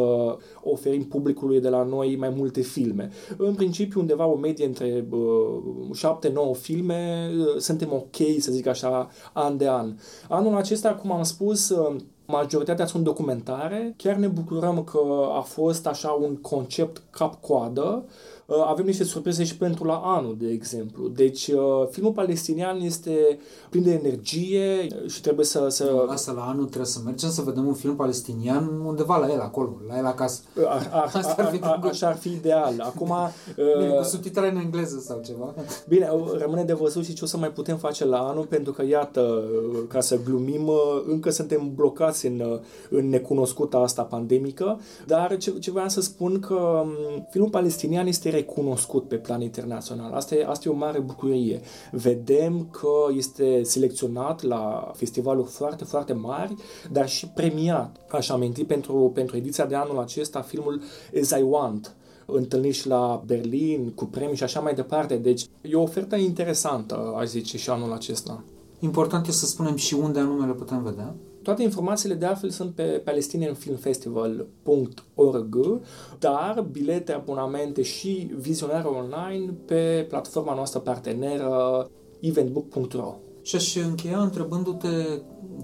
oferim 0.64 1.04
publicului 1.04 1.62
de 1.62 1.70
la 1.70 1.84
noi 1.84 2.16
mai 2.16 2.30
multe 2.30 2.62
filme. 2.62 3.10
În 3.38 3.54
principiu, 3.54 4.00
undeva 4.00 4.26
o 4.26 4.36
medie 4.36 4.66
între 4.66 5.08
uh, 5.10 6.58
7-9 6.58 6.60
filme, 6.60 7.32
uh, 7.38 7.58
suntem 7.58 7.94
ok, 7.94 8.16
să 8.40 8.52
zic 8.52 8.68
așa, 8.68 9.10
an 9.34 9.58
de 9.58 9.68
an. 9.68 9.94
Anul 10.30 10.56
acesta, 10.56 10.94
cum 10.94 11.12
am 11.12 11.24
spus, 11.24 11.70
uh, 11.70 11.96
Majoritatea 12.32 12.86
sunt 12.86 13.04
documentare. 13.04 13.94
Chiar 13.98 14.16
ne 14.16 14.28
bucurăm 14.28 14.84
că 14.84 15.00
a 15.38 15.42
fost 15.42 15.88
așa 15.88 16.10
un 16.10 16.36
concept 16.36 17.02
cap-coadă 17.10 18.04
Uh, 18.06 18.39
avem 18.68 18.86
niște 18.86 19.04
surprize 19.04 19.44
și 19.44 19.58
pentru 19.58 19.84
la 19.84 20.02
anul, 20.04 20.36
de 20.40 20.50
exemplu. 20.50 21.08
Deci, 21.08 21.48
uh, 21.48 21.88
filmul 21.90 22.12
palestinian 22.12 22.82
este 22.82 23.40
plin 23.70 23.84
de 23.84 23.92
energie 23.92 24.88
și 25.08 25.22
trebuie 25.22 25.46
să... 25.46 25.68
să... 25.70 26.06
Asta 26.08 26.32
la 26.32 26.42
anul 26.42 26.66
trebuie 26.66 26.86
să 26.86 27.00
mergem 27.06 27.30
să 27.30 27.42
vedem 27.42 27.68
un 27.68 27.74
film 27.74 27.96
palestinian 27.96 28.82
undeva 28.86 29.18
la 29.18 29.32
el, 29.32 29.40
acolo, 29.40 29.78
la 29.88 29.98
el 29.98 30.06
acasă. 30.06 30.42
A, 30.66 30.82
a, 30.92 31.02
Asta 31.20 31.36
ar 31.38 31.50
fi 31.52 31.60
a, 31.62 31.80
așa 31.84 32.08
ar 32.08 32.16
fi 32.16 32.30
ideal. 32.30 32.74
Acum... 32.80 33.14
Bine, 33.80 33.90
cu 33.90 34.04
subtitrare 34.04 34.50
în 34.50 34.58
engleză 34.58 35.00
sau 35.00 35.22
ceva. 35.26 35.54
Bine, 35.88 36.10
rămâne 36.38 36.64
de 36.64 36.74
văzut 36.74 37.06
și 37.06 37.14
ce 37.14 37.24
o 37.24 37.28
să 37.28 37.38
mai 37.38 37.52
putem 37.52 37.78
face 37.78 38.06
la 38.06 38.18
anul, 38.18 38.46
pentru 38.46 38.74
că, 38.74 38.86
iată, 38.86 39.44
ca 39.88 40.00
să 40.00 40.20
glumim, 40.24 40.70
încă 41.08 41.30
suntem 41.30 41.72
blocați 41.76 42.26
în, 42.26 42.60
în 42.90 43.10
necunoscuta 43.10 43.78
asta 43.78 44.04
pandemică, 44.04 44.80
dar 45.06 45.38
ce, 45.38 45.52
ce 45.60 45.72
vreau 45.72 45.90
să 45.90 46.02
spun 46.02 46.40
că 46.40 46.54
um, 46.54 47.28
filmul 47.30 47.50
palestinian 47.50 48.08
este 48.08 48.30
recunoscut 48.40 49.08
pe 49.08 49.16
plan 49.16 49.42
internațional. 49.42 50.14
Asta 50.14 50.36
e, 50.36 50.46
asta 50.48 50.64
e 50.68 50.72
o 50.72 50.76
mare 50.76 51.00
bucurie. 51.00 51.62
Vedem 51.92 52.68
că 52.72 52.92
este 53.16 53.64
selecționat 53.64 54.42
la 54.42 54.92
festivaluri 54.96 55.50
foarte, 55.50 55.84
foarte 55.84 56.14
mari, 56.14 56.56
dar 56.92 57.10
și 57.10 57.28
premiat. 57.28 57.98
Aș 58.10 58.30
aminti 58.30 58.64
pentru, 58.66 59.12
pentru 59.14 59.38
ediția 59.38 59.66
de 59.66 59.76
anul 59.76 60.00
acesta 60.00 60.42
filmul 60.42 60.82
As 61.22 61.30
I 61.30 61.42
Want, 61.42 61.96
întâlniri 62.26 62.76
și 62.76 62.88
la 62.88 63.24
Berlin, 63.26 63.92
cu 63.96 64.06
premii 64.06 64.36
și 64.36 64.44
așa 64.44 64.60
mai 64.60 64.74
departe. 64.74 65.16
Deci 65.16 65.46
e 65.62 65.76
o 65.76 65.82
ofertă 65.82 66.16
interesantă, 66.16 67.14
aș 67.18 67.28
zice, 67.28 67.58
și 67.58 67.70
anul 67.70 67.94
acesta. 67.94 68.44
Important 68.80 69.28
e 69.28 69.32
să 69.32 69.46
spunem 69.46 69.76
și 69.76 69.94
unde 69.94 70.20
anume 70.20 70.46
le 70.46 70.54
putem 70.54 70.84
vedea. 70.84 71.16
Toate 71.44 71.64
informațiile 71.64 72.16
de 72.16 72.26
altfel 72.26 72.50
sunt 72.50 72.76
pe 72.76 72.84
palestinianfilmfestival.org, 72.84 75.82
dar 76.20 76.68
bilete, 76.72 77.12
abonamente 77.12 77.82
și 77.82 78.32
vizionare 78.38 78.88
online 78.88 79.54
pe 79.66 80.06
platforma 80.10 80.54
noastră 80.54 80.80
parteneră 80.80 81.90
eventbook.ro. 82.20 83.16
Și 83.42 83.56
aș 83.56 83.76
încheia 83.76 84.20
întrebându-te 84.20 85.22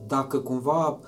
dacă 0.08 0.40
cumva 0.40 1.00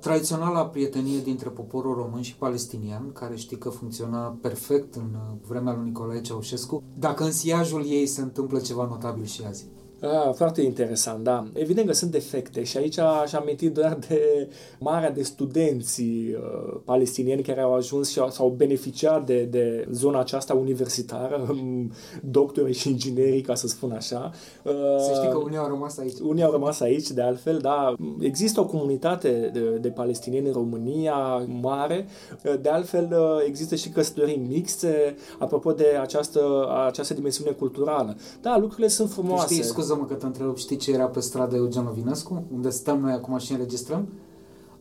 tradiționala 0.00 0.66
prietenie 0.66 1.18
dintre 1.18 1.48
poporul 1.48 1.94
român 1.94 2.22
și 2.22 2.36
palestinian, 2.36 3.12
care 3.12 3.36
știi 3.36 3.58
că 3.58 3.68
funcționa 3.68 4.36
perfect 4.40 4.94
în 4.94 5.16
vremea 5.46 5.72
lui 5.72 5.84
Nicolae 5.84 6.20
Ceaușescu, 6.20 6.82
dacă 6.98 7.24
în 7.24 7.32
siajul 7.32 7.86
ei 7.86 8.06
se 8.06 8.20
întâmplă 8.20 8.58
ceva 8.58 8.86
notabil 8.86 9.24
și 9.24 9.42
azi. 9.48 9.66
Ah, 10.04 10.32
foarte 10.34 10.62
interesant, 10.62 11.24
da. 11.24 11.46
Evident 11.52 11.86
că 11.86 11.92
sunt 11.92 12.10
defecte 12.10 12.62
și 12.64 12.76
aici 12.76 12.98
aș 12.98 13.32
aminti 13.32 13.68
doar 13.68 13.98
de 14.08 14.48
marea 14.78 15.10
de 15.10 15.22
studenți 15.22 16.02
uh, 16.02 16.80
palestinieni 16.84 17.42
care 17.42 17.60
au 17.60 17.74
ajuns 17.74 18.10
și 18.10 18.18
au, 18.18 18.30
s-au 18.30 18.48
beneficiat 18.48 19.26
de, 19.26 19.42
de 19.42 19.88
zona 19.92 20.20
aceasta 20.20 20.54
universitară, 20.54 21.46
um, 21.50 21.92
doctorii 22.22 22.74
și 22.74 22.88
inginerii, 22.88 23.40
ca 23.40 23.54
să 23.54 23.66
spun 23.66 23.90
așa. 23.90 24.30
Uh, 24.64 24.72
Să 24.98 25.12
știi 25.16 25.28
că 25.30 25.36
unii 25.36 25.56
au 25.56 25.66
rămas 25.66 25.98
aici. 25.98 26.18
unii 26.22 26.42
au 26.42 26.50
rămas 26.50 26.80
aici, 26.80 27.10
de 27.10 27.22
altfel, 27.22 27.58
da. 27.58 27.94
Există 28.20 28.60
o 28.60 28.66
comunitate 28.66 29.50
de, 29.52 29.60
de 29.80 29.88
palestinieni 29.88 30.46
în 30.46 30.52
România 30.52 31.46
mare. 31.60 32.06
De 32.60 32.68
altfel, 32.68 33.08
uh, 33.12 33.44
există 33.46 33.74
și 33.74 33.88
căsătorii 33.88 34.46
mixte, 34.48 35.14
apropo 35.38 35.72
de 35.72 35.86
această, 36.00 36.40
această 36.86 37.14
dimensiune 37.14 37.50
culturală. 37.50 38.16
Da, 38.40 38.58
lucrurile 38.58 38.88
sunt 38.88 39.08
Tu 39.08 39.14
frumoase. 39.14 39.54
știi, 39.54 39.64
scuză-mă 39.92 40.10
că 40.14 40.20
te 40.20 40.26
întreb, 40.26 40.56
știi 40.56 40.76
ce 40.76 40.92
era 40.92 41.06
pe 41.06 41.20
stradă 41.20 41.56
Eugen 41.56 41.84
Lovinescu, 41.84 42.44
unde 42.52 42.70
stăm 42.70 42.98
noi 42.98 43.12
acum 43.12 43.38
și 43.38 43.52
înregistrăm? 43.52 44.08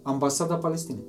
Ambasada 0.02 0.56
Palestinei. 0.56 1.04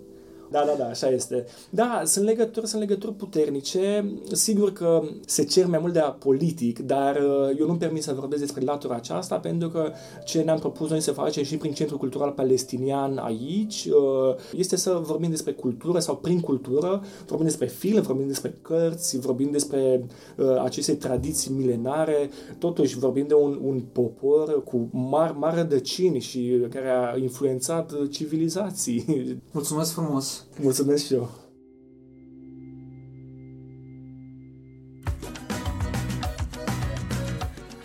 Da, 0.52 0.64
da, 0.66 0.74
da, 0.78 0.86
așa 0.86 1.08
este. 1.08 1.44
Da, 1.70 2.02
sunt 2.04 2.24
legături, 2.24 2.66
sunt 2.66 2.80
legături 2.80 3.12
puternice. 3.12 4.12
Sigur 4.32 4.72
că 4.72 5.02
se 5.26 5.44
cer 5.44 5.66
mai 5.66 5.78
mult 5.78 5.92
de 5.92 5.98
a 5.98 6.10
politic, 6.10 6.78
dar 6.78 7.16
uh, 7.16 7.58
eu 7.58 7.66
nu-mi 7.66 7.78
permit 7.78 8.02
să 8.02 8.12
vorbesc 8.12 8.40
despre 8.40 8.64
latura 8.64 8.94
aceasta, 8.94 9.36
pentru 9.36 9.68
că 9.68 9.92
ce 10.24 10.40
ne-am 10.40 10.58
propus 10.58 10.88
noi 10.90 11.00
să 11.00 11.12
facem 11.12 11.42
și 11.42 11.56
prin 11.56 11.72
Centrul 11.72 11.98
Cultural 11.98 12.30
Palestinian 12.30 13.18
aici 13.18 13.84
uh, 13.84 14.34
este 14.56 14.76
să 14.76 15.00
vorbim 15.02 15.30
despre 15.30 15.52
cultură 15.52 15.98
sau 15.98 16.16
prin 16.16 16.40
cultură, 16.40 17.02
vorbim 17.26 17.46
despre 17.46 17.66
film, 17.66 18.02
vorbim 18.02 18.26
despre 18.26 18.58
cărți, 18.62 19.18
vorbim 19.18 19.50
despre 19.50 20.06
uh, 20.36 20.62
aceste 20.62 20.94
tradiții 20.94 21.52
milenare, 21.52 22.30
totuși 22.58 22.98
vorbim 22.98 23.26
de 23.26 23.34
un, 23.34 23.58
un 23.64 23.82
popor 23.92 24.64
cu 24.64 24.88
mari, 24.90 25.38
mari 25.38 25.56
rădăcini 25.56 26.20
și 26.20 26.66
care 26.70 26.88
a 26.88 27.16
influențat 27.16 27.92
uh, 27.92 28.10
civilizații. 28.10 29.04
Mulțumesc 29.52 29.92
frumos! 29.92 30.41
Mulțumesc 30.60 31.04
și 31.04 31.14
eu. 31.14 31.30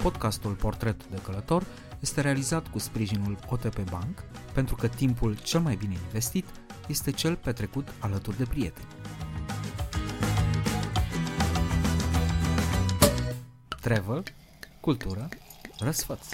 Podcastul 0.01 0.51
Portret 0.51 1.07
de 1.07 1.21
Călător 1.23 1.65
este 1.99 2.21
realizat 2.21 2.67
cu 2.67 2.79
sprijinul 2.79 3.37
OTP 3.49 3.89
Bank, 3.89 4.23
pentru 4.53 4.75
că 4.75 4.87
timpul 4.87 5.37
cel 5.43 5.59
mai 5.59 5.75
bine 5.75 5.93
investit 6.05 6.45
este 6.87 7.11
cel 7.11 7.35
petrecut 7.35 7.87
alături 7.99 8.37
de 8.37 8.43
prieteni. 8.43 8.87
Travel, 13.81 14.23
cultură, 14.79 15.29
răsfăț. 15.79 16.25